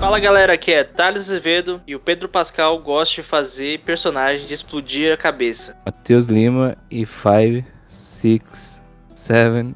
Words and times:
Fala 0.00 0.20
galera, 0.20 0.52
aqui 0.52 0.72
é 0.72 0.84
Thales 0.84 1.22
Azevedo 1.22 1.82
e 1.84 1.96
o 1.96 1.98
Pedro 1.98 2.28
Pascal 2.28 2.78
gosta 2.78 3.16
de 3.16 3.22
fazer 3.24 3.80
personagem 3.80 4.46
de 4.46 4.54
explodir 4.54 5.12
a 5.12 5.16
cabeça. 5.16 5.76
Matheus 5.84 6.26
Lima 6.26 6.76
e 6.88 7.04
5, 7.04 7.66
6, 7.88 8.82
7, 9.12 9.74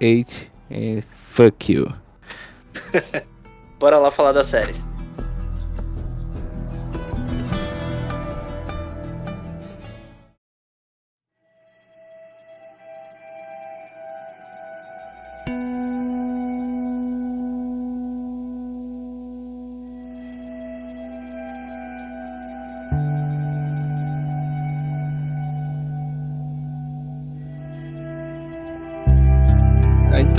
8 0.00 0.46
e 0.70 1.02
fuck 1.02 1.72
you. 1.72 1.92
Bora 3.80 3.98
lá 3.98 4.12
falar 4.12 4.30
da 4.30 4.44
série. 4.44 4.74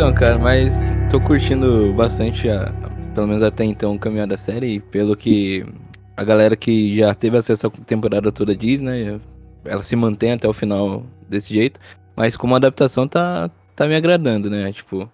Então, 0.08 0.16
cara, 0.16 0.40
mas 0.40 0.80
tô 1.12 1.20
curtindo 1.20 1.92
bastante, 1.92 2.48
a, 2.48 2.72
pelo 3.14 3.28
menos 3.28 3.44
até 3.44 3.66
então, 3.66 3.94
o 3.94 4.00
caminhar 4.00 4.26
da 4.26 4.38
série. 4.38 4.76
E 4.76 4.80
pelo 4.80 5.18
que 5.18 5.66
a 6.16 6.24
galera 6.24 6.56
que 6.56 6.96
já 6.98 7.14
teve 7.14 7.36
acesso 7.36 7.68
à 7.68 7.70
temporada 7.70 8.32
toda 8.32 8.56
diz, 8.56 8.80
né? 8.80 9.20
Ela 9.66 9.84
se 9.84 9.98
mantém 9.98 10.32
até 10.32 10.48
o 10.48 10.54
final 10.54 11.04
desse 11.28 11.54
jeito. 11.54 11.78
Mas 12.16 12.38
como 12.38 12.56
adaptação 12.56 13.06
tá, 13.06 13.52
tá 13.76 13.86
me 13.86 13.98
agradando, 13.98 14.50
né? 14.50 14.72
Tipo, 14.72 15.12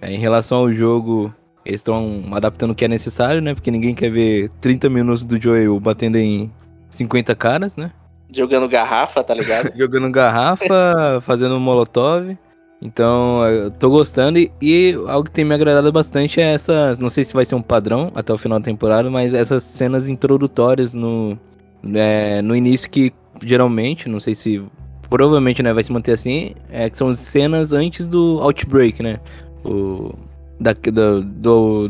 é, 0.00 0.12
em 0.12 0.18
relação 0.18 0.58
ao 0.58 0.72
jogo, 0.72 1.34
eles 1.66 1.80
estão 1.80 2.22
adaptando 2.30 2.70
o 2.70 2.74
que 2.76 2.84
é 2.84 2.88
necessário, 2.88 3.42
né? 3.42 3.52
Porque 3.52 3.72
ninguém 3.72 3.96
quer 3.96 4.12
ver 4.12 4.48
30 4.60 4.88
minutos 4.88 5.24
do 5.24 5.42
Joel 5.42 5.80
batendo 5.80 6.18
em 6.18 6.52
50 6.88 7.34
caras, 7.34 7.76
né? 7.76 7.90
Jogando 8.32 8.68
garrafa, 8.68 9.24
tá 9.24 9.34
ligado? 9.34 9.72
Jogando 9.76 10.08
garrafa, 10.08 11.20
fazendo 11.20 11.58
molotov. 11.58 12.38
Então, 12.82 13.46
eu 13.46 13.70
tô 13.70 13.90
gostando 13.90 14.38
e, 14.38 14.50
e 14.60 14.94
algo 15.06 15.24
que 15.24 15.30
tem 15.30 15.44
me 15.44 15.54
agradado 15.54 15.92
bastante 15.92 16.40
é 16.40 16.54
essas. 16.54 16.98
Não 16.98 17.10
sei 17.10 17.24
se 17.24 17.34
vai 17.34 17.44
ser 17.44 17.54
um 17.54 17.60
padrão 17.62 18.10
até 18.14 18.32
o 18.32 18.38
final 18.38 18.58
da 18.58 18.64
temporada, 18.64 19.10
mas 19.10 19.34
essas 19.34 19.62
cenas 19.62 20.08
introdutórias 20.08 20.94
no, 20.94 21.38
é, 21.94 22.40
no 22.40 22.56
início 22.56 22.88
que 22.88 23.12
geralmente, 23.42 24.08
não 24.08 24.20
sei 24.20 24.34
se. 24.34 24.62
Provavelmente 25.10 25.62
né, 25.62 25.72
vai 25.72 25.82
se 25.82 25.92
manter 25.92 26.12
assim, 26.12 26.54
é 26.70 26.88
que 26.88 26.96
são 26.96 27.12
cenas 27.12 27.72
antes 27.72 28.06
do 28.08 28.38
Outbreak, 28.40 29.02
né? 29.02 29.18
O, 29.64 30.14
da, 30.60 30.72
do, 30.72 31.24
do, 31.24 31.88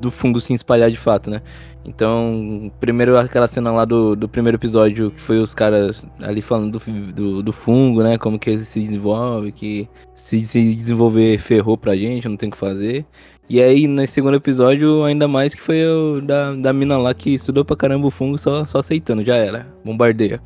do 0.00 0.10
fungo 0.10 0.40
se 0.40 0.54
espalhar 0.54 0.90
de 0.90 0.96
fato, 0.96 1.28
né? 1.28 1.42
Então, 1.84 2.70
primeiro 2.78 3.18
aquela 3.18 3.48
cena 3.48 3.72
lá 3.72 3.84
do, 3.84 4.14
do 4.14 4.28
primeiro 4.28 4.56
episódio, 4.56 5.10
que 5.10 5.20
foi 5.20 5.38
os 5.38 5.52
caras 5.52 6.06
ali 6.20 6.40
falando 6.40 6.78
do, 6.78 7.12
do, 7.12 7.42
do 7.42 7.52
fungo, 7.52 8.02
né? 8.02 8.16
Como 8.18 8.38
que 8.38 8.50
ele 8.50 8.64
se 8.64 8.80
desenvolve, 8.80 9.52
que 9.52 9.88
se, 10.14 10.40
se 10.42 10.74
desenvolver 10.74 11.38
ferrou 11.38 11.76
pra 11.76 11.96
gente, 11.96 12.28
não 12.28 12.36
tem 12.36 12.48
o 12.48 12.52
que 12.52 12.58
fazer. 12.58 13.04
E 13.48 13.60
aí, 13.60 13.86
nesse 13.86 14.14
segundo 14.14 14.36
episódio, 14.36 15.04
ainda 15.04 15.26
mais 15.26 15.54
que 15.54 15.60
foi 15.60 15.84
o 15.84 16.20
da, 16.20 16.54
da 16.54 16.72
mina 16.72 16.96
lá 16.96 17.12
que 17.12 17.34
estudou 17.34 17.64
pra 17.64 17.76
caramba 17.76 18.06
o 18.06 18.10
fungo 18.10 18.38
só, 18.38 18.64
só 18.64 18.78
aceitando, 18.78 19.24
já 19.24 19.34
era. 19.34 19.66
Bombardeia. 19.84 20.40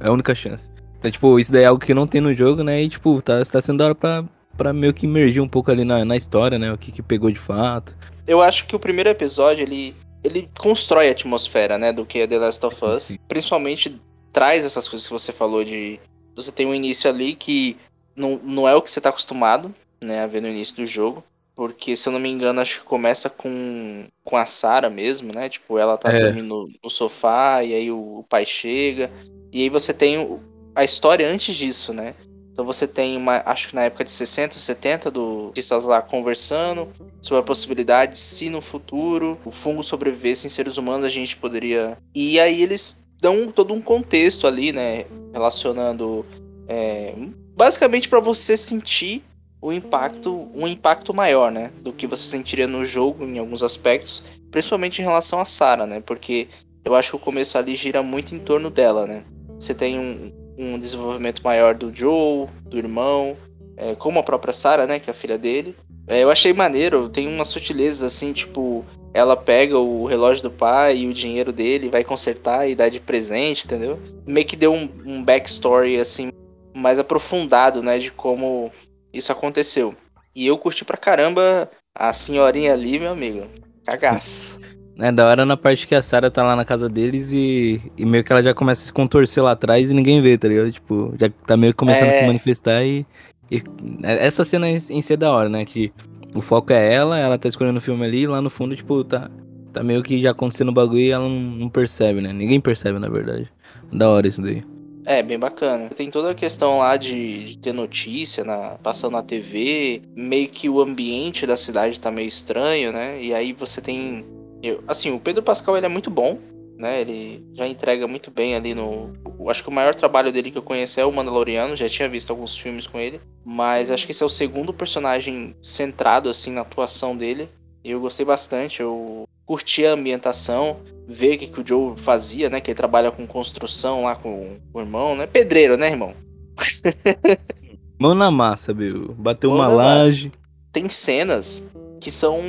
É 0.00 0.08
a 0.08 0.12
única 0.12 0.34
chance. 0.34 0.70
Então, 0.98 1.10
tipo, 1.10 1.38
isso 1.38 1.50
daí 1.50 1.62
é 1.62 1.66
algo 1.66 1.84
que 1.84 1.94
não 1.94 2.06
tem 2.06 2.20
no 2.20 2.34
jogo, 2.34 2.62
né? 2.62 2.82
E, 2.82 2.88
tipo, 2.88 3.20
tá, 3.22 3.44
tá 3.44 3.60
sendo 3.60 3.78
da 3.78 3.86
hora 3.86 3.94
pra, 3.94 4.24
pra 4.56 4.72
meio 4.72 4.94
que 4.94 5.06
emergir 5.06 5.40
um 5.40 5.48
pouco 5.48 5.70
ali 5.70 5.84
na, 5.84 6.04
na 6.04 6.16
história, 6.16 6.58
né? 6.58 6.72
O 6.72 6.78
que, 6.78 6.92
que 6.92 7.02
pegou 7.02 7.30
de 7.30 7.38
fato. 7.40 7.96
Eu 8.26 8.40
acho 8.42 8.66
que 8.66 8.76
o 8.76 8.78
primeiro 8.78 9.08
episódio, 9.08 9.62
ele, 9.62 9.94
ele 10.26 10.48
constrói 10.58 11.08
a 11.08 11.12
atmosfera, 11.12 11.78
né, 11.78 11.92
do 11.92 12.04
que 12.04 12.18
é 12.20 12.26
The 12.26 12.38
Last 12.38 12.64
of 12.66 12.84
Us. 12.84 13.02
Sim. 13.04 13.18
Principalmente 13.28 14.00
traz 14.32 14.64
essas 14.64 14.86
coisas 14.88 15.06
que 15.06 15.12
você 15.12 15.32
falou 15.32 15.64
de... 15.64 15.98
Você 16.34 16.52
tem 16.52 16.66
um 16.66 16.74
início 16.74 17.08
ali 17.08 17.34
que 17.34 17.76
não, 18.14 18.38
não 18.42 18.68
é 18.68 18.74
o 18.74 18.82
que 18.82 18.90
você 18.90 19.00
tá 19.00 19.08
acostumado, 19.08 19.74
né, 20.04 20.20
a 20.20 20.26
ver 20.26 20.42
no 20.42 20.48
início 20.48 20.76
do 20.76 20.84
jogo. 20.84 21.24
Porque, 21.54 21.96
se 21.96 22.06
eu 22.06 22.12
não 22.12 22.20
me 22.20 22.28
engano, 22.28 22.60
acho 22.60 22.80
que 22.80 22.86
começa 22.86 23.30
com, 23.30 24.04
com 24.22 24.36
a 24.36 24.44
Sarah 24.44 24.90
mesmo, 24.90 25.32
né? 25.34 25.48
Tipo, 25.48 25.78
ela 25.78 25.96
tá 25.96 26.12
É. 26.12 26.20
dormindo 26.20 26.48
no, 26.48 26.70
no 26.84 26.90
sofá, 26.90 27.64
e 27.64 27.72
aí 27.72 27.90
o, 27.90 28.18
o 28.18 28.24
pai 28.28 28.44
chega. 28.44 29.10
E 29.50 29.62
aí 29.62 29.70
você 29.70 29.94
tem 29.94 30.18
o- 30.18 30.38
a 30.74 30.84
história 30.84 31.26
antes 31.26 31.54
disso, 31.56 31.94
né? 31.94 32.14
Então 32.56 32.64
você 32.64 32.88
tem 32.88 33.18
uma, 33.18 33.42
acho 33.44 33.68
que 33.68 33.74
na 33.74 33.82
época 33.82 34.02
de 34.02 34.10
60, 34.10 34.54
70, 34.54 35.10
do 35.10 35.48
artistas 35.48 35.84
lá 35.84 36.00
conversando 36.00 36.88
sobre 37.20 37.40
a 37.40 37.42
possibilidade 37.42 38.18
se 38.18 38.48
no 38.48 38.62
futuro 38.62 39.38
o 39.44 39.50
fungo 39.50 39.82
sobrevivesse 39.82 40.46
em 40.46 40.50
seres 40.50 40.78
humanos, 40.78 41.04
a 41.04 41.10
gente 41.10 41.36
poderia. 41.36 41.98
E 42.14 42.40
aí 42.40 42.62
eles 42.62 42.98
dão 43.20 43.52
todo 43.52 43.74
um 43.74 43.82
contexto 43.82 44.46
ali, 44.46 44.72
né? 44.72 45.04
Relacionando. 45.34 46.24
é, 46.66 47.14
basicamente 47.54 48.08
para 48.08 48.20
você 48.20 48.56
sentir 48.56 49.22
o 49.60 49.70
impacto, 49.70 50.50
um 50.54 50.66
impacto 50.66 51.12
maior, 51.12 51.52
né? 51.52 51.70
Do 51.82 51.92
que 51.92 52.06
você 52.06 52.24
sentiria 52.24 52.66
no 52.66 52.86
jogo 52.86 53.22
em 53.26 53.38
alguns 53.38 53.62
aspectos, 53.62 54.24
principalmente 54.50 55.02
em 55.02 55.04
relação 55.04 55.38
a 55.40 55.44
Sarah, 55.44 55.86
né? 55.86 56.00
Porque 56.00 56.48
eu 56.82 56.94
acho 56.94 57.10
que 57.10 57.16
o 57.16 57.18
começo 57.18 57.58
ali 57.58 57.76
gira 57.76 58.02
muito 58.02 58.34
em 58.34 58.38
torno 58.38 58.70
dela, 58.70 59.06
né? 59.06 59.24
Você 59.58 59.74
tem 59.74 59.98
um, 59.98 60.32
um 60.58 60.78
desenvolvimento 60.78 61.42
maior 61.42 61.74
do 61.74 61.94
Joe, 61.94 62.48
do 62.62 62.78
irmão, 62.78 63.36
é, 63.76 63.94
como 63.94 64.18
a 64.18 64.22
própria 64.22 64.54
Sarah, 64.54 64.86
né? 64.86 64.98
Que 64.98 65.10
é 65.10 65.12
a 65.12 65.14
filha 65.14 65.36
dele. 65.36 65.76
É, 66.06 66.22
eu 66.22 66.30
achei 66.30 66.52
maneiro, 66.52 67.08
tem 67.08 67.28
umas 67.28 67.48
sutilezas 67.48 68.02
assim, 68.02 68.32
tipo, 68.32 68.84
ela 69.12 69.36
pega 69.36 69.78
o 69.78 70.06
relógio 70.06 70.42
do 70.44 70.50
pai 70.50 70.98
e 70.98 71.08
o 71.08 71.12
dinheiro 71.12 71.52
dele, 71.52 71.88
vai 71.88 72.04
consertar 72.04 72.68
e 72.68 72.74
dá 72.74 72.88
de 72.88 73.00
presente, 73.00 73.64
entendeu? 73.66 73.98
Meio 74.24 74.46
que 74.46 74.54
deu 74.54 74.72
um, 74.72 74.88
um 75.04 75.24
backstory 75.24 75.98
assim 75.98 76.30
mais 76.74 76.98
aprofundado, 76.98 77.82
né, 77.82 77.98
de 77.98 78.12
como 78.12 78.70
isso 79.12 79.32
aconteceu. 79.32 79.94
E 80.34 80.46
eu 80.46 80.58
curti 80.58 80.84
pra 80.84 80.98
caramba 80.98 81.70
a 81.94 82.12
senhorinha 82.12 82.74
ali, 82.74 83.00
meu 83.00 83.12
amigo. 83.12 83.46
Cagaço. 83.84 84.60
É 84.98 85.12
da 85.12 85.26
hora 85.26 85.44
na 85.44 85.56
parte 85.58 85.86
que 85.86 85.94
a 85.94 86.00
Sarah 86.00 86.30
tá 86.30 86.42
lá 86.42 86.56
na 86.56 86.64
casa 86.64 86.88
deles 86.88 87.30
e, 87.32 87.80
e 87.98 88.04
meio 88.06 88.24
que 88.24 88.32
ela 88.32 88.42
já 88.42 88.54
começa 88.54 88.82
a 88.82 88.86
se 88.86 88.92
contorcer 88.92 89.42
lá 89.42 89.52
atrás 89.52 89.90
e 89.90 89.94
ninguém 89.94 90.22
vê, 90.22 90.38
tá 90.38 90.48
ligado? 90.48 90.72
Tipo, 90.72 91.12
já 91.20 91.28
tá 91.46 91.54
meio 91.56 91.72
que 91.74 91.76
começando 91.78 92.08
a 92.08 92.12
É. 92.12 92.20
se 92.20 92.26
manifestar 92.26 92.82
e, 92.82 93.04
e- 93.50 93.62
Essa 94.02 94.42
cena 94.44 94.68
em 94.70 94.80
em 94.88 95.02
si 95.02 95.12
é 95.12 95.16
da 95.16 95.30
hora, 95.30 95.48
né? 95.50 95.64
Que 95.66 95.92
o 96.34 96.40
foco 96.40 96.72
é 96.72 96.92
ela, 96.94 97.18
ela 97.18 97.38
tá 97.38 97.46
escolhendo 97.46 97.78
o 97.78 97.82
filme 97.82 98.04
ali 98.06 98.22
e 98.22 98.26
lá 98.26 98.40
no 98.40 98.48
fundo, 98.48 98.74
tipo, 98.74 99.04
tá, 99.04 99.30
tá 99.72 99.82
meio 99.82 100.02
que 100.02 100.20
já 100.22 100.30
acontecendo 100.30 100.70
o 100.70 100.72
bagulho 100.72 101.00
e 101.00 101.10
ela 101.10 101.28
não, 101.28 101.40
não 101.40 101.68
percebe, 101.68 102.22
né? 102.22 102.32
Ninguém 102.32 102.58
percebe, 102.60 102.98
na 102.98 103.08
verdade. 103.08 103.50
Da 103.92 104.08
hora 104.08 104.26
isso 104.26 104.40
daí. 104.40 104.62
É, 105.04 105.22
bem 105.22 105.38
bacana. 105.38 105.88
Tem 105.90 106.10
toda 106.10 106.30
a 106.30 106.34
questão 106.34 106.78
lá 106.78 106.96
de, 106.96 107.50
de 107.50 107.58
ter 107.58 107.72
notícia 107.72 108.44
na, 108.44 108.76
passando 108.82 109.12
na 109.12 109.22
TV, 109.22 110.02
meio 110.16 110.48
que 110.48 110.68
o 110.70 110.80
ambiente 110.80 111.46
da 111.46 111.56
cidade 111.56 112.00
tá 112.00 112.10
meio 112.10 112.26
estranho, 112.26 112.92
né? 112.92 113.22
E 113.22 113.32
aí 113.34 113.52
você 113.52 113.80
tem. 113.80 114.24
Eu- 114.62 114.82
assim, 114.86 115.12
o 115.12 115.20
Pedro 115.20 115.42
Pascal 115.42 115.76
ele 115.76 115.86
é 115.86 115.88
muito 115.88 116.10
bom, 116.10 116.38
né? 116.76 117.00
Ele 117.00 117.44
já 117.52 117.66
entrega 117.66 118.06
muito 118.06 118.30
bem 118.30 118.54
ali 118.54 118.74
no. 118.74 119.12
Acho 119.48 119.62
que 119.62 119.68
o 119.68 119.72
maior 119.72 119.94
trabalho 119.94 120.32
dele 120.32 120.50
que 120.50 120.58
eu 120.58 120.62
conheço 120.62 121.00
é 121.00 121.04
o 121.04 121.12
Mandaloriano, 121.12 121.76
já 121.76 121.88
tinha 121.88 122.08
visto 122.08 122.30
alguns 122.30 122.56
filmes 122.56 122.86
com 122.86 122.98
ele, 122.98 123.20
mas 123.44 123.90
acho 123.90 124.04
que 124.04 124.12
esse 124.12 124.22
é 124.22 124.26
o 124.26 124.30
segundo 124.30 124.72
personagem 124.72 125.54
centrado 125.62 126.28
assim 126.28 126.52
na 126.52 126.62
atuação 126.62 127.16
dele. 127.16 127.48
E 127.84 127.90
eu 127.92 128.00
gostei 128.00 128.26
bastante, 128.26 128.82
eu 128.82 129.28
curti 129.46 129.86
a 129.86 129.92
ambientação, 129.92 130.78
ver 131.06 131.36
o 131.36 131.38
que, 131.38 131.46
que 131.46 131.60
o 131.60 131.66
Joe 131.66 131.96
fazia, 131.96 132.50
né? 132.50 132.60
Que 132.60 132.72
ele 132.72 132.76
trabalha 132.76 133.12
com 133.12 133.26
construção 133.26 134.02
lá 134.02 134.16
com 134.16 134.58
o 134.74 134.80
irmão, 134.80 135.14
né? 135.14 135.26
Pedreiro, 135.26 135.76
né, 135.76 135.86
irmão? 135.88 136.12
Mão 137.98 138.14
na 138.14 138.30
massa, 138.30 138.74
Bill. 138.74 139.14
Bateu 139.16 139.50
Mão 139.50 139.58
uma 139.60 139.68
na 139.68 139.74
massa. 139.74 139.98
laje. 140.00 140.32
Tem 140.72 140.88
cenas 140.88 141.62
que 142.00 142.10
são 142.10 142.42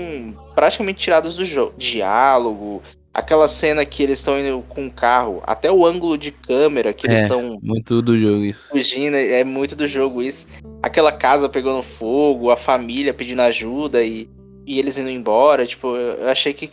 praticamente 0.57 0.97
tiradas 0.97 1.35
do 1.35 1.45
jogo. 1.45 1.75
Diálogo, 1.77 2.81
aquela 3.13 3.47
cena 3.47 3.85
que 3.85 4.01
eles 4.01 4.17
estão 4.17 4.39
indo 4.39 4.63
com 4.67 4.87
o 4.87 4.91
carro, 4.91 5.39
até 5.45 5.71
o 5.71 5.85
ângulo 5.85 6.17
de 6.17 6.31
câmera 6.31 6.91
que 6.93 7.05
eles 7.05 7.19
É. 7.19 7.21
estão 7.23 7.59
Muito 7.61 8.01
do 8.01 8.19
jogo 8.19 8.43
isso. 8.43 8.69
fugindo, 8.69 9.15
é 9.15 9.43
muito 9.43 9.75
do 9.75 9.85
jogo 9.85 10.23
isso. 10.23 10.47
Aquela 10.81 11.11
casa 11.11 11.47
pegando 11.47 11.83
fogo, 11.83 12.49
a 12.49 12.57
família 12.57 13.13
pedindo 13.13 13.43
ajuda 13.43 14.03
e, 14.03 14.27
e 14.65 14.79
eles 14.79 14.97
indo 14.97 15.11
embora, 15.11 15.63
tipo, 15.63 15.95
eu 15.95 16.27
achei 16.27 16.53
que 16.53 16.67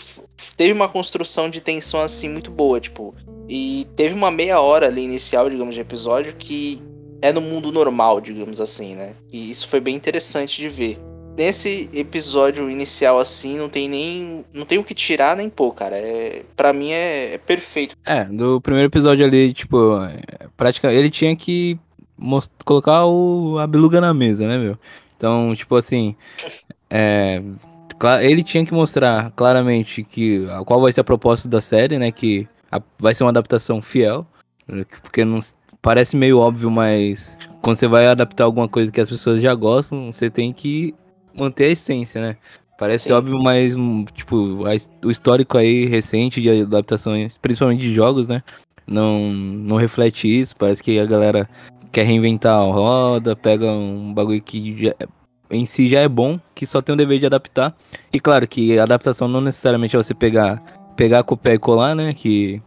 teve 0.57 0.73
uma 0.73 0.89
construção 0.89 1.51
de 1.51 1.61
tensão 1.61 2.01
assim 2.01 2.31
muito 2.31 2.51
boa, 2.51 2.81
tipo, 2.81 3.15
e 3.47 3.87
teve 3.97 4.15
uma 4.15 4.31
meia 4.31 4.59
hora 4.63 4.87
ali 4.87 5.03
inicial, 5.05 5.51
digamos, 5.51 5.75
de 5.75 5.83
episódio 5.83 6.35
que 6.39 6.83
é 7.21 7.35
no 7.35 7.43
mundo 7.43 7.71
normal, 7.71 8.19
digamos 8.19 8.63
assim, 8.63 8.95
né? 8.95 9.11
E 9.31 9.51
isso 9.51 9.69
foi 9.69 9.79
bem 9.79 9.95
interessante 9.95 10.57
de 10.57 10.71
ver. 10.71 10.99
Nesse 11.37 11.91
episódio 11.93 12.71
inicial 12.71 13.19
assim, 13.19 13.59
não 13.59 13.69
tem 13.69 13.89
nem 13.89 14.45
não 14.53 14.65
tem 14.65 14.79
o 14.79 14.85
que 14.85 14.95
tirar 14.95 15.37
nem 15.37 15.51
pôr, 15.51 15.73
cara. 15.73 15.97
É, 15.97 16.43
para 16.57 16.73
mim 16.73 16.93
é, 16.93 17.35
é 17.35 17.39
perfeito. 17.39 17.97
É, 18.05 18.25
do 18.25 18.61
primeiro 18.61 18.89
episódio 18.89 19.25
ali, 19.25 19.53
tipo, 19.53 19.99
prática, 20.57 20.93
ele 20.93 21.11
tinha 21.11 21.35
que 21.35 21.79
colocar 22.65 23.05
o, 23.05 23.59
a 23.59 23.67
beluga 23.67 24.01
na 24.01 24.15
mesa, 24.15 24.47
né, 24.47 24.57
meu? 24.59 24.79
Então, 25.17 25.55
tipo 25.57 25.75
assim, 25.77 26.15
é, 26.89 27.43
ele 28.23 28.43
tinha 28.45 28.65
que 28.65 28.75
mostrar 28.75 29.33
claramente 29.33 30.05
que 30.05 30.47
qual 30.67 30.81
vai 30.81 30.93
ser 30.93 31.01
a 31.01 31.05
proposta 31.05 31.49
da 31.49 31.61
série, 31.61 31.99
né? 31.99 32.13
Que 32.13 32.47
a, 32.71 32.81
vai 32.99 33.15
ser 33.15 33.25
uma 33.25 33.31
adaptação 33.31 33.83
fiel. 33.83 34.27
Porque 35.03 35.25
não 35.25 35.39
parece 35.83 36.17
meio 36.17 36.39
óbvio, 36.39 36.71
mas 36.71 37.37
quando 37.61 37.77
você 37.77 37.87
vai 37.87 38.07
adaptar 38.07 38.45
alguma 38.45 38.69
coisa 38.69 38.91
que 38.91 39.01
as 39.01 39.09
pessoas 39.09 39.41
já 39.41 39.55
gostam, 39.55 40.11
você 40.11 40.31
tem 40.31 40.53
que 40.53 40.95
manter 41.37 41.65
a 41.65 41.71
essência, 41.71 42.21
né? 42.21 42.37
Parece 42.79 43.09
Sim. 43.09 43.13
óbvio, 43.13 43.39
mas, 43.41 43.75
tipo, 44.15 44.65
a, 44.67 45.07
o 45.07 45.11
histórico 45.11 45.57
aí 45.57 45.87
recente 45.87 46.41
de 46.41 46.63
adaptações, 46.63 47.39
principalmente 47.39 47.83
de 47.83 47.95
jogos, 47.95 48.27
né? 48.27 48.43
Não, 48.87 49.33
não 49.33 49.77
reflete 49.77 50.29
isso. 50.29 50.57
Parece 50.57 50.83
que 50.83 50.99
a 50.99 51.07
galera 51.07 51.49
quer 51.93 52.05
reinventar 52.05 52.59
a 52.59 52.65
roda, 52.65 53.37
pega 53.37 53.71
um 53.71 54.13
bagulho 54.13 54.43
que 54.43 54.85
já, 54.85 54.95
em 55.51 55.65
si 55.65 55.89
já 55.89 56.01
é 56.01 56.09
bom, 56.09 56.39
que 56.55 56.67
só 56.67 56.83
tem 56.83 56.93
o 56.93 56.99
dever 56.99 57.19
de 57.19 57.27
adaptar. 57.27 57.75
E 58.13 58.19
claro 58.19 58.47
que 58.49 58.79
a 58.79 58.83
adaptação 58.83 59.29
não 59.29 59.41
necessariamente 59.41 59.95
é 59.95 60.03
você 60.03 60.13
pegar, 60.13 60.61
pegar 60.97 61.23
com 61.23 61.35
o 61.35 61.39
pé 61.39 61.55
e 61.55 61.59
colar, 61.59 61.95
né? 61.95 62.13
Que 62.13 62.61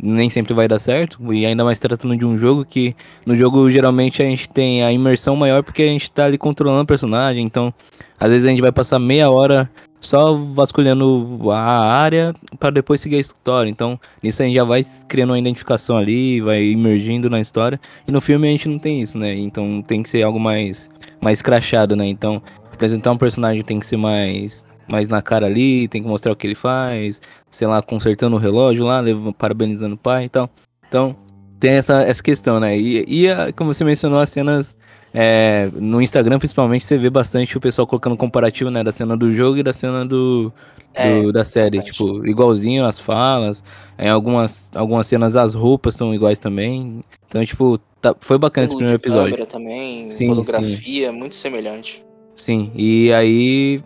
nem 0.00 0.28
sempre 0.30 0.54
vai 0.54 0.68
dar 0.68 0.78
certo. 0.78 1.32
E 1.32 1.46
ainda 1.46 1.64
mais 1.64 1.78
tratando 1.78 2.16
de 2.16 2.24
um 2.24 2.36
jogo 2.38 2.64
que 2.64 2.94
no 3.24 3.36
jogo 3.36 3.70
geralmente 3.70 4.22
a 4.22 4.24
gente 4.24 4.48
tem 4.48 4.82
a 4.82 4.92
imersão 4.92 5.36
maior 5.36 5.62
porque 5.62 5.82
a 5.82 5.86
gente 5.86 6.10
tá 6.10 6.26
ali 6.26 6.38
controlando 6.38 6.82
o 6.82 6.86
personagem. 6.86 7.44
Então, 7.44 7.72
às 8.18 8.30
vezes 8.30 8.46
a 8.46 8.50
gente 8.50 8.60
vai 8.60 8.72
passar 8.72 8.98
meia 8.98 9.30
hora 9.30 9.70
só 10.00 10.34
vasculhando 10.34 11.50
a 11.50 11.60
área 11.60 12.34
para 12.58 12.70
depois 12.70 13.00
seguir 13.00 13.16
a 13.16 13.20
história. 13.20 13.70
Então, 13.70 13.98
nisso 14.22 14.42
a 14.42 14.44
gente 14.44 14.54
já 14.54 14.64
vai 14.64 14.82
criando 15.08 15.30
uma 15.30 15.38
identificação 15.38 15.96
ali, 15.96 16.40
vai 16.40 16.62
emergindo 16.62 17.30
na 17.30 17.40
história. 17.40 17.80
E 18.06 18.10
no 18.10 18.20
filme 18.20 18.48
a 18.48 18.50
gente 18.50 18.68
não 18.68 18.78
tem 18.78 19.00
isso, 19.00 19.16
né? 19.16 19.34
Então 19.34 19.80
tem 19.82 20.02
que 20.02 20.08
ser 20.08 20.22
algo 20.22 20.40
mais 20.40 20.90
mais 21.20 21.40
crachado, 21.40 21.94
né? 21.94 22.06
Então, 22.06 22.42
apresentar 22.72 23.12
um 23.12 23.16
personagem 23.16 23.62
tem 23.62 23.78
que 23.78 23.86
ser 23.86 23.96
mais 23.96 24.64
mais 24.88 25.08
na 25.08 25.22
cara 25.22 25.46
ali, 25.46 25.88
tem 25.88 26.02
que 26.02 26.08
mostrar 26.08 26.32
o 26.32 26.36
que 26.36 26.46
ele 26.46 26.54
faz, 26.54 27.20
sei 27.52 27.68
lá, 27.68 27.80
consertando 27.80 28.34
o 28.34 28.38
relógio 28.38 28.84
lá, 28.84 28.98
levando, 28.98 29.32
parabenizando 29.32 29.94
o 29.94 29.98
pai 29.98 30.24
e 30.24 30.28
tal. 30.28 30.50
Então, 30.88 31.14
tem 31.60 31.72
essa, 31.72 32.02
essa 32.02 32.22
questão, 32.22 32.58
né? 32.58 32.76
E, 32.76 33.04
e 33.06 33.30
a, 33.30 33.52
como 33.52 33.72
você 33.72 33.84
mencionou, 33.84 34.18
as 34.18 34.30
cenas 34.30 34.74
é, 35.14 35.70
no 35.74 36.00
Instagram, 36.00 36.38
principalmente, 36.38 36.84
você 36.84 36.96
vê 36.96 37.10
bastante 37.10 37.56
o 37.56 37.60
pessoal 37.60 37.86
colocando 37.86 38.16
comparativo, 38.16 38.70
né? 38.70 38.82
Da 38.82 38.90
cena 38.90 39.16
do 39.16 39.32
jogo 39.32 39.58
e 39.58 39.62
da 39.62 39.72
cena 39.72 40.04
do, 40.04 40.52
é, 40.94 41.22
do 41.22 41.32
da 41.32 41.44
série. 41.44 41.76
Bastante. 41.76 41.92
Tipo, 41.92 42.26
igualzinho 42.26 42.86
as 42.86 42.98
falas. 42.98 43.62
Em 43.98 44.08
algumas, 44.08 44.70
algumas 44.74 45.06
cenas 45.06 45.36
as 45.36 45.54
roupas 45.54 45.94
são 45.94 46.14
iguais 46.14 46.38
também. 46.38 47.00
Então, 47.28 47.44
tipo, 47.44 47.78
tá, 48.00 48.16
foi 48.20 48.38
bacana 48.38 48.64
esse 48.64 48.74
primeiro 48.74 48.98
episódio. 48.98 49.46
também, 49.46 50.08
sim, 50.08 50.34
fotografia, 50.34 51.10
sim. 51.10 51.16
muito 51.16 51.34
semelhante. 51.34 52.02
Sim, 52.34 52.72
e 52.74 53.12
aí, 53.12 53.82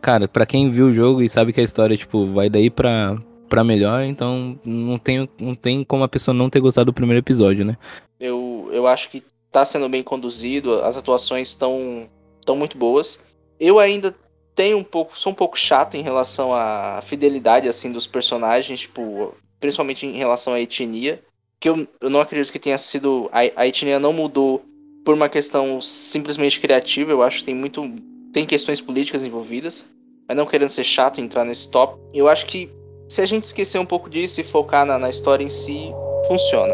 cara, 0.00 0.26
para 0.26 0.46
quem 0.46 0.70
viu 0.70 0.86
o 0.86 0.92
jogo 0.92 1.22
e 1.22 1.28
sabe 1.28 1.52
que 1.52 1.60
a 1.60 1.64
história, 1.64 1.96
tipo, 1.96 2.26
vai 2.26 2.48
daí 2.48 2.70
pra, 2.70 3.16
pra 3.48 3.64
melhor, 3.64 4.04
então 4.04 4.58
não 4.64 4.98
tem, 4.98 5.28
não 5.38 5.54
tem 5.54 5.84
como 5.84 6.04
a 6.04 6.08
pessoa 6.08 6.34
não 6.34 6.50
ter 6.50 6.60
gostado 6.60 6.86
do 6.86 6.94
primeiro 6.94 7.20
episódio, 7.20 7.64
né? 7.64 7.76
Eu, 8.18 8.68
eu 8.72 8.86
acho 8.86 9.10
que 9.10 9.22
tá 9.50 9.64
sendo 9.64 9.88
bem 9.88 10.02
conduzido, 10.02 10.82
as 10.82 10.96
atuações 10.96 11.48
estão 11.48 12.08
tão 12.44 12.56
muito 12.56 12.78
boas. 12.78 13.18
Eu 13.58 13.78
ainda 13.78 14.14
tenho 14.54 14.78
um 14.78 14.84
pouco, 14.84 15.18
sou 15.18 15.32
um 15.32 15.34
pouco 15.34 15.58
chato 15.58 15.96
em 15.96 16.02
relação 16.02 16.54
à 16.54 17.00
fidelidade 17.02 17.68
assim 17.68 17.90
dos 17.90 18.06
personagens, 18.06 18.80
tipo, 18.80 19.34
principalmente 19.58 20.06
em 20.06 20.16
relação 20.16 20.52
à 20.52 20.60
etnia, 20.60 21.22
que 21.58 21.68
eu, 21.68 21.86
eu 22.00 22.10
não 22.10 22.20
acredito 22.20 22.52
que 22.52 22.58
tenha 22.58 22.78
sido 22.78 23.28
a, 23.32 23.40
a 23.56 23.66
etnia 23.66 23.98
não 23.98 24.12
mudou 24.12 24.64
por 25.04 25.14
uma 25.14 25.28
questão 25.28 25.80
simplesmente 25.80 26.60
criativa, 26.60 27.10
eu 27.10 27.22
acho 27.22 27.40
que 27.40 27.44
tem 27.46 27.54
muito 27.54 27.82
tem 28.32 28.46
questões 28.46 28.80
políticas 28.80 29.24
envolvidas, 29.24 29.92
mas 30.28 30.36
não 30.36 30.46
querendo 30.46 30.68
ser 30.68 30.84
chato 30.84 31.20
entrar 31.20 31.44
nesse 31.44 31.68
top. 31.68 32.00
Eu 32.14 32.28
acho 32.28 32.46
que 32.46 32.70
se 33.08 33.20
a 33.20 33.26
gente 33.26 33.44
esquecer 33.44 33.78
um 33.78 33.86
pouco 33.86 34.08
disso 34.08 34.40
e 34.40 34.44
focar 34.44 34.86
na, 34.86 34.98
na 34.98 35.10
história 35.10 35.42
em 35.42 35.48
si, 35.48 35.92
funciona. 36.28 36.72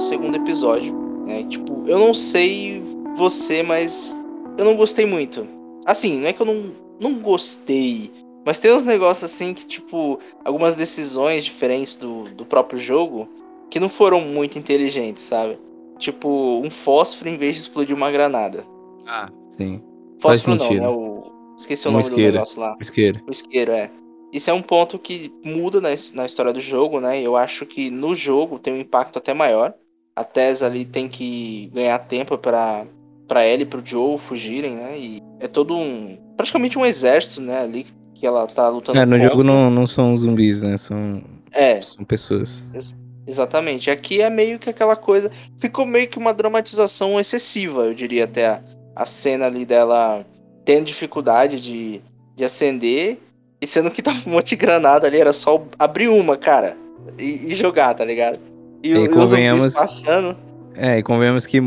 Segundo 0.00 0.36
episódio. 0.36 0.94
É, 1.28 1.42
tipo, 1.44 1.84
eu 1.86 1.98
não 1.98 2.12
sei 2.14 2.82
você, 3.16 3.62
mas 3.62 4.16
eu 4.58 4.64
não 4.64 4.76
gostei 4.76 5.06
muito. 5.06 5.46
Assim, 5.86 6.18
não 6.20 6.28
é 6.28 6.32
que 6.32 6.42
eu 6.42 6.46
não, 6.46 6.72
não 7.00 7.14
gostei, 7.14 8.10
mas 8.44 8.58
tem 8.58 8.72
uns 8.72 8.84
negócios 8.84 9.30
assim 9.30 9.54
que, 9.54 9.66
tipo, 9.66 10.18
algumas 10.44 10.74
decisões 10.74 11.44
diferentes 11.44 11.96
do, 11.96 12.24
do 12.30 12.44
próprio 12.44 12.78
jogo 12.78 13.28
que 13.70 13.78
não 13.78 13.88
foram 13.88 14.20
muito 14.20 14.58
inteligentes, 14.58 15.22
sabe? 15.22 15.58
Tipo, 15.98 16.60
um 16.64 16.70
fósforo 16.70 17.28
em 17.28 17.36
vez 17.36 17.54
de 17.54 17.60
explodir 17.60 17.94
uma 17.94 18.10
granada. 18.10 18.64
Ah, 19.06 19.28
sim. 19.50 19.82
Fósforo 20.20 20.56
não, 20.56 20.72
né? 20.72 20.88
O... 20.88 21.30
Esqueci 21.56 21.86
o 21.86 21.90
um 21.90 21.92
nome 21.92 22.04
isqueiro. 22.04 22.32
do 22.32 22.34
negócio 22.34 22.60
lá. 22.60 22.76
O 22.78 22.82
isqueiro. 22.82 23.20
O 23.26 23.30
isqueiro, 23.30 23.72
é. 23.72 23.90
Isso 24.32 24.48
é 24.48 24.52
um 24.52 24.62
ponto 24.62 24.98
que 24.98 25.32
muda 25.44 25.80
na, 25.80 25.90
na 26.14 26.26
história 26.26 26.52
do 26.52 26.60
jogo, 26.60 27.00
né? 27.00 27.20
Eu 27.20 27.36
acho 27.36 27.66
que 27.66 27.90
no 27.90 28.14
jogo 28.14 28.58
tem 28.58 28.72
um 28.72 28.78
impacto 28.78 29.18
até 29.18 29.34
maior 29.34 29.74
a 30.14 30.24
Tess 30.24 30.62
ali 30.62 30.84
tem 30.84 31.08
que 31.08 31.70
ganhar 31.72 31.98
tempo 32.00 32.36
para 32.36 32.84
para 33.26 33.44
ela 33.44 33.62
e 33.62 33.66
pro 33.66 33.80
Joe 33.84 34.18
fugirem, 34.18 34.72
né? 34.74 34.98
E 34.98 35.22
é 35.38 35.46
todo 35.46 35.76
um 35.76 36.18
praticamente 36.36 36.78
um 36.78 36.84
exército, 36.84 37.40
né, 37.40 37.60
ali 37.60 37.86
que 38.14 38.26
ela 38.26 38.46
tá 38.46 38.68
lutando 38.68 38.98
É, 38.98 39.06
no 39.06 39.12
contra. 39.12 39.28
jogo 39.28 39.44
não, 39.44 39.70
não 39.70 39.86
são 39.86 40.16
zumbis, 40.16 40.62
né? 40.62 40.76
São 40.76 41.22
é. 41.52 41.80
São 41.80 42.04
pessoas. 42.04 42.64
Ex 42.74 42.96
exatamente. 43.26 43.90
Aqui 43.90 44.20
é 44.20 44.28
meio 44.28 44.58
que 44.58 44.68
aquela 44.68 44.96
coisa, 44.96 45.30
ficou 45.58 45.86
meio 45.86 46.08
que 46.08 46.18
uma 46.18 46.34
dramatização 46.34 47.20
excessiva, 47.20 47.84
eu 47.84 47.94
diria 47.94 48.24
até 48.24 48.46
a, 48.48 48.62
a 48.96 49.06
cena 49.06 49.46
ali 49.46 49.64
dela 49.64 50.26
tendo 50.64 50.86
dificuldade 50.86 51.60
de, 51.60 52.00
de 52.34 52.44
acender 52.44 53.18
e 53.60 53.66
sendo 53.66 53.90
que 53.90 54.02
tava 54.02 54.18
um 54.26 54.32
monte 54.32 54.50
de 54.50 54.56
granada 54.56 55.06
ali, 55.06 55.18
era 55.18 55.32
só 55.32 55.64
abrir 55.78 56.08
uma, 56.08 56.36
cara, 56.36 56.76
e, 57.18 57.48
e 57.48 57.54
jogar, 57.54 57.94
tá 57.94 58.04
ligado? 58.04 58.40
E, 58.82 58.92
e 58.92 59.08
convenhamos, 59.08 59.74
passando. 59.74 60.36
É, 60.74 60.98
e 60.98 61.02
convenhamos 61.02 61.46
que, 61.46 61.60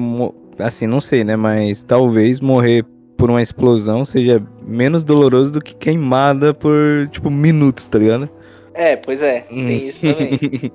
assim, 0.60 0.88
não 0.88 1.00
sei, 1.00 1.24
né? 1.24 1.36
Mas 1.36 1.84
talvez 1.84 2.40
morrer 2.40 2.86
por 3.18 3.30
uma 3.30 3.42
explosão 3.42 4.04
seja 4.04 4.42
menos 4.66 5.04
doloroso 5.04 5.52
do 5.52 5.62
que 5.62 5.76
queimada 5.76 6.54
por, 6.54 7.08
tipo, 7.12 7.30
minutos, 7.30 7.88
tá 7.88 8.00
ligado? 8.00 8.30
É, 8.74 8.96
pois 8.96 9.22
é, 9.22 9.42
tem 9.42 9.66
hum. 9.66 9.70
isso 9.70 10.02
também. 10.02 10.40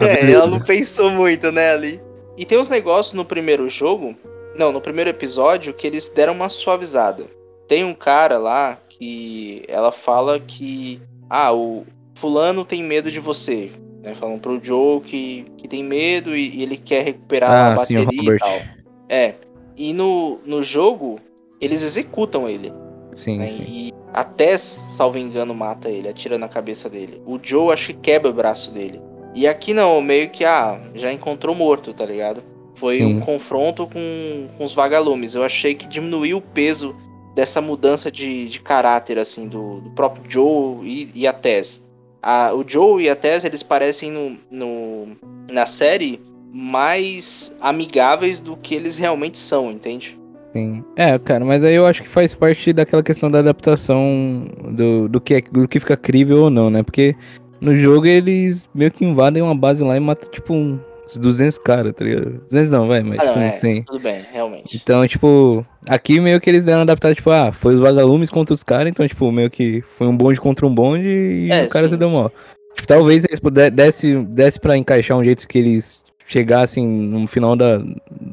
é, 0.00 0.30
ela 0.32 0.46
não 0.46 0.60
pensou 0.60 1.10
muito, 1.10 1.52
né, 1.52 1.72
ali. 1.72 2.00
E 2.36 2.44
tem 2.44 2.58
uns 2.58 2.70
negócios 2.70 3.12
no 3.12 3.24
primeiro 3.24 3.68
jogo, 3.68 4.16
não, 4.56 4.72
no 4.72 4.80
primeiro 4.80 5.10
episódio, 5.10 5.74
que 5.74 5.86
eles 5.86 6.08
deram 6.08 6.32
uma 6.32 6.48
suavizada. 6.48 7.24
Tem 7.68 7.84
um 7.84 7.94
cara 7.94 8.38
lá 8.38 8.78
que 8.88 9.62
ela 9.68 9.92
fala 9.92 10.40
que, 10.40 11.00
ah, 11.28 11.52
o 11.52 11.84
fulano 12.14 12.64
tem 12.64 12.82
medo 12.82 13.10
de 13.10 13.20
você. 13.20 13.70
Né? 14.02 14.14
Falam 14.14 14.38
pro 14.38 14.62
Joe 14.62 15.00
que, 15.00 15.46
que 15.56 15.68
tem 15.68 15.84
medo 15.84 16.34
e, 16.36 16.56
e 16.56 16.62
ele 16.62 16.76
quer 16.76 17.04
recuperar 17.04 17.50
ah, 17.50 17.72
a 17.72 17.76
bateria 17.76 18.34
e 18.34 18.38
tal. 18.38 18.60
É. 19.08 19.34
E 19.76 19.92
no, 19.92 20.38
no 20.44 20.62
jogo, 20.62 21.18
eles 21.60 21.82
executam 21.82 22.48
ele. 22.48 22.72
Sim, 23.12 23.38
né? 23.38 23.48
sim. 23.48 23.64
E 23.66 23.92
a 24.12 24.24
Tess, 24.24 24.88
salvo 24.90 25.18
engano, 25.18 25.54
mata 25.54 25.88
ele, 25.88 26.08
atira 26.08 26.38
na 26.38 26.48
cabeça 26.48 26.88
dele. 26.88 27.20
O 27.26 27.38
Joe 27.42 27.72
acho 27.72 27.88
que 27.88 27.94
quebra 27.94 28.30
o 28.30 28.34
braço 28.34 28.72
dele. 28.72 29.00
E 29.34 29.46
aqui 29.46 29.72
não, 29.72 30.00
meio 30.00 30.28
que, 30.30 30.44
ah, 30.44 30.80
já 30.94 31.12
encontrou 31.12 31.54
morto, 31.54 31.92
tá 31.92 32.04
ligado? 32.04 32.42
Foi 32.74 32.98
sim. 32.98 33.16
um 33.16 33.20
confronto 33.20 33.86
com, 33.86 34.48
com 34.56 34.64
os 34.64 34.74
vagalumes. 34.74 35.34
Eu 35.34 35.44
achei 35.44 35.74
que 35.74 35.86
diminuiu 35.86 36.38
o 36.38 36.42
peso 36.42 36.96
dessa 37.34 37.60
mudança 37.60 38.10
de, 38.10 38.48
de 38.48 38.60
caráter, 38.60 39.18
assim, 39.18 39.48
do, 39.48 39.80
do 39.80 39.90
próprio 39.90 40.24
Joe 40.28 40.86
e, 40.86 41.10
e 41.14 41.26
a 41.26 41.32
Tess. 41.32 41.88
A, 42.22 42.52
o 42.54 42.64
Joe 42.66 43.02
e 43.02 43.08
a 43.08 43.16
Tess, 43.16 43.44
eles 43.44 43.62
parecem 43.62 44.10
no, 44.10 44.36
no, 44.50 45.08
na 45.50 45.66
série 45.66 46.20
mais 46.52 47.56
amigáveis 47.60 48.40
do 48.40 48.56
que 48.56 48.74
eles 48.74 48.98
realmente 48.98 49.38
são, 49.38 49.70
entende? 49.70 50.18
Sim. 50.52 50.84
É, 50.96 51.16
cara, 51.18 51.44
mas 51.44 51.62
aí 51.62 51.74
eu 51.74 51.86
acho 51.86 52.02
que 52.02 52.08
faz 52.08 52.34
parte 52.34 52.72
daquela 52.72 53.02
questão 53.02 53.30
da 53.30 53.38
adaptação 53.38 54.46
do, 54.72 55.08
do, 55.08 55.20
que, 55.20 55.34
é, 55.34 55.40
do 55.40 55.68
que 55.68 55.78
fica 55.78 55.96
crível 55.96 56.44
ou 56.44 56.50
não, 56.50 56.68
né? 56.68 56.82
Porque 56.82 57.14
no 57.60 57.76
jogo 57.76 58.06
eles 58.06 58.68
meio 58.74 58.90
que 58.90 59.04
invadem 59.04 59.42
uma 59.42 59.54
base 59.54 59.84
lá 59.84 59.96
e 59.96 60.00
matam, 60.00 60.28
tipo, 60.28 60.52
um, 60.52 60.80
uns 61.10 61.18
200 61.18 61.58
caras, 61.58 61.92
tá 61.92 62.04
ligado? 62.04 62.40
200 62.42 62.70
não, 62.70 62.88
vai, 62.88 63.02
mas 63.02 63.20
ah, 63.20 63.26
tipo, 63.26 63.38
não, 63.38 63.46
é, 63.46 63.52
100. 63.52 63.82
Tudo 63.82 64.00
bem, 64.00 64.24
realmente. 64.32 64.76
Então, 64.76 65.06
tipo, 65.06 65.64
aqui 65.88 66.20
meio 66.20 66.40
que 66.40 66.48
eles 66.48 66.64
deram 66.64 66.82
adaptar, 66.82 67.14
tipo, 67.14 67.30
ah, 67.30 67.52
foi 67.52 67.74
os 67.74 67.80
vagalumes 67.80 68.30
contra 68.30 68.54
os 68.54 68.62
caras, 68.62 68.88
então, 68.88 69.06
tipo, 69.06 69.30
meio 69.30 69.50
que 69.50 69.82
foi 69.96 70.06
um 70.06 70.16
bonde 70.16 70.40
contra 70.40 70.66
um 70.66 70.74
bonde 70.74 71.08
e 71.08 71.50
é, 71.50 71.64
o 71.64 71.68
cara 71.68 71.86
sim, 71.86 71.94
se 71.94 71.96
deu 71.96 72.10
mal. 72.10 72.32
Tipo, 72.74 72.86
talvez 72.86 73.24
eles 73.24 73.40
pudessem 73.40 74.24
desse, 74.24 74.60
pra 74.60 74.76
encaixar 74.76 75.16
um 75.16 75.24
jeito 75.24 75.46
que 75.46 75.58
eles 75.58 76.02
chegar 76.26 76.62
assim 76.62 76.86
no 76.86 77.26
final 77.26 77.56
da, 77.56 77.82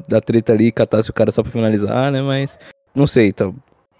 da 0.06 0.20
treta 0.20 0.52
ali 0.52 0.66
e 0.66 0.72
catasse 0.72 1.10
o 1.10 1.12
cara 1.12 1.32
só 1.32 1.42
pra 1.42 1.50
finalizar, 1.50 2.12
né? 2.12 2.22
Mas 2.22 2.56
não 2.94 3.08
sei, 3.08 3.32
tá. 3.32 3.50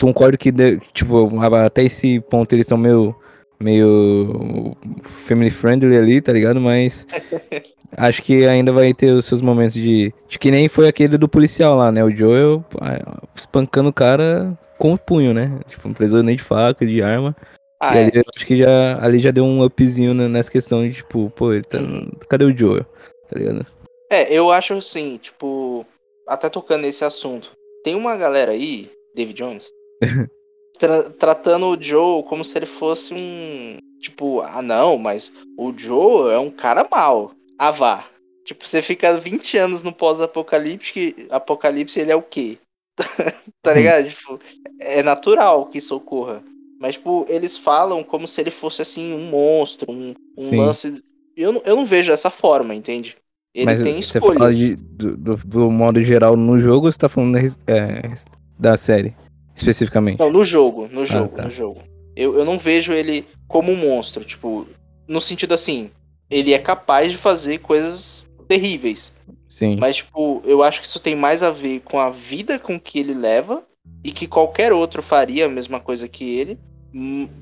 Concordo 0.00 0.38
que, 0.38 0.52
tipo, 0.92 1.28
até 1.56 1.82
esse 1.82 2.20
ponto 2.20 2.52
eles 2.52 2.64
estão 2.64 2.78
meio, 2.78 3.14
meio 3.58 4.76
family 5.02 5.50
friendly 5.50 5.96
ali, 5.96 6.20
tá 6.20 6.32
ligado? 6.32 6.60
Mas 6.60 7.04
acho 7.96 8.22
que 8.22 8.46
ainda 8.46 8.72
vai 8.72 8.92
ter 8.92 9.12
os 9.12 9.24
seus 9.24 9.40
momentos 9.40 9.74
de. 9.74 10.12
de 10.28 10.38
que 10.38 10.50
nem 10.50 10.68
foi 10.68 10.88
aquele 10.88 11.16
do 11.16 11.28
policial 11.28 11.76
lá, 11.76 11.90
né? 11.90 12.04
O 12.04 12.10
Joel 12.10 12.64
ah, 12.80 13.20
espancando 13.34 13.88
o 13.88 13.92
cara 13.92 14.58
com 14.78 14.92
o 14.92 14.98
punho, 14.98 15.34
né? 15.34 15.60
Tipo, 15.66 15.88
não 15.88 15.94
precisou 15.94 16.22
nem 16.22 16.36
de 16.36 16.42
faca, 16.42 16.86
de 16.86 17.02
arma. 17.02 17.36
Ah, 17.80 17.96
e 17.96 18.04
ali, 18.04 18.18
é. 18.18 18.22
acho 18.34 18.46
que 18.46 18.56
já, 18.56 19.02
ali 19.04 19.20
já 19.20 19.30
deu 19.30 19.44
um 19.44 19.62
upzinho 19.62 20.12
nessa 20.14 20.50
questão 20.50 20.82
de, 20.82 20.94
tipo, 20.94 21.30
pô, 21.30 21.52
ele 21.52 21.62
tá, 21.62 21.78
uhum. 21.78 22.10
cadê 22.28 22.44
o 22.44 22.56
Joel? 22.56 22.84
Tá 23.30 23.38
ligado? 23.38 23.66
É, 24.10 24.32
eu 24.32 24.50
acho 24.50 24.74
assim, 24.74 25.16
tipo, 25.18 25.86
até 26.26 26.48
tocando 26.48 26.82
nesse 26.82 27.04
assunto. 27.04 27.52
Tem 27.84 27.94
uma 27.94 28.16
galera 28.16 28.52
aí, 28.52 28.90
David 29.14 29.36
Jones, 29.38 29.70
tra 30.78 31.10
tratando 31.10 31.66
o 31.66 31.80
Joe 31.80 32.24
como 32.24 32.44
se 32.44 32.56
ele 32.58 32.66
fosse 32.66 33.14
um. 33.14 33.78
Tipo, 34.00 34.40
ah 34.40 34.62
não, 34.62 34.96
mas 34.96 35.32
o 35.56 35.72
Joe 35.76 36.32
é 36.32 36.38
um 36.38 36.50
cara 36.50 36.86
mau. 36.90 37.32
Ah 37.58 37.70
vá. 37.70 38.04
Tipo, 38.44 38.66
você 38.66 38.80
fica 38.80 39.18
20 39.18 39.58
anos 39.58 39.82
no 39.82 39.92
pós-apocalipse, 39.92 41.14
apocalipse 41.28 42.00
ele 42.00 42.12
é 42.12 42.16
o 42.16 42.22
quê? 42.22 42.56
tá 43.62 43.74
ligado? 43.74 44.06
Hum. 44.06 44.08
Tipo, 44.08 44.40
é 44.80 45.02
natural 45.02 45.66
que 45.66 45.78
isso 45.78 45.94
ocorra. 45.94 46.42
Mas, 46.80 46.94
tipo, 46.94 47.26
eles 47.28 47.56
falam 47.56 48.04
como 48.04 48.26
se 48.26 48.40
ele 48.40 48.50
fosse, 48.50 48.80
assim, 48.80 49.12
um 49.12 49.28
monstro, 49.28 49.90
um, 49.90 50.14
um 50.38 50.56
lance. 50.56 51.02
Eu, 51.36 51.60
eu 51.64 51.76
não 51.76 51.84
vejo 51.84 52.10
dessa 52.10 52.30
forma, 52.30 52.74
entende? 52.74 53.16
Ele 53.54 53.66
Mas 53.66 53.82
tem 53.82 54.00
você 54.00 54.18
escolhas. 54.18 54.38
Fala 54.38 54.52
de, 54.52 54.76
do, 54.76 55.16
do, 55.16 55.36
do, 55.36 55.70
modo 55.70 56.02
geral 56.02 56.36
no 56.36 56.58
jogo 56.58 56.86
ou 56.86 56.92
você 56.92 56.98
tá 56.98 57.08
falando 57.08 57.36
é, 57.36 58.14
da 58.58 58.76
série, 58.76 59.16
especificamente? 59.56 60.18
Não, 60.20 60.30
no 60.30 60.44
jogo, 60.44 60.88
no 60.88 61.00
ah, 61.00 61.04
jogo, 61.04 61.30
ah, 61.34 61.36
tá. 61.36 61.42
no 61.44 61.50
jogo. 61.50 61.80
Eu, 62.14 62.38
eu 62.38 62.44
não 62.44 62.58
vejo 62.58 62.92
ele 62.92 63.26
como 63.48 63.72
um 63.72 63.76
monstro, 63.76 64.24
tipo, 64.24 64.66
no 65.08 65.20
sentido 65.20 65.54
assim, 65.54 65.90
ele 66.30 66.52
é 66.52 66.58
capaz 66.58 67.12
de 67.12 67.18
fazer 67.18 67.58
coisas 67.58 68.28
terríveis. 68.46 69.12
Sim. 69.48 69.76
Mas, 69.78 69.96
tipo, 69.96 70.42
eu 70.44 70.62
acho 70.62 70.80
que 70.80 70.86
isso 70.86 71.00
tem 71.00 71.16
mais 71.16 71.42
a 71.42 71.50
ver 71.50 71.80
com 71.80 71.98
a 71.98 72.10
vida 72.10 72.58
com 72.58 72.78
que 72.78 72.98
ele 72.98 73.14
leva 73.14 73.64
e 74.04 74.10
que 74.10 74.26
qualquer 74.26 74.72
outro 74.72 75.02
faria 75.02 75.46
a 75.46 75.48
mesma 75.48 75.80
coisa 75.80 76.08
que 76.08 76.24
ele. 76.24 76.58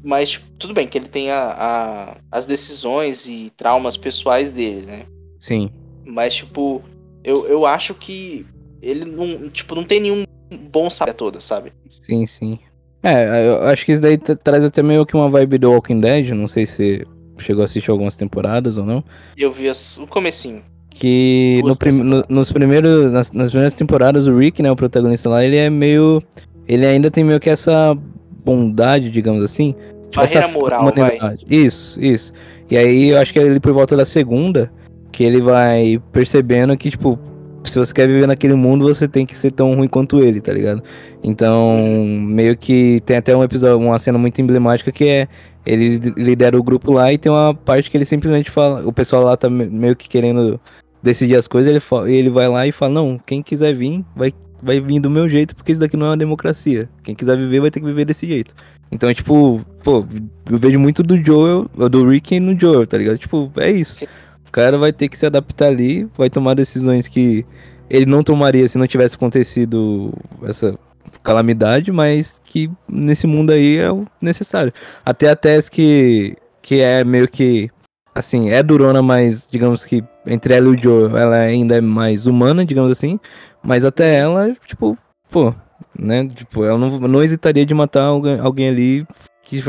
Mas, 0.02 0.30
tipo, 0.30 0.46
tudo 0.58 0.74
bem 0.74 0.86
que 0.86 0.98
ele 0.98 1.08
tem 1.08 1.30
a, 1.30 1.54
a, 1.56 2.16
as 2.30 2.46
decisões 2.46 3.26
e 3.28 3.50
traumas 3.56 3.96
pessoais 3.96 4.50
dele, 4.50 4.82
né? 4.86 5.06
Sim. 5.38 5.70
Mas, 6.04 6.34
tipo, 6.34 6.82
eu, 7.24 7.46
eu 7.46 7.66
acho 7.66 7.94
que 7.94 8.46
ele 8.80 9.04
não, 9.04 9.48
tipo, 9.48 9.74
não 9.74 9.84
tem 9.84 10.00
nenhum 10.00 10.24
bom 10.70 10.88
saber 10.88 11.14
toda, 11.14 11.40
sabe? 11.40 11.72
Sim, 11.88 12.26
sim. 12.26 12.58
É, 13.02 13.46
eu 13.48 13.62
acho 13.68 13.84
que 13.84 13.92
isso 13.92 14.02
daí 14.02 14.18
traz 14.18 14.64
até 14.64 14.82
meio 14.82 15.06
que 15.06 15.14
uma 15.14 15.28
vibe 15.28 15.58
do 15.58 15.70
Walking 15.70 16.00
Dead, 16.00 16.30
não 16.30 16.48
sei 16.48 16.66
se 16.66 17.06
chegou 17.38 17.62
a 17.62 17.64
assistir 17.64 17.90
algumas 17.90 18.14
temporadas 18.14 18.78
ou 18.78 18.84
não. 18.84 19.04
Eu 19.36 19.50
vi 19.50 19.68
o 19.68 20.06
comecinho. 20.06 20.62
Que 20.90 21.60
no 21.64 21.76
prim, 21.76 21.92
no, 21.92 22.24
nos 22.28 22.50
primeiros, 22.50 23.12
nas, 23.12 23.30
nas, 23.30 23.50
primeiras 23.50 23.74
temporadas, 23.74 24.26
o 24.26 24.36
Rick, 24.36 24.62
né, 24.62 24.70
o 24.70 24.76
protagonista 24.76 25.28
lá, 25.28 25.44
ele 25.44 25.56
é 25.56 25.68
meio. 25.68 26.22
Ele 26.66 26.86
ainda 26.86 27.10
tem 27.10 27.22
meio 27.22 27.38
que 27.38 27.50
essa 27.50 27.96
bondade, 28.44 29.10
digamos 29.10 29.42
assim. 29.42 29.74
Tipo, 30.10 30.16
Barreira 30.16 30.48
moral, 30.48 30.92
vai. 30.96 31.18
Isso, 31.48 32.00
isso. 32.02 32.32
E 32.70 32.76
aí 32.76 33.10
eu 33.10 33.18
acho 33.18 33.32
que 33.32 33.38
ele 33.38 33.60
por 33.60 33.72
volta 33.72 33.96
da 33.96 34.06
segunda, 34.06 34.72
que 35.12 35.22
ele 35.22 35.40
vai 35.40 36.00
percebendo 36.12 36.76
que, 36.76 36.90
tipo, 36.90 37.18
se 37.62 37.78
você 37.78 37.92
quer 37.92 38.06
viver 38.06 38.26
naquele 38.26 38.54
mundo, 38.54 38.84
você 38.86 39.06
tem 39.06 39.26
que 39.26 39.36
ser 39.36 39.50
tão 39.50 39.74
ruim 39.74 39.88
quanto 39.88 40.20
ele, 40.20 40.40
tá 40.40 40.52
ligado? 40.52 40.82
Então, 41.22 41.76
meio 42.18 42.56
que 42.56 43.02
tem 43.04 43.16
até 43.16 43.36
um 43.36 43.42
episódio, 43.42 43.78
uma 43.78 43.98
cena 43.98 44.18
muito 44.18 44.40
emblemática 44.40 44.90
que 44.92 45.04
é 45.06 45.28
ele 45.66 45.98
lidera 46.16 46.56
o 46.56 46.62
grupo 46.62 46.92
lá 46.92 47.12
e 47.12 47.18
tem 47.18 47.30
uma 47.30 47.52
parte 47.52 47.90
que 47.90 47.96
ele 47.96 48.04
simplesmente 48.04 48.50
fala, 48.50 48.86
o 48.86 48.92
pessoal 48.92 49.24
lá 49.24 49.36
tá 49.36 49.50
meio 49.50 49.96
que 49.96 50.08
querendo 50.08 50.60
decidir 51.02 51.36
as 51.36 51.48
coisas, 51.48 51.68
ele, 51.68 51.80
fala, 51.80 52.10
ele 52.10 52.30
vai 52.30 52.48
lá 52.48 52.66
e 52.66 52.72
fala: 52.72 52.94
Não, 52.94 53.18
quem 53.18 53.42
quiser 53.42 53.74
vir, 53.74 54.04
vai, 54.14 54.32
vai 54.62 54.80
vir 54.80 55.00
do 55.00 55.10
meu 55.10 55.28
jeito, 55.28 55.54
porque 55.56 55.72
isso 55.72 55.80
daqui 55.80 55.96
não 55.96 56.06
é 56.06 56.10
uma 56.10 56.16
democracia. 56.16 56.88
Quem 57.02 57.14
quiser 57.14 57.36
viver, 57.36 57.60
vai 57.60 57.70
ter 57.70 57.80
que 57.80 57.86
viver 57.86 58.04
desse 58.04 58.26
jeito. 58.26 58.54
Então, 58.90 59.10
é 59.10 59.14
tipo, 59.14 59.60
pô, 59.82 60.06
eu 60.50 60.58
vejo 60.58 60.78
muito 60.78 61.02
do 61.02 61.16
Joel, 61.22 61.68
do 61.90 62.08
Rick 62.08 62.38
no 62.38 62.58
Joel, 62.58 62.86
tá 62.86 62.96
ligado? 62.96 63.18
Tipo, 63.18 63.50
é 63.56 63.70
isso. 63.70 64.06
O 64.46 64.52
cara 64.52 64.78
vai 64.78 64.92
ter 64.92 65.08
que 65.08 65.18
se 65.18 65.26
adaptar 65.26 65.66
ali, 65.66 66.08
vai 66.16 66.30
tomar 66.30 66.54
decisões 66.54 67.08
que 67.08 67.44
ele 67.90 68.06
não 68.06 68.22
tomaria 68.22 68.68
se 68.68 68.78
não 68.78 68.86
tivesse 68.86 69.16
acontecido 69.16 70.12
essa 70.44 70.78
calamidade, 71.26 71.90
mas 71.90 72.40
que 72.44 72.70
nesse 72.88 73.26
mundo 73.26 73.50
aí 73.50 73.78
é 73.78 73.90
o 73.90 74.06
necessário. 74.20 74.72
Até 75.04 75.28
a 75.28 75.36
Tess 75.36 75.68
que, 75.68 76.36
que 76.62 76.80
é 76.80 77.02
meio 77.02 77.28
que 77.28 77.68
assim, 78.14 78.50
é 78.50 78.62
durona, 78.62 79.02
mas 79.02 79.46
digamos 79.50 79.84
que 79.84 80.02
entre 80.24 80.54
ela 80.54 80.68
e 80.68 80.70
o 80.70 80.82
Joe, 80.82 81.14
ela 81.14 81.36
ainda 81.36 81.76
é 81.76 81.80
mais 81.80 82.26
humana, 82.26 82.64
digamos 82.64 82.90
assim. 82.90 83.18
Mas 83.62 83.84
até 83.84 84.14
ela, 84.14 84.56
tipo, 84.66 84.96
pô, 85.30 85.52
né? 85.98 86.28
Tipo, 86.28 86.64
ela 86.64 86.78
não, 86.78 87.00
não 87.00 87.22
hesitaria 87.22 87.66
de 87.66 87.74
matar 87.74 88.04
alguém, 88.04 88.38
alguém 88.38 88.68
ali 88.68 89.06
que 89.42 89.60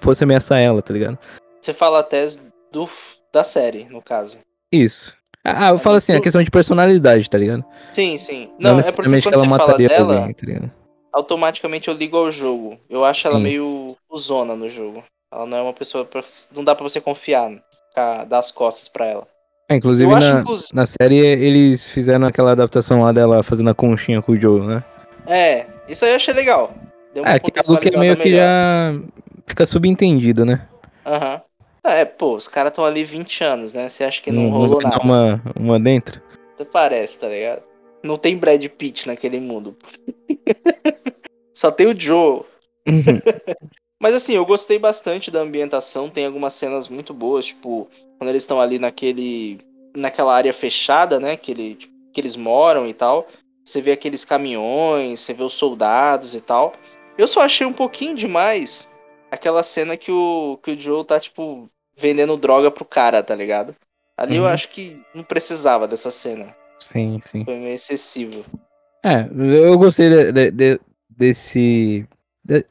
fosse 0.00 0.24
ameaçar 0.24 0.60
ela, 0.60 0.82
tá 0.82 0.92
ligado? 0.92 1.18
Você 1.60 1.72
fala 1.72 2.00
até 2.00 2.26
do, 2.70 2.88
da 3.32 3.42
série, 3.42 3.84
no 3.84 4.02
caso. 4.02 4.38
Isso. 4.70 5.16
Ah, 5.44 5.70
eu 5.70 5.78
falo 5.78 5.96
assim, 5.96 6.12
a 6.12 6.20
questão 6.20 6.42
de 6.42 6.50
personalidade, 6.50 7.28
tá 7.28 7.38
ligado? 7.38 7.64
Sim, 7.90 8.18
sim. 8.18 8.50
Não, 8.58 8.72
não 8.72 8.80
é 8.80 8.92
porque 8.92 9.22
quando 9.22 9.34
ela 9.34 9.44
você 9.44 9.56
fala 9.56 9.78
dela, 9.78 10.18
alguém, 10.20 10.34
tá 10.34 10.70
automaticamente 11.12 11.88
eu 11.88 11.94
ligo 11.94 12.16
ao 12.16 12.30
jogo. 12.30 12.78
Eu 12.88 13.04
acho 13.04 13.22
sim. 13.22 13.28
ela 13.28 13.38
meio 13.38 13.96
zona 14.16 14.54
no 14.54 14.68
jogo. 14.68 15.02
Ela 15.32 15.46
não 15.46 15.58
é 15.58 15.62
uma 15.62 15.72
pessoa. 15.72 16.04
Pra, 16.04 16.22
não 16.54 16.64
dá 16.64 16.74
pra 16.74 16.84
você 16.88 17.00
confiar, 17.00 17.50
ficar, 17.88 18.24
dar 18.24 18.38
as 18.38 18.50
costas 18.50 18.88
pra 18.88 19.06
ela. 19.06 19.26
É, 19.70 19.76
inclusive, 19.76 20.10
na, 20.10 20.40
inclusive 20.40 20.70
na 20.72 20.86
série 20.86 21.18
eles 21.18 21.84
fizeram 21.84 22.26
aquela 22.26 22.52
adaptação 22.52 23.02
lá 23.02 23.12
dela 23.12 23.42
fazendo 23.42 23.68
a 23.68 23.74
conchinha 23.74 24.22
com 24.22 24.32
o 24.32 24.40
Joe, 24.40 24.62
né? 24.62 24.82
É, 25.26 25.66
isso 25.86 26.06
aí 26.06 26.12
eu 26.12 26.16
achei 26.16 26.32
legal. 26.32 26.72
Deu 27.12 27.22
uma 27.22 27.32
é, 27.32 27.38
que 27.38 27.50
é 27.50 27.98
meio 27.98 28.16
melhor. 28.16 28.22
que 28.22 28.30
já 28.34 29.00
fica 29.46 29.66
subentendido, 29.66 30.44
né? 30.44 30.66
Aham. 31.04 31.34
Uhum. 31.34 31.40
É, 31.84 32.04
pô, 32.04 32.34
os 32.34 32.48
caras 32.48 32.70
estão 32.70 32.84
ali 32.84 33.04
20 33.04 33.44
anos, 33.44 33.72
né? 33.72 33.88
Você 33.88 34.04
acha 34.04 34.20
que 34.20 34.30
não, 34.30 34.44
não 34.44 34.50
rolou 34.50 34.82
nada? 34.82 34.98
Uma, 34.98 35.42
uma 35.58 35.80
dentro? 35.80 36.20
Parece, 36.72 37.18
tá 37.18 37.28
ligado? 37.28 37.62
Não 38.08 38.16
tem 38.16 38.38
Brad 38.38 38.64
Pitt 38.68 39.06
naquele 39.06 39.38
mundo. 39.38 39.76
Só 41.52 41.70
tem 41.70 41.86
o 41.86 42.00
Joe. 42.00 42.40
Mas 44.00 44.14
assim, 44.14 44.34
eu 44.34 44.46
gostei 44.46 44.78
bastante 44.78 45.30
da 45.30 45.40
ambientação, 45.40 46.08
tem 46.08 46.24
algumas 46.24 46.54
cenas 46.54 46.88
muito 46.88 47.12
boas, 47.12 47.46
tipo, 47.46 47.86
quando 48.16 48.30
eles 48.30 48.44
estão 48.44 48.58
ali 48.58 48.78
naquele. 48.78 49.58
naquela 49.94 50.34
área 50.34 50.54
fechada, 50.54 51.20
né? 51.20 51.36
Que, 51.36 51.50
ele, 51.50 51.74
tipo, 51.74 51.92
que 52.10 52.18
eles 52.18 52.34
moram 52.34 52.88
e 52.88 52.94
tal. 52.94 53.28
Você 53.62 53.82
vê 53.82 53.92
aqueles 53.92 54.24
caminhões, 54.24 55.20
você 55.20 55.34
vê 55.34 55.42
os 55.42 55.52
soldados 55.52 56.34
e 56.34 56.40
tal. 56.40 56.72
Eu 57.18 57.28
só 57.28 57.42
achei 57.42 57.66
um 57.66 57.74
pouquinho 57.74 58.14
demais 58.14 58.90
aquela 59.30 59.62
cena 59.62 59.98
que 59.98 60.10
o, 60.10 60.58
que 60.62 60.70
o 60.70 60.80
Joe 60.80 61.04
tá, 61.04 61.20
tipo, 61.20 61.68
vendendo 61.94 62.38
droga 62.38 62.70
pro 62.70 62.86
cara, 62.86 63.22
tá 63.22 63.36
ligado? 63.36 63.76
Ali 64.16 64.38
uhum. 64.38 64.46
eu 64.46 64.48
acho 64.48 64.70
que 64.70 64.98
não 65.14 65.22
precisava 65.22 65.86
dessa 65.86 66.10
cena. 66.10 66.56
Sim, 66.78 67.18
sim. 67.22 67.44
Foi 67.44 67.56
meio 67.56 67.74
excessivo. 67.74 68.44
É, 69.04 69.28
eu 69.32 69.78
gostei 69.78 70.10
de, 70.10 70.32
de, 70.32 70.50
de, 70.50 70.80
desse 71.10 72.06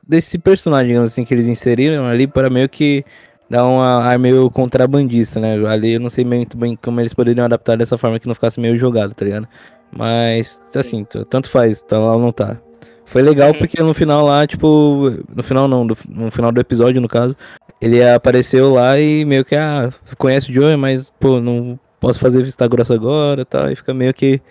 desse 0.07 0.39
personagem, 0.39 0.87
digamos 0.87 1.09
assim, 1.09 1.23
que 1.23 1.33
eles 1.33 1.47
inseriram 1.47 2.05
ali 2.05 2.25
para 2.25 2.49
meio 2.49 2.67
que 2.67 3.05
dar 3.49 3.65
uma 3.65 4.03
ar 4.03 4.17
meio 4.17 4.49
contrabandista, 4.49 5.39
né? 5.39 5.55
Ali 5.67 5.93
eu 5.93 5.99
não 5.99 6.09
sei 6.09 6.25
muito 6.25 6.57
bem 6.57 6.75
como 6.75 6.99
eles 6.99 7.13
poderiam 7.13 7.45
adaptar 7.45 7.77
dessa 7.77 7.97
forma 7.97 8.19
que 8.19 8.27
não 8.27 8.33
ficasse 8.33 8.59
meio 8.59 8.77
jogado, 8.77 9.13
tá 9.13 9.23
ligado? 9.23 9.47
Mas, 9.95 10.59
assim, 10.75 11.05
tanto 11.29 11.49
faz, 11.49 11.81
tá 11.81 11.97
lá 11.99 12.15
ou 12.15 12.21
não 12.21 12.31
tá. 12.31 12.59
Foi 13.05 13.21
legal 13.21 13.49
uhum. 13.51 13.59
porque 13.59 13.81
no 13.81 13.93
final 13.93 14.25
lá, 14.25 14.45
tipo, 14.45 15.13
no 15.33 15.43
final 15.43 15.67
não, 15.67 15.85
no 15.85 16.31
final 16.31 16.51
do 16.51 16.59
episódio, 16.59 16.99
no 16.99 17.07
caso, 17.07 17.37
ele 17.79 18.03
apareceu 18.05 18.73
lá 18.73 18.99
e 18.99 19.23
meio 19.23 19.45
que, 19.45 19.55
ah, 19.55 19.89
conhece 20.17 20.51
o 20.51 20.53
Joey, 20.53 20.75
mas, 20.75 21.09
pô, 21.17 21.39
não 21.39 21.79
posso 21.99 22.19
fazer 22.19 22.43
vista 22.43 22.67
grossa 22.67 22.93
agora 22.93 23.41
e 23.41 23.45
tal, 23.45 23.71
e 23.71 23.75
fica 23.75 23.93
meio 23.93 24.13
que 24.13 24.41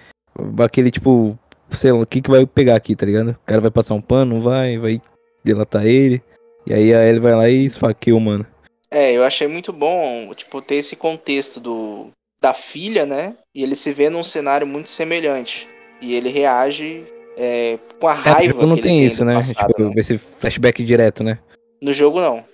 aquele, 0.58 0.90
tipo, 0.90 1.38
sei 1.70 1.92
lá, 1.92 2.00
o 2.00 2.06
que 2.06 2.20
que 2.20 2.30
vai 2.30 2.46
pegar 2.46 2.76
aqui, 2.76 2.94
tá 2.94 3.06
ligado? 3.06 3.30
O 3.30 3.46
cara 3.46 3.60
vai 3.60 3.70
passar 3.70 3.94
um 3.94 4.00
pano, 4.00 4.34
não 4.34 4.42
vai, 4.42 4.78
vai 4.78 5.00
delatar 5.44 5.86
ele. 5.86 6.22
E 6.66 6.74
aí 6.74 6.92
a 6.92 7.04
Ellie 7.04 7.20
vai 7.20 7.34
lá 7.34 7.48
e 7.48 7.64
esfaqueia 7.64 8.16
o 8.16 8.20
mano. 8.20 8.46
É, 8.90 9.12
eu 9.12 9.24
achei 9.24 9.46
muito 9.46 9.72
bom, 9.72 10.32
tipo, 10.34 10.60
ter 10.60 10.76
esse 10.76 10.96
contexto 10.96 11.60
do 11.60 12.10
da 12.40 12.52
filha, 12.52 13.06
né? 13.06 13.34
E 13.54 13.62
ele 13.62 13.74
se 13.74 13.92
vê 13.92 14.10
num 14.10 14.22
cenário 14.22 14.66
muito 14.66 14.90
semelhante. 14.90 15.66
E 16.00 16.14
ele 16.14 16.28
reage 16.28 17.04
é, 17.36 17.78
com 17.98 18.08
a 18.08 18.12
é, 18.12 18.14
raiva. 18.14 18.62
É, 18.62 18.66
não 18.66 18.76
tem 18.76 19.04
isso, 19.04 19.24
né? 19.24 19.34
Passado, 19.34 19.68
tipo, 19.68 19.82
né? 19.82 19.92
Esse 19.96 20.18
flashback 20.18 20.84
direto, 20.84 21.24
né? 21.24 21.38
No 21.80 21.92
jogo 21.92 22.20
não. 22.20 22.44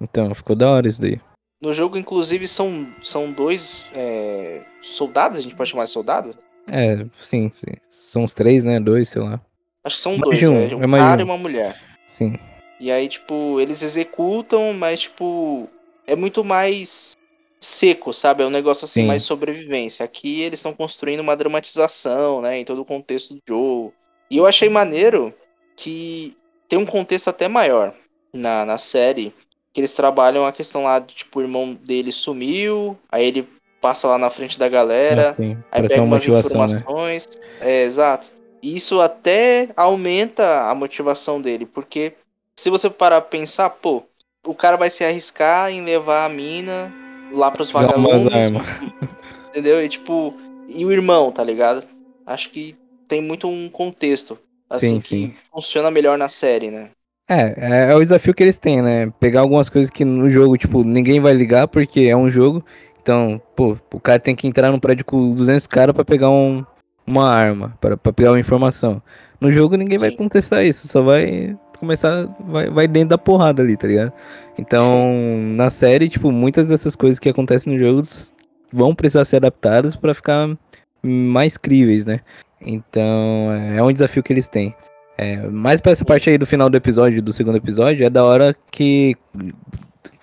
Então, 0.00 0.34
ficou 0.34 0.56
da 0.56 0.70
hora 0.70 0.88
isso 0.88 1.00
daí. 1.00 1.20
No 1.62 1.72
jogo, 1.72 1.96
inclusive, 1.96 2.48
são, 2.48 2.92
são 3.00 3.30
dois 3.30 3.86
é, 3.94 4.64
soldados, 4.80 5.38
a 5.38 5.42
gente 5.42 5.54
pode 5.54 5.70
chamar 5.70 5.84
de 5.84 5.92
soldado? 5.92 6.36
É, 6.66 7.06
sim, 7.20 7.52
sim. 7.54 7.76
São 7.88 8.24
os 8.24 8.34
três, 8.34 8.64
né? 8.64 8.80
Dois, 8.80 9.08
sei 9.08 9.22
lá. 9.22 9.40
Acho 9.84 9.96
que 9.96 10.02
são 10.02 10.16
Mais 10.18 10.40
dois, 10.40 10.42
um, 10.42 10.54
né? 10.54 10.86
Um 10.86 10.96
é 10.96 10.98
cara 10.98 11.16
de 11.16 11.22
e 11.22 11.24
um. 11.24 11.28
uma 11.28 11.38
mulher. 11.38 11.80
Sim. 12.08 12.36
E 12.80 12.90
aí, 12.90 13.08
tipo, 13.08 13.60
eles 13.60 13.82
executam, 13.82 14.72
mas, 14.72 15.02
tipo, 15.02 15.68
é 16.04 16.16
muito 16.16 16.44
mais 16.44 17.16
seco, 17.60 18.12
sabe? 18.12 18.42
É 18.42 18.46
um 18.46 18.50
negócio 18.50 18.84
assim, 18.84 19.02
Sim. 19.02 19.06
mais 19.06 19.22
sobrevivência. 19.22 20.04
Aqui 20.04 20.42
eles 20.42 20.58
estão 20.58 20.74
construindo 20.74 21.20
uma 21.20 21.36
dramatização, 21.36 22.40
né? 22.42 22.58
Em 22.58 22.64
todo 22.64 22.82
o 22.82 22.84
contexto 22.84 23.34
do 23.34 23.40
jogo. 23.48 23.94
E 24.28 24.36
eu 24.36 24.46
achei 24.46 24.68
maneiro 24.68 25.32
que 25.76 26.36
tem 26.68 26.78
um 26.78 26.86
contexto 26.86 27.28
até 27.28 27.46
maior 27.48 27.94
na, 28.32 28.64
na 28.64 28.78
série. 28.78 29.32
Que 29.72 29.80
eles 29.80 29.94
trabalham 29.94 30.44
a 30.46 30.52
questão 30.52 30.84
lá 30.84 30.98
de, 30.98 31.14
tipo, 31.14 31.38
o 31.38 31.42
irmão 31.42 31.74
dele 31.74 32.12
sumiu, 32.12 32.96
aí 33.10 33.26
ele 33.26 33.48
passa 33.80 34.06
lá 34.06 34.16
na 34.16 34.30
frente 34.30 34.58
da 34.58 34.68
galera. 34.68 35.30
Assim, 35.30 35.58
Aí 35.70 35.88
pega 35.88 36.02
uma 36.02 36.16
umas 36.16 36.26
né? 36.26 36.38
informações. 36.38 37.28
É, 37.60 37.82
exato. 37.82 38.30
Isso 38.62 39.00
até 39.00 39.70
aumenta 39.76 40.70
a 40.70 40.74
motivação 40.74 41.40
dele, 41.40 41.66
porque 41.66 42.14
se 42.56 42.70
você 42.70 42.88
parar 42.88 43.20
pra 43.20 43.30
pensar, 43.30 43.70
pô, 43.70 44.04
o 44.46 44.54
cara 44.54 44.76
vai 44.76 44.88
se 44.88 45.04
arriscar 45.04 45.70
em 45.70 45.82
levar 45.82 46.24
a 46.24 46.28
mina 46.28 46.94
lá 47.32 47.50
pros 47.50 47.70
vagalumes, 47.70 48.52
entendeu? 49.50 49.84
E 49.84 49.88
tipo, 49.88 50.34
e 50.68 50.84
o 50.84 50.92
irmão, 50.92 51.32
tá 51.32 51.42
ligado? 51.42 51.84
Acho 52.24 52.50
que 52.50 52.76
tem 53.08 53.20
muito 53.20 53.48
um 53.48 53.68
contexto, 53.68 54.38
assim, 54.70 55.00
Sim, 55.00 55.26
que 55.28 55.32
sim. 55.32 55.38
funciona 55.52 55.90
melhor 55.90 56.16
na 56.16 56.28
série, 56.28 56.70
né? 56.70 56.90
É, 57.32 57.54
é, 57.56 57.92
é 57.92 57.94
o 57.94 58.02
desafio 58.02 58.34
que 58.34 58.42
eles 58.42 58.58
têm, 58.58 58.82
né? 58.82 59.12
Pegar 59.18 59.40
algumas 59.40 59.68
coisas 59.68 59.90
que 59.90 60.04
no 60.04 60.30
jogo, 60.30 60.56
tipo, 60.56 60.84
ninguém 60.84 61.20
vai 61.20 61.32
ligar 61.32 61.68
porque 61.68 62.00
é 62.00 62.16
um 62.16 62.30
jogo. 62.30 62.64
Então, 63.00 63.40
pô, 63.56 63.76
o 63.92 64.00
cara 64.00 64.20
tem 64.20 64.34
que 64.34 64.46
entrar 64.46 64.70
num 64.70 64.78
prédio 64.78 65.04
com 65.04 65.30
200 65.30 65.66
caras 65.66 65.94
pra 65.94 66.04
pegar 66.04 66.30
um, 66.30 66.64
uma 67.06 67.28
arma, 67.28 67.76
pra, 67.80 67.96
pra 67.96 68.12
pegar 68.12 68.30
uma 68.32 68.40
informação. 68.40 69.02
No 69.40 69.50
jogo 69.50 69.76
ninguém 69.76 69.98
vai 69.98 70.10
Sim. 70.10 70.16
contestar 70.16 70.64
isso, 70.64 70.86
só 70.86 71.02
vai 71.02 71.56
começar, 71.80 72.28
vai, 72.46 72.70
vai 72.70 72.86
dentro 72.86 73.08
da 73.08 73.18
porrada 73.18 73.60
ali, 73.60 73.76
tá 73.76 73.88
ligado? 73.88 74.12
Então, 74.56 75.12
na 75.56 75.68
série, 75.68 76.08
tipo, 76.08 76.30
muitas 76.30 76.68
dessas 76.68 76.94
coisas 76.94 77.18
que 77.18 77.28
acontecem 77.28 77.72
no 77.72 77.78
jogo 77.78 78.02
vão 78.72 78.94
precisar 78.94 79.24
ser 79.24 79.36
adaptadas 79.38 79.96
pra 79.96 80.14
ficar 80.14 80.56
mais 81.02 81.56
críveis, 81.56 82.04
né? 82.04 82.20
Então, 82.60 83.50
é 83.76 83.82
um 83.82 83.92
desafio 83.92 84.22
que 84.22 84.32
eles 84.32 84.46
têm. 84.46 84.72
É, 85.22 85.48
mais 85.48 85.80
pra 85.80 85.92
essa 85.92 86.04
parte 86.04 86.28
aí 86.30 86.36
do 86.38 86.46
final 86.46 86.68
do 86.68 86.76
episódio, 86.76 87.22
do 87.22 87.32
segundo 87.32 87.56
episódio, 87.56 88.04
é 88.04 88.10
da 88.10 88.24
hora 88.24 88.54
que, 88.70 89.16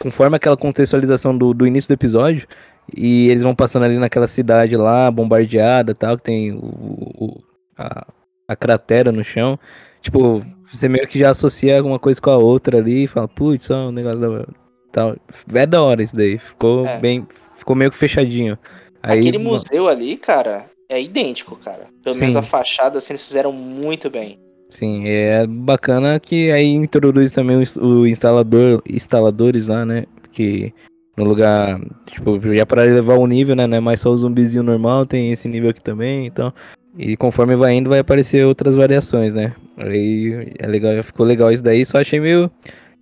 conforme 0.02 0.36
aquela 0.36 0.58
contextualização 0.58 1.38
do, 1.38 1.54
do 1.54 1.66
início 1.66 1.88
do 1.88 1.94
episódio, 1.94 2.48
e 2.96 3.30
eles 3.30 3.44
vão 3.44 3.54
passando 3.56 3.84
ali 3.86 3.98
naquela 3.98 4.28
cidade 4.28 4.76
lá, 4.76 5.10
bombardeada 5.12 5.92
e 5.92 5.96
tal, 5.96 6.18
que 6.18 6.24
tem 6.24 6.52
o, 6.52 6.58
o- 6.60 7.44
a, 7.78 8.08
a 8.48 8.56
cratera 8.56 9.12
no 9.12 9.24
chão. 9.24 9.60
Tipo, 10.02 10.44
você 10.72 10.88
meio 10.90 11.08
que 11.08 11.20
já 11.20 11.30
associa 11.30 11.84
uma 11.84 12.00
coisa 12.00 12.20
com 12.22 12.32
a 12.32 12.38
outra 12.38 12.78
ali 12.78 13.04
e 13.04 13.08
fala, 13.08 13.28
putz, 13.28 13.70
ó, 13.70 13.90
um 13.90 13.92
negócio 13.92 14.20
da. 14.20 14.46
Tal. 14.92 15.16
É 15.54 15.66
da 15.68 15.84
hora 15.84 16.02
isso 16.02 16.16
daí. 16.16 16.40
Ficou 16.40 16.86
É. 16.86 16.98
bem. 16.98 17.28
Ficou 17.56 17.76
meio 17.76 17.92
que 17.92 17.98
fechadinho. 17.98 18.58
Aí, 19.04 19.20
Aquele 19.20 19.38
museu 19.38 19.88
ali, 19.88 20.18
cara, 20.18 20.66
é 20.90 21.00
idêntico, 21.02 21.56
cara. 21.58 21.88
Pelo 22.04 22.16
menos 22.16 22.34
Sim. 22.34 22.40
a 22.40 22.42
fachada, 22.42 22.98
assim, 22.98 23.14
eles 23.14 23.28
fizeram 23.28 23.52
muito 23.54 24.10
bem. 24.10 24.40
Sim, 24.70 25.04
é 25.08 25.46
bacana 25.48 26.20
que 26.20 26.52
aí 26.52 26.68
introduz 26.74 27.32
também 27.32 27.58
o, 27.58 27.62
ins- 27.62 27.78
o 27.78 28.06
instalador, 28.06 28.82
instaladores 28.90 29.68
lá, 29.68 29.86
né? 29.86 30.06
Que 30.32 30.72
no 31.18 31.26
lugar, 31.26 31.80
tipo, 32.06 32.40
já 32.56 32.66
para 32.66 32.86
elevar 32.86 33.18
o 33.18 33.26
nível, 33.28 33.56
né? 33.56 33.66
Não 33.68 33.78
é 33.78 33.80
mais 33.80 34.00
só 34.00 34.10
o 34.12 34.18
zumbizinho 34.18 34.64
normal, 34.64 35.06
tem 35.06 35.32
esse 35.32 35.48
nível 35.50 35.70
aqui 35.72 35.82
também, 35.82 36.26
então. 36.28 36.54
E 36.98 37.18
conforme 37.18 37.56
vai 37.56 37.74
indo, 37.74 37.90
vai 37.90 38.00
aparecer 38.00 38.46
outras 38.46 38.76
variações, 38.76 39.34
né? 39.34 39.54
Aí 39.78 40.54
é 40.60 40.68
legal, 40.68 41.02
ficou 41.04 41.26
legal 41.26 41.52
isso 41.52 41.64
daí, 41.64 41.84
só 41.84 42.00
achei 42.00 42.20
meio. 42.20 42.50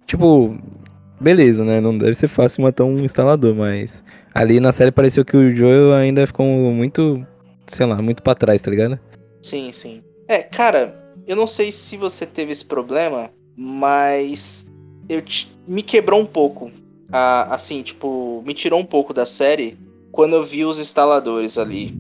Tipo, 0.06 0.58
beleza, 1.20 1.64
né? 1.66 1.82
Não 1.82 1.98
deve 1.98 2.16
ser 2.16 2.28
fácil 2.28 2.64
matar 2.64 2.86
um 2.86 3.00
instalador, 3.00 3.54
mas 3.54 4.04
ali 4.34 4.60
na 4.60 4.72
série 4.72 4.92
pareceu 4.92 5.26
que 5.26 5.36
o 5.36 5.54
Joel 5.56 5.94
ainda 5.94 6.26
ficou 6.26 6.46
muito, 6.46 7.26
sei 7.68 7.86
lá, 7.86 8.02
muito 8.02 8.24
pra 8.24 8.36
trás, 8.36 8.62
tá 8.62 8.72
ligado? 8.72 8.98
Sim, 9.42 9.72
sim. 9.72 10.02
É, 10.28 10.40
cara, 10.44 10.94
eu 11.28 11.36
não 11.36 11.46
sei 11.46 11.72
se 11.72 11.98
você 11.98 12.26
teve 12.26 12.52
esse 12.52 12.66
problema, 12.66 13.30
mas 13.56 14.72
eu 15.10 15.22
te- 15.22 15.48
me 15.68 15.84
quebrou 15.84 16.20
um 16.22 16.26
pouco. 16.26 16.72
Ah, 17.12 17.54
assim, 17.54 17.82
tipo, 17.84 18.44
me 18.46 18.54
tirou 18.54 18.80
um 18.80 18.86
pouco 18.86 19.14
da 19.14 19.26
série 19.26 19.78
quando 20.12 20.34
eu 20.36 20.44
vi 20.44 20.66
os 20.66 20.80
instaladores 20.80 21.58
ali. 21.58 21.94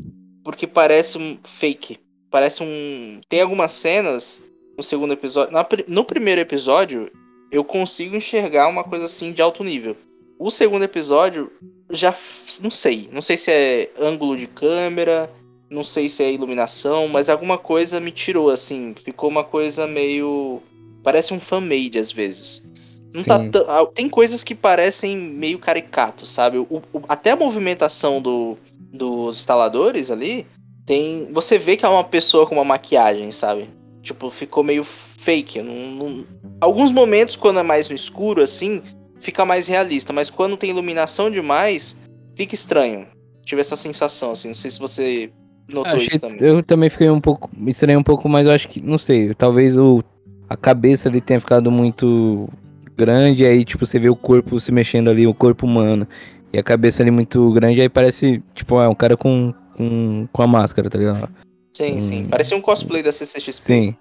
Porque 0.43 0.65
parece 0.65 1.17
um 1.17 1.37
fake. 1.43 1.99
Parece 2.31 2.63
um. 2.63 3.19
Tem 3.29 3.41
algumas 3.41 3.71
cenas 3.71 4.41
no 4.77 4.83
segundo 4.83 5.13
episódio. 5.13 5.53
na 5.53 5.65
no 5.87 6.03
primeiro 6.05 6.41
episódio, 6.41 7.09
eu 7.51 7.63
consigo 7.63 8.15
enxergar 8.15 8.67
uma 8.67 8.83
coisa 8.83 9.05
assim 9.05 9.31
de 9.31 9.41
alto 9.41 9.63
nível. 9.63 9.95
O 10.39 10.51
segundo 10.51 10.83
episódio, 10.83 11.51
já 11.89 12.13
não 12.61 12.69
sei. 12.69 13.09
Não 13.11 13.21
sei 13.21 13.37
se 13.37 13.51
é 13.51 13.91
ângulo 13.99 14.37
de 14.37 14.47
câmera, 14.47 15.29
não 15.69 15.84
sei 15.84 16.08
se 16.10 16.23
é 16.23 16.32
iluminação, 16.32 17.08
mas 17.08 17.30
alguma 17.30 17.58
coisa 17.58 17.99
me 17.99 18.12
tirou, 18.12 18.49
assim. 18.49 18.93
Ficou 18.97 19.30
uma 19.30 19.43
coisa 19.43 19.86
meio. 19.88 20.62
Parece 21.03 21.34
um 21.34 21.39
fan-made 21.39 21.97
às 21.97 22.12
vezes. 22.12 23.01
Não 23.13 23.23
tá 23.23 23.39
tão- 23.51 23.69
ah, 23.69 23.86
Tem 23.86 24.10
coisas 24.10 24.43
que 24.43 24.53
parecem 24.56 25.15
meio 25.17 25.58
caricato, 25.60 26.25
sabe? 26.25 26.58
O- 26.58 26.67
o- 26.93 27.01
até 27.08 27.32
a 27.32 27.36
movimentação 27.36 28.21
do, 28.21 28.58
dos 28.91 29.38
instaladores 29.38 30.12
ali, 30.12 30.45
tem. 30.86 31.30
Você 31.32 31.58
vê 31.58 31.77
que 31.77 31.86
é 31.86 31.89
uma 31.89 32.03
pessoa 32.03 32.45
com 32.45 32.56
uma 32.56 32.63
maquiagem, 32.65 33.32
sabe? 33.32 33.69
Tipo, 34.01 34.30
ficou 34.30 34.63
meio 34.63 34.84
fake. 34.84 35.62
não- 35.62 35.73
não- 35.91 36.25
Alguns 36.62 36.91
momentos, 36.91 37.36
quando 37.36 37.60
é 37.60 37.63
mais 37.63 37.88
no 37.89 37.95
escuro, 37.95 38.41
assim, 38.41 38.82
fica 39.19 39.45
mais 39.45 39.67
realista. 39.67 40.12
Mas 40.13 40.30
quando 40.30 40.58
tem 40.58 40.69
iluminação 40.69 41.30
demais, 41.30 41.97
fica 42.36 42.56
estranho. 42.56 43.08
Tive 43.45 43.62
essa 43.62 43.75
sensação, 43.75 44.32
assim. 44.32 44.49
Não 44.49 44.56
sei 44.56 44.71
se 44.71 44.80
você 44.80 45.30
notou 45.69 45.97
isso 45.97 46.19
também. 46.19 46.38
Eu 46.39 46.63
também 46.63 46.89
fiquei 46.89 47.10
um 47.10 47.21
pouco. 47.21 47.49
Me 47.56 47.71
estranhei 47.71 47.97
um 47.97 48.03
pouco, 48.03 48.27
mas 48.27 48.45
eu 48.45 48.53
acho 48.53 48.67
que. 48.67 48.82
Não 48.82 48.97
sei. 48.97 49.34
Talvez 49.34 49.77
o, 49.77 50.01
a 50.49 50.56
cabeça 50.56 51.10
ali 51.10 51.21
tenha 51.21 51.39
ficado 51.39 51.71
muito 51.71 52.49
grande. 52.95 53.45
Aí, 53.45 53.63
tipo, 53.63 53.86
você 53.86 53.99
vê 53.99 54.10
o 54.10 54.15
corpo 54.15 54.60
se 54.60 54.71
mexendo 54.71 55.10
ali, 55.10 55.27
o 55.27 55.34
corpo 55.34 55.65
humano. 55.65 56.08
E 56.51 56.58
a 56.58 56.63
cabeça 56.63 57.03
ali 57.03 57.12
muito 57.12 57.51
grande. 57.51 57.82
Aí 57.82 57.89
parece, 57.89 58.41
tipo, 58.53 58.80
é 58.80 58.88
um 58.88 58.95
cara 58.95 59.17
com, 59.17 59.53
com, 59.75 60.27
com 60.32 60.41
a 60.41 60.47
máscara, 60.47 60.89
tá 60.89 60.97
ligado? 60.97 61.30
Sim, 61.73 62.01
sim. 62.01 62.23
Hum. 62.23 62.30
Parecia 62.30 62.58
um 62.58 62.62
cosplay 62.62 63.03
da 63.03 63.12
CCXP. 63.12 63.53
Sim. 63.53 63.95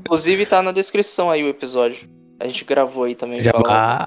Inclusive 0.00 0.44
tá 0.46 0.62
na 0.62 0.72
descrição 0.72 1.30
aí 1.30 1.42
o 1.42 1.48
episódio. 1.48 2.08
A 2.38 2.46
gente 2.46 2.64
gravou 2.64 3.04
aí 3.04 3.14
também. 3.14 3.42
Já 3.42 3.52
do 3.52 3.60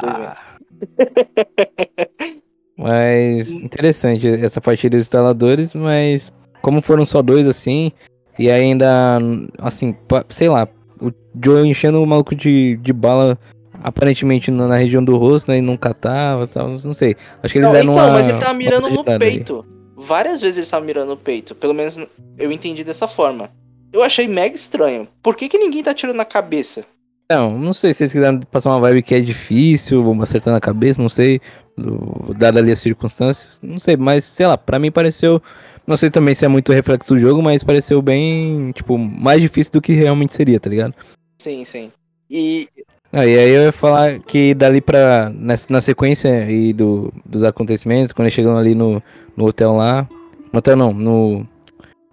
evento. 0.08 0.54
Mas 2.78 3.52
interessante 3.52 4.28
essa 4.28 4.60
parte 4.60 4.89
dos 4.89 5.02
instaladores, 5.02 5.74
mas 5.74 6.34
como 6.63 6.82
foram 6.82 7.04
só 7.04 7.21
dois 7.21 7.45
assim, 7.45 7.91
e 8.39 8.49
ainda 8.49 9.19
assim, 9.60 9.93
sei 10.30 10.47
lá, 10.47 10.65
o 10.99 11.12
Joe 11.43 11.67
enchendo 11.67 12.02
o 12.02 12.08
maluco 12.08 12.34
de, 12.34 12.78
de 12.78 12.93
bala 12.93 13.38
aparentemente 13.84 14.49
na, 14.49 14.69
na 14.69 14.78
região 14.78 15.04
do 15.04 15.17
rosto, 15.17 15.52
né, 15.52 15.58
e 15.58 15.62
não 15.62 15.76
catava, 15.76 16.47
tal, 16.47 16.69
não 16.69 16.93
sei. 16.93 17.17
Acho 17.43 17.52
que 17.52 17.60
eles 17.60 17.67
Não, 17.67 17.73
deram 17.73 17.91
então, 17.91 18.06
uma, 18.06 18.13
mas 18.13 18.30
ele 18.30 18.39
tava 18.39 18.54
mirando 18.54 18.89
no 18.89 19.04
peito. 19.04 19.65
Várias 19.97 20.39
vezes 20.39 20.58
ele 20.58 20.67
tava 20.67 20.86
mirando 20.86 21.10
no 21.10 21.17
peito. 21.17 21.54
Pelo 21.54 21.73
menos 21.73 21.99
eu 22.38 22.52
entendi 22.52 22.84
dessa 22.84 23.10
forma. 23.10 23.52
Eu 23.91 24.02
achei 24.02 24.26
mega 24.28 24.56
estranho. 24.56 25.08
Por 25.21 25.36
que, 25.36 25.49
que 25.49 25.58
ninguém 25.58 25.84
tá 25.84 25.91
atirando 25.91 26.15
na 26.15 26.26
cabeça? 26.26 26.86
Não, 27.36 27.58
não 27.58 27.74
sei 27.74 27.93
se 27.93 28.04
eles 28.04 28.13
quiseram 28.13 28.39
passar 28.41 28.69
uma 28.69 28.80
vibe 28.80 29.02
que 29.02 29.15
é 29.15 29.19
difícil, 29.19 30.04
vamos 30.04 30.24
acertar 30.24 30.54
na 30.54 30.60
cabeça, 30.60 31.02
não 31.02 31.10
sei, 31.10 31.41
dada 32.38 32.60
ali 32.60 32.72
as 32.72 32.80
circunstâncias, 32.80 33.60
não 33.63 33.80
sei, 33.80 33.98
mas 33.98 34.24
sei 34.24 34.46
lá, 34.46 34.58
pra 34.58 34.78
mim 34.78 34.91
pareceu, 34.91 35.41
não 35.88 35.98
sei 35.98 36.10
também 36.10 36.36
se 36.36 36.46
é 36.46 36.48
muito 36.48 36.72
reflexo 36.72 37.13
do 37.13 37.19
jogo, 37.19 37.41
mas 37.41 37.63
pareceu 37.63 38.02
bem, 38.02 38.72
tipo, 38.72 38.98
mais 38.98 39.41
difícil 39.41 39.74
do 39.74 39.82
que 39.82 39.93
realmente 39.93 40.34
seria, 40.34 40.60
tá 40.60 40.69
ligado? 40.69 40.93
Sim, 41.39 41.65
sim. 41.65 41.91
E 42.30 42.67
Ah, 43.12 43.26
e 43.26 43.38
aí 43.38 43.50
eu 43.50 43.63
ia 43.63 43.72
falar 43.72 44.19
que 44.19 44.54
dali 44.54 44.80
pra, 44.82 45.32
na, 45.34 45.56
na 45.69 45.82
sequência 45.82 46.32
aí 46.32 46.72
do, 46.72 47.12
dos 47.26 47.43
acontecimentos, 47.43 48.13
quando 48.13 48.28
eles 48.28 48.34
chegam 48.34 48.56
ali 48.56 48.76
no, 48.76 49.02
no 49.36 49.46
hotel 49.46 49.74
lá, 49.74 50.08
no 50.52 50.60
hotel 50.60 50.76
não, 50.76 50.93
no, 50.93 51.48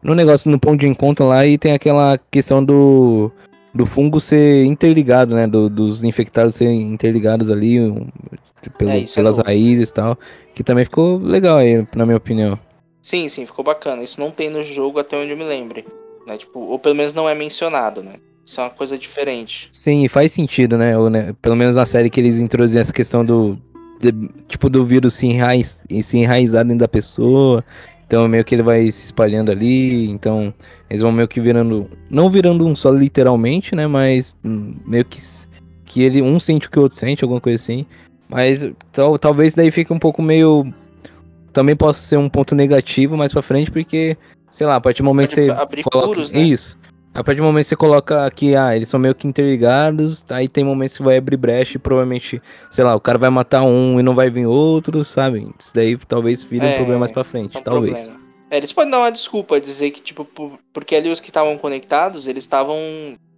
no 0.03 0.15
negócio, 0.15 0.51
no 0.51 0.59
ponto 0.59 0.81
de 0.81 0.87
encontro 0.87 1.29
lá, 1.29 1.47
e 1.47 1.59
tem 1.59 1.73
aquela 1.73 2.19
questão 2.31 2.65
do, 2.65 3.31
do 3.75 3.87
fungo 3.87 4.21
ser 4.21 4.65
interligado, 4.65 5.35
né, 5.35 5.47
do- 5.47 5.69
dos 5.69 6.03
infectados 6.05 6.55
serem 6.55 6.83
interligados 6.93 7.51
ali, 7.51 7.81
um, 7.81 8.07
pelo- 8.77 8.91
É, 8.91 9.01
é 9.03 9.05
pelas 9.15 9.37
novo. 9.37 9.47
raízes 9.47 9.89
e 9.91 9.93
tal, 9.93 10.19
que 10.55 10.63
também 10.65 10.85
ficou 10.85 11.19
legal 11.19 11.59
aí, 11.59 11.87
na 11.95 12.05
minha 12.05 12.17
opinião. 12.17 12.59
sim, 13.01 13.29
sim, 13.29 13.47
ficou 13.47 13.65
bacana. 13.65 14.03
Isso 14.03 14.21
não 14.21 14.31
tem 14.31 14.51
no 14.51 14.63
jogo 14.63 14.99
até 14.99 15.17
onde 15.17 15.31
eu 15.31 15.37
me 15.37 15.45
lembre. 15.45 15.85
Né? 16.27 16.37
Tipo, 16.37 16.59
ou 16.61 16.79
pelo 16.79 16.95
menos 16.95 17.15
não 17.15 17.27
é 17.29 17.35
mencionado, 17.35 18.03
né? 18.03 18.15
Isso 18.45 18.61
é 18.61 18.65
uma 18.65 18.71
coisa 18.71 18.99
diferente. 18.99 19.69
Sim, 19.73 20.07
faz 20.09 20.33
sentido, 20.33 20.77
né? 20.77 20.97
Ou, 20.99 21.09
né, 21.09 21.35
Pelo 21.41 21.57
menos 21.57 21.75
na 21.77 21.87
série 21.87 22.11
que 22.11 22.21
eles 22.21 22.37
introduzem 22.39 22.79
essa 22.81 22.93
questão 22.93 23.25
do, 23.25 23.57
de- 24.01 24.29
tipo, 24.49 24.69
do 24.69 24.85
vírus 24.85 25.15
se, 25.15 25.27
enraiz, 25.27 25.83
se 26.03 26.19
enraizar 26.19 26.63
dentro 26.65 26.81
da 26.81 26.89
pessoa. 26.89 27.65
Então 28.11 28.27
meio 28.27 28.45
que 28.45 28.57
ele 28.57 28.63
vai 28.65 28.91
se 28.91 29.05
espalhando 29.05 29.53
ali. 29.53 30.11
Então 30.11 30.53
eles 30.91 31.01
vão 31.01 31.13
meio 31.13 31.29
que 31.29 31.41
virando. 31.41 31.89
Não 32.11 32.29
virando 32.29 32.67
um 32.67 32.75
só 32.75 32.91
literalmente, 32.91 33.77
né? 33.77 33.87
Mas 33.87 34.35
meio 34.43 35.05
que, 35.05 35.21
que 35.85 36.03
ele 36.03 36.21
um 36.21 36.41
sente 36.41 36.67
o 36.67 36.71
que 36.73 36.79
o 36.81 36.83
outro 36.83 36.99
sente, 36.99 37.23
alguma 37.23 37.41
coisa 37.41 37.63
assim. 37.63 37.87
Mas 38.29 38.69
tal, 38.91 39.17
talvez 39.17 39.55
daí 39.55 39.71
fique 39.71 39.93
um 39.93 39.99
pouco 39.99 40.21
meio. 40.21 40.67
Também 41.53 41.77
possa 41.77 42.01
ser 42.01 42.17
um 42.17 42.29
ponto 42.29 42.53
negativo 42.53 43.17
mais 43.17 43.31
pra 43.31 43.43
frente, 43.43 43.71
porque, 43.71 44.17
sei 44.51 44.67
lá, 44.67 44.75
a 44.75 44.81
partir 44.81 45.03
do 45.03 45.07
momento 45.07 45.29
que 45.29 45.47
você. 45.47 45.51
abrir 45.51 45.85
coloca... 45.85 46.09
furos, 46.09 46.33
né? 46.33 46.41
Isso. 46.41 46.77
A 47.13 47.25
partir 47.25 47.39
do 47.41 47.45
momento 47.45 47.65
que 47.65 47.69
você 47.71 47.77
coloca 47.77 48.31
que 48.31 48.55
ah, 48.55 48.75
eles 48.75 48.89
são 48.89 49.01
meio 49.01 49.15
que 49.15 49.27
interligados, 49.27 50.25
aí 50.31 50.49
tem 50.49 50.63
momentos 50.63 50.97
que 50.97 51.03
vai 51.03 51.17
abrir 51.17 51.37
brecha 51.37 51.77
e 51.77 51.81
provavelmente, 51.81 52.41
sei 52.71 52.85
lá, 52.85 52.95
o 52.95 53.01
cara 53.01 53.19
vai 53.19 53.31
matar 53.31 53.63
um 53.63 53.99
e 53.99 54.03
não 54.03 54.15
vai 54.15 54.31
vir 54.31 54.47
outro, 54.47 55.05
sabe? 55.05 55.53
Isso 55.59 55.75
daí 55.75 55.97
talvez 55.99 56.45
vire 56.45 56.65
um 56.65 56.69
É, 56.69 56.77
problema 56.77 57.01
mais 57.01 57.11
pra 57.11 57.25
frente, 57.25 57.57
é 57.57 57.59
um 57.59 57.63
talvez. 57.63 57.93
problema. 57.95 58.21
É, 58.51 58.57
eles 58.57 58.73
podem 58.73 58.91
dar 58.91 58.99
uma 58.99 59.11
desculpa, 59.13 59.61
dizer 59.61 59.91
que, 59.91 60.01
tipo, 60.01 60.25
por- 60.25 60.59
porque 60.73 60.95
ali 60.95 61.09
os 61.09 61.21
que 61.21 61.31
estavam 61.31 61.59
conectados, 61.59 62.27
eles 62.27 62.45
estavam 62.45 62.77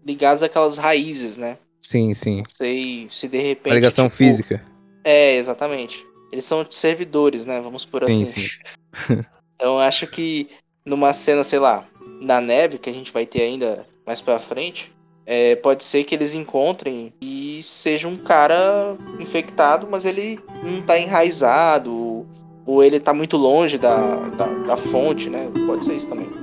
ligados 0.07 0.43
àquelas 0.43 0.77
raízes, 0.77 1.37
né? 1.39 1.57
Sim, 1.81 2.13
sim. 2.15 2.39
Não 2.39 2.49
sei 2.49 3.09
se 3.11 3.29
de 3.29 3.39
repente. 3.39 3.73
A 3.73 3.75
ligação 3.77 4.05
tipo, 4.05 4.17
física. 4.17 4.63
É, 5.05 5.37
exatamente. 5.37 6.07
Eles 6.31 6.45
são 6.45 6.67
servidores, 6.71 7.45
né? 7.45 7.61
Vamos 7.61 7.85
por 7.85 8.05
Sim, 8.05 8.25
assim. 8.25 8.49
sim. 8.49 9.23
Então 9.55 9.75
eu 9.75 9.79
acho 9.81 10.07
que 10.09 10.49
numa 10.85 11.13
cena, 11.15 11.45
sei 11.45 11.61
lá, 11.61 11.87
na 12.21 12.41
neve, 12.41 12.79
que 12.79 12.91
a 12.91 12.93
gente 12.93 13.13
vai 13.13 13.27
ter 13.27 13.43
ainda 13.43 13.87
mais 14.07 14.21
pra 14.21 14.39
frente, 14.39 14.93
é, 15.25 15.55
pode 15.57 15.85
ser 15.85 16.05
que 16.05 16.15
eles 16.15 16.35
encontrem 16.35 17.13
e 17.21 17.63
seja 17.63 18.09
um 18.09 18.17
cara 18.17 18.97
infectado, 19.21 19.87
mas 19.91 20.05
ele 20.05 20.39
não 20.65 20.81
tá 20.83 20.99
enraizado, 20.99 22.27
ou 22.67 22.83
ele 22.83 23.01
tá 23.01 23.13
muito 23.13 23.37
longe 23.37 23.79
da, 23.79 24.17
da, 24.17 24.47
da 24.47 24.77
fonte, 24.77 25.29
né? 25.29 25.51
Pode 25.67 25.85
ser 25.85 25.95
isso 25.95 26.09
também. 26.09 26.42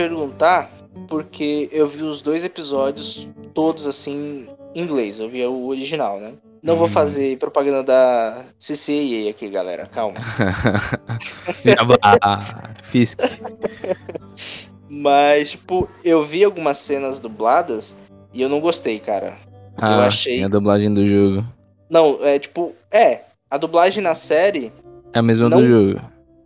Perguntar, 0.00 0.70
porque 1.08 1.68
eu 1.72 1.86
vi 1.86 2.02
os 2.02 2.22
dois 2.22 2.42
episódios 2.44 3.28
todos 3.52 3.86
assim 3.86 4.48
em 4.74 4.82
inglês, 4.82 5.18
eu 5.20 5.28
vi 5.28 5.44
o 5.44 5.66
original, 5.66 6.18
né? 6.18 6.32
Não 6.62 6.76
vou 6.76 6.86
Hum. 6.86 6.90
fazer 6.90 7.36
propaganda 7.38 7.82
da 7.82 8.44
CCA 8.58 9.30
aqui, 9.30 9.48
galera, 9.48 9.86
calma. 9.86 10.18
Jabá. 11.64 11.96
Fisk. 12.84 13.18
Mas, 14.88 15.52
tipo, 15.52 15.88
eu 16.04 16.22
vi 16.22 16.44
algumas 16.44 16.76
cenas 16.78 17.18
dubladas 17.18 17.96
e 18.32 18.42
eu 18.42 18.48
não 18.48 18.60
gostei, 18.60 18.98
cara. 18.98 19.36
Ah, 19.76 20.06
achei- 20.06 20.38
sim, 20.38 20.44
a 20.44 20.48
dublagem 20.48 20.92
do 20.92 21.06
jogo. 21.06 21.44
Não, 21.88 22.18
é 22.22 22.38
tipo, 22.38 22.72
é, 22.90 23.22
a 23.50 23.56
dublagem 23.56 24.02
na 24.02 24.14
série, 24.14 24.72
É 25.12 25.18
a 25.18 25.22
mesma 25.22 25.48
Não- 25.48 25.60
do 25.60 25.66
jogo. 25.66 26.00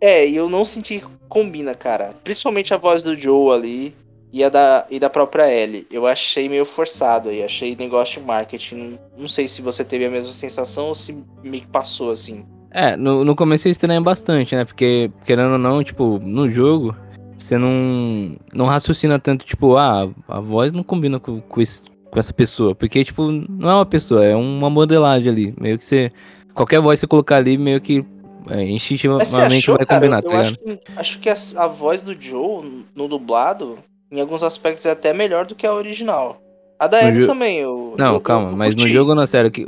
É, 0.05 0.27
e 0.27 0.35
eu 0.35 0.49
não 0.49 0.63
senti 0.65 0.99
que 0.99 1.07
combina, 1.27 1.73
cara. 1.73 2.13
Principalmente 2.23 2.73
a 2.73 2.77
voz 2.77 3.01
do 3.03 3.17
Joe 3.17 3.53
ali 3.55 3.95
e 4.31 4.43
a 4.43 4.49
da, 4.49 4.85
e 4.89 4.99
da 4.99 5.09
própria 5.09 5.51
Ellie. 5.51 5.87
Eu 5.89 6.05
achei 6.05 6.47
meio 6.49 6.65
forçado 6.65 7.29
aí, 7.29 7.43
achei 7.43 7.75
negócio 7.75 8.19
de 8.19 8.27
marketing. 8.27 8.99
Não 9.17 9.27
sei 9.27 9.47
se 9.47 9.61
você 9.61 9.83
teve 9.83 10.05
a 10.05 10.09
mesma 10.09 10.31
sensação 10.31 10.87
ou 10.87 10.95
se 10.95 11.23
me 11.43 11.61
passou 11.71 12.11
assim. 12.11 12.45
É, 12.71 12.97
no, 12.97 13.23
no 13.23 13.35
começo 13.35 13.67
eu 13.67 13.71
estranhei 13.71 14.01
bastante, 14.03 14.53
né? 14.55 14.65
Porque, 14.65 15.09
querendo 15.25 15.53
ou 15.53 15.57
não, 15.57 15.81
tipo, 15.83 16.19
no 16.19 16.51
jogo, 16.51 16.93
você 17.37 17.57
não, 17.57 18.35
não 18.53 18.65
raciocina 18.65 19.17
tanto, 19.17 19.45
tipo, 19.45 19.77
ah, 19.77 20.09
a 20.27 20.39
voz 20.41 20.73
não 20.73 20.83
combina 20.83 21.17
com, 21.19 21.39
com, 21.39 21.61
esse- 21.61 21.81
com 22.11 22.19
essa 22.19 22.33
pessoa. 22.33 22.75
Porque, 22.75 23.03
tipo, 23.05 23.31
não 23.31 23.69
é 23.69 23.75
uma 23.75 23.85
pessoa, 23.85 24.25
é 24.25 24.35
uma 24.35 24.69
modelagem 24.69 25.29
ali. 25.31 25.53
Meio 25.59 25.77
que 25.77 25.85
você. 25.85 26.11
Qualquer 26.53 26.81
voz 26.81 26.97
que 26.99 27.01
você 27.01 27.07
colocar 27.07 27.37
ali, 27.37 27.57
meio 27.57 27.79
que 27.79 28.03
é, 28.49 28.63
instintivamente 28.63 29.35
achou, 29.37 29.77
vai 29.77 29.85
cara? 29.85 29.99
combinar, 29.99 30.21
tá 30.21 30.27
eu 30.29 30.31
ligado? 30.31 30.47
acho 30.47 30.57
que, 30.59 30.79
acho 30.95 31.19
que 31.19 31.29
a, 31.29 31.63
a 31.63 31.67
voz 31.67 32.01
do 32.01 32.19
Joe 32.19 32.85
no 32.95 33.07
dublado, 33.07 33.79
em 34.11 34.19
alguns 34.21 34.43
aspectos, 34.43 34.85
é 34.85 34.91
até 34.91 35.13
melhor 35.13 35.45
do 35.45 35.55
que 35.55 35.65
a 35.65 35.73
original. 35.73 36.41
A 36.79 36.87
da 36.87 37.01
Ellie 37.03 37.21
jo- 37.21 37.25
também, 37.25 37.57
eu. 37.59 37.95
Não, 37.97 38.15
eu- 38.15 38.21
calma, 38.21 38.51
eu 38.51 38.57
mas 38.57 38.75
no 38.75 38.87
jogo 38.87 39.15
não, 39.15 39.25
sério, 39.25 39.49
que, 39.49 39.65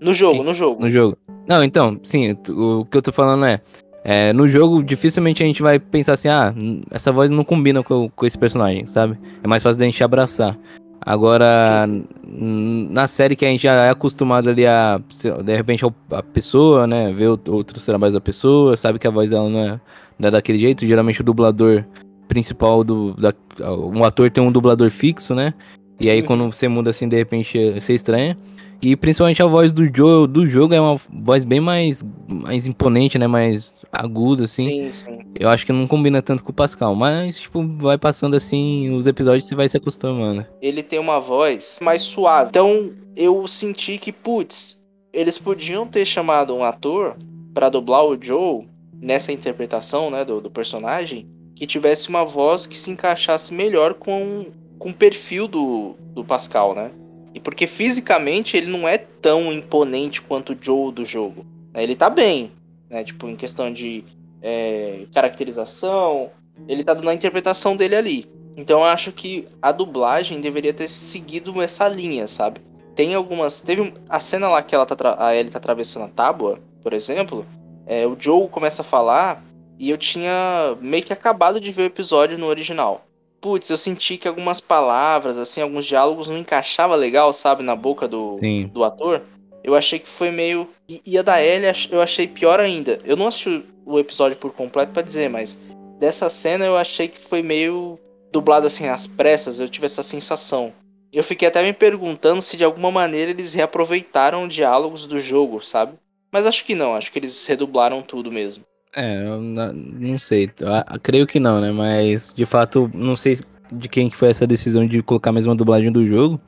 No 0.00 0.14
jogo, 0.14 0.42
no 0.42 0.54
jogo. 0.54 0.80
no 0.82 0.90
jogo. 0.90 1.16
Não, 1.46 1.62
então, 1.62 1.98
sim, 2.02 2.36
o 2.48 2.84
que 2.84 2.96
eu 2.96 3.02
tô 3.02 3.12
falando 3.12 3.44
é, 3.44 3.60
é, 4.02 4.32
no 4.32 4.48
jogo 4.48 4.82
dificilmente 4.82 5.42
a 5.42 5.46
gente 5.46 5.62
vai 5.62 5.78
pensar 5.78 6.12
assim, 6.14 6.28
ah, 6.28 6.54
essa 6.90 7.12
voz 7.12 7.30
não 7.30 7.44
combina 7.44 7.82
com, 7.82 8.08
com 8.08 8.26
esse 8.26 8.38
personagem, 8.38 8.86
sabe? 8.86 9.18
É 9.42 9.46
mais 9.46 9.62
fácil 9.62 9.78
da 9.78 9.84
gente 9.84 10.02
abraçar. 10.02 10.56
Agora, 11.00 11.86
na 12.26 13.06
série 13.06 13.36
que 13.36 13.44
a 13.44 13.48
gente 13.48 13.62
já 13.62 13.74
é 13.84 13.90
acostumado 13.90 14.50
ali 14.50 14.66
a, 14.66 15.00
de 15.44 15.56
repente, 15.56 15.84
a 16.10 16.22
pessoa, 16.22 16.86
né, 16.86 17.12
ver 17.12 17.28
outros 17.28 17.84
trabalhos 17.84 18.14
da 18.14 18.20
pessoa, 18.20 18.76
sabe 18.76 18.98
que 18.98 19.06
a 19.06 19.10
voz 19.10 19.30
dela 19.30 19.48
não 19.48 19.60
é, 19.60 19.80
não 20.18 20.28
é 20.28 20.30
daquele 20.30 20.58
jeito, 20.58 20.86
geralmente 20.86 21.20
o 21.20 21.24
dublador 21.24 21.84
principal 22.26 22.82
do, 22.82 23.14
da, 23.14 23.32
um 23.60 24.02
ator 24.04 24.30
tem 24.30 24.42
um 24.42 24.50
dublador 24.50 24.90
fixo, 24.90 25.34
né? 25.34 25.54
E 26.00 26.10
aí 26.10 26.20
Uhum. 26.20 26.26
quando 26.26 26.52
você 26.52 26.68
muda 26.68 26.90
assim, 26.90 27.08
de 27.08 27.16
repente, 27.16 27.58
você 27.72 27.94
estranha. 27.94 28.36
E 28.80 28.94
principalmente 28.94 29.42
a 29.42 29.46
voz 29.46 29.72
do 29.72 29.84
Joe 29.84 30.26
do 30.28 30.46
jogo 30.46 30.74
é 30.74 30.80
uma 30.80 31.00
voz 31.10 31.44
bem 31.44 31.60
mais, 31.60 32.04
mais 32.28 32.66
imponente, 32.66 33.18
né? 33.18 33.26
Mais 33.26 33.74
aguda, 33.90 34.44
assim. 34.44 34.90
Sim, 34.90 34.92
sim. 34.92 35.18
Eu 35.34 35.48
acho 35.48 35.64
que 35.64 35.72
não 35.72 35.86
combina 35.86 36.20
tanto 36.20 36.44
com 36.44 36.50
o 36.50 36.54
Pascal. 36.54 36.94
Mas, 36.94 37.40
tipo, 37.40 37.66
vai 37.78 37.98
passando 37.98 38.36
assim 38.36 38.94
os 38.94 39.06
episódios 39.06 39.44
você 39.44 39.54
vai 39.54 39.68
se 39.68 39.76
acostumando. 39.76 40.46
Ele 40.60 40.82
tem 40.82 40.98
uma 40.98 41.18
voz 41.18 41.78
mais 41.80 42.02
suave. 42.02 42.50
Então 42.50 42.90
eu 43.16 43.48
senti 43.48 43.98
que, 43.98 44.12
putz, 44.12 44.84
eles 45.12 45.38
podiam 45.38 45.86
ter 45.86 46.04
chamado 46.04 46.54
um 46.54 46.62
ator 46.62 47.16
pra 47.54 47.70
dublar 47.70 48.04
o 48.04 48.18
Joe 48.20 48.68
nessa 49.00 49.32
interpretação, 49.32 50.10
né, 50.10 50.24
do, 50.24 50.40
do 50.40 50.50
personagem, 50.50 51.26
que 51.54 51.66
tivesse 51.66 52.08
uma 52.08 52.24
voz 52.24 52.66
que 52.66 52.76
se 52.76 52.90
encaixasse 52.90 53.54
melhor 53.54 53.94
com, 53.94 54.46
com 54.78 54.90
o 54.90 54.94
perfil 54.94 55.48
do, 55.48 55.94
do 56.14 56.22
Pascal, 56.22 56.74
né? 56.74 56.90
E 57.36 57.40
porque 57.40 57.66
fisicamente 57.66 58.56
ele 58.56 58.70
não 58.70 58.88
é 58.88 58.96
tão 58.96 59.52
imponente 59.52 60.22
quanto 60.22 60.54
o 60.54 60.56
Joe 60.58 60.90
do 60.90 61.04
jogo. 61.04 61.44
né? 61.70 61.82
Ele 61.82 61.94
tá 61.94 62.08
bem, 62.08 62.50
né? 62.88 63.04
Tipo, 63.04 63.28
em 63.28 63.36
questão 63.36 63.70
de 63.70 64.02
é, 64.40 65.04
caracterização, 65.12 66.30
ele 66.66 66.82
tá 66.82 66.94
dando 66.94 67.10
a 67.10 67.14
interpretação 67.14 67.76
dele 67.76 67.94
ali. 67.94 68.26
Então 68.56 68.80
eu 68.80 68.86
acho 68.86 69.12
que 69.12 69.46
a 69.60 69.70
dublagem 69.70 70.40
deveria 70.40 70.72
ter 70.72 70.88
seguido 70.88 71.60
essa 71.60 71.86
linha, 71.86 72.26
sabe? 72.26 72.62
Tem 72.94 73.14
algumas. 73.14 73.60
Teve 73.60 73.92
a 74.08 74.18
cena 74.18 74.48
lá 74.48 74.62
que 74.62 74.74
ela 74.74 74.86
tá, 74.86 75.16
a 75.18 75.36
Ellie 75.36 75.50
tá 75.50 75.58
atravessando 75.58 76.06
a 76.06 76.08
tábua, 76.08 76.58
por 76.82 76.94
exemplo. 76.94 77.44
é, 77.86 78.06
o 78.06 78.16
Joe 78.18 78.48
começa 78.48 78.80
a 78.80 78.84
falar 78.84 79.44
e 79.78 79.90
eu 79.90 79.98
tinha 79.98 80.74
meio 80.80 81.02
que 81.02 81.12
acabado 81.12 81.60
de 81.60 81.70
ver 81.70 81.82
o 81.82 81.86
episódio 81.86 82.38
no 82.38 82.46
original. 82.46 83.05
Putz, 83.40 83.70
eu 83.70 83.76
senti 83.76 84.16
que 84.16 84.26
algumas 84.26 84.60
palavras, 84.60 85.36
assim, 85.36 85.60
alguns 85.60 85.84
diálogos 85.84 86.28
não 86.28 86.38
encaixava 86.38 86.96
legal, 86.96 87.32
sabe, 87.32 87.62
na 87.62 87.76
boca 87.76 88.08
do, 88.08 88.38
Sim. 88.38 88.70
do 88.72 88.82
ator. 88.82 89.22
Eu 89.62 89.74
achei 89.74 89.98
que 89.98 90.08
foi 90.08 90.30
meio. 90.30 90.68
E, 90.88 91.02
e 91.04 91.18
a 91.18 91.22
da 91.22 91.42
Ellie 91.42 91.70
eu 91.90 92.00
achei 92.00 92.26
pior 92.26 92.60
ainda. 92.60 92.98
Eu 93.04 93.16
não 93.16 93.26
assisti 93.26 93.64
o 93.84 93.98
episódio 93.98 94.36
por 94.36 94.52
completo 94.52 94.92
pra 94.92 95.02
dizer, 95.02 95.28
mas 95.28 95.60
dessa 95.98 96.30
cena 96.30 96.64
eu 96.64 96.76
achei 96.76 97.08
que 97.08 97.18
foi 97.18 97.42
meio 97.42 97.98
dublado 98.32 98.66
assim 98.66 98.88
às 98.88 99.06
pressas. 99.06 99.60
Eu 99.60 99.68
tive 99.68 99.86
essa 99.86 100.02
sensação. 100.02 100.72
Eu 101.12 101.24
fiquei 101.24 101.48
até 101.48 101.62
me 101.62 101.72
perguntando 101.72 102.42
se 102.42 102.56
de 102.56 102.64
alguma 102.64 102.90
maneira 102.90 103.30
eles 103.30 103.54
reaproveitaram 103.54 104.46
diálogos 104.46 105.06
do 105.06 105.18
jogo, 105.18 105.62
sabe? 105.62 105.94
Mas 106.30 106.46
acho 106.46 106.64
que 106.64 106.74
não, 106.74 106.94
acho 106.94 107.10
que 107.10 107.18
eles 107.18 107.46
redublaram 107.46 108.02
tudo 108.02 108.30
mesmo. 108.30 108.64
É, 108.96 109.26
eu 109.26 109.42
na- 109.42 109.72
não 109.74 110.18
sei. 110.18 110.50
Ah, 110.64 110.98
creio 111.02 111.26
que 111.26 111.38
não, 111.38 111.60
né? 111.60 111.70
Mas, 111.70 112.32
de 112.34 112.46
fato, 112.46 112.90
não 112.94 113.14
sei 113.14 113.36
de 113.70 113.88
quem 113.90 114.08
que 114.08 114.16
foi 114.16 114.30
essa 114.30 114.46
decisão 114.46 114.86
de 114.86 115.02
colocar 115.02 115.30
a 115.30 115.32
mesma 115.34 115.54
dublagem 115.54 115.92
do 115.92 116.06
jogo. 116.06 116.40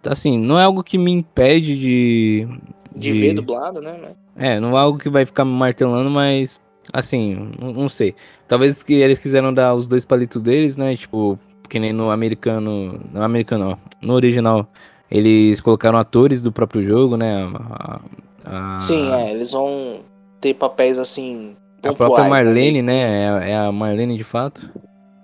Então, 0.00 0.12
assim, 0.12 0.38
não 0.38 0.58
é 0.58 0.62
algo 0.62 0.84
que 0.84 0.96
me 0.96 1.10
impede 1.10 1.76
de. 1.76 2.48
De, 2.94 3.12
ver 3.12 3.34
dublado, 3.34 3.80
né? 3.80 3.92
né? 3.94 4.12
É, 4.36 4.60
não 4.60 4.76
é 4.76 4.80
algo 4.80 4.98
que 4.98 5.08
vai 5.08 5.26
ficar 5.26 5.44
me 5.44 5.50
martelando, 5.52 6.08
mas 6.08 6.60
assim, 6.92 7.52
não, 7.60 7.72
não 7.72 7.88
sei. 7.88 8.14
Talvez 8.46 8.80
que 8.82 8.94
eles 8.94 9.18
quiseram 9.18 9.52
dar 9.52 9.74
os 9.74 9.86
dois 9.88 10.04
palitos 10.04 10.40
deles, 10.40 10.76
né? 10.76 10.96
Tipo, 10.96 11.36
que 11.68 11.78
nem 11.80 11.92
no 11.92 12.10
americano. 12.10 13.00
No 13.12 13.22
americano, 13.22 13.70
ó. 13.72 13.76
No 14.00 14.14
original, 14.14 14.70
eles 15.10 15.60
colocaram 15.60 15.98
atores 15.98 16.42
do 16.42 16.52
próprio 16.52 16.82
jogo, 16.86 17.16
né? 17.16 17.42
A, 17.54 18.00
a- 18.44 18.78
Sim, 18.78 19.12
é, 19.12 19.30
eles 19.32 19.50
vão 19.50 20.00
ter 20.40 20.54
papéis 20.54 20.96
assim. 20.98 21.56
A 21.82 21.88
pontuais, 21.88 21.96
própria 21.96 22.24
né? 22.24 22.30
Marlene, 22.30 22.82
né? 22.82 23.22
É, 23.24 23.28
a- 23.28 23.44
é 23.48 23.56
a 23.56 23.72
Marlene 23.72 24.16
de 24.16 24.24
fato. 24.24 24.70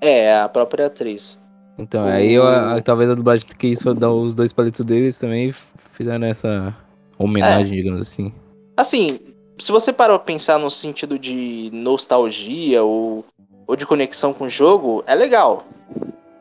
É, 0.01 0.37
a 0.39 0.49
própria 0.49 0.87
atriz. 0.87 1.43
Então, 1.79 2.05
O- 2.05 2.09
aí 2.09 2.33
eu, 2.33 2.47
a- 2.47 2.81
talvez 2.81 3.11
a 3.11 3.15
dublagem 3.15 3.47
que 3.47 3.57
quis 3.57 3.81
dar 3.99 4.13
os 4.13 4.35
dois 4.35 4.53
palitos 4.53 4.85
deles 4.85 5.19
também 5.19 5.53
fizeram 5.93 6.27
essa 6.27 6.75
homenagem, 7.19 7.73
É. 7.73 7.77
digamos 7.77 8.01
assim. 8.03 8.33
Assim, 8.77 9.19
se 9.59 9.73
você 9.73 9.93
parar 9.93 10.19
pra 10.19 10.25
pensar 10.27 10.59
no 10.59 10.71
sentido 10.71 11.19
de 11.19 11.71
nostalgia 11.73 12.83
ou, 12.85 13.25
ou 13.67 13.75
de 13.77 13.87
conexão 13.87 14.33
com 14.33 14.45
o 14.45 14.49
jogo, 14.49 15.03
é 15.07 15.15
legal. 15.15 15.65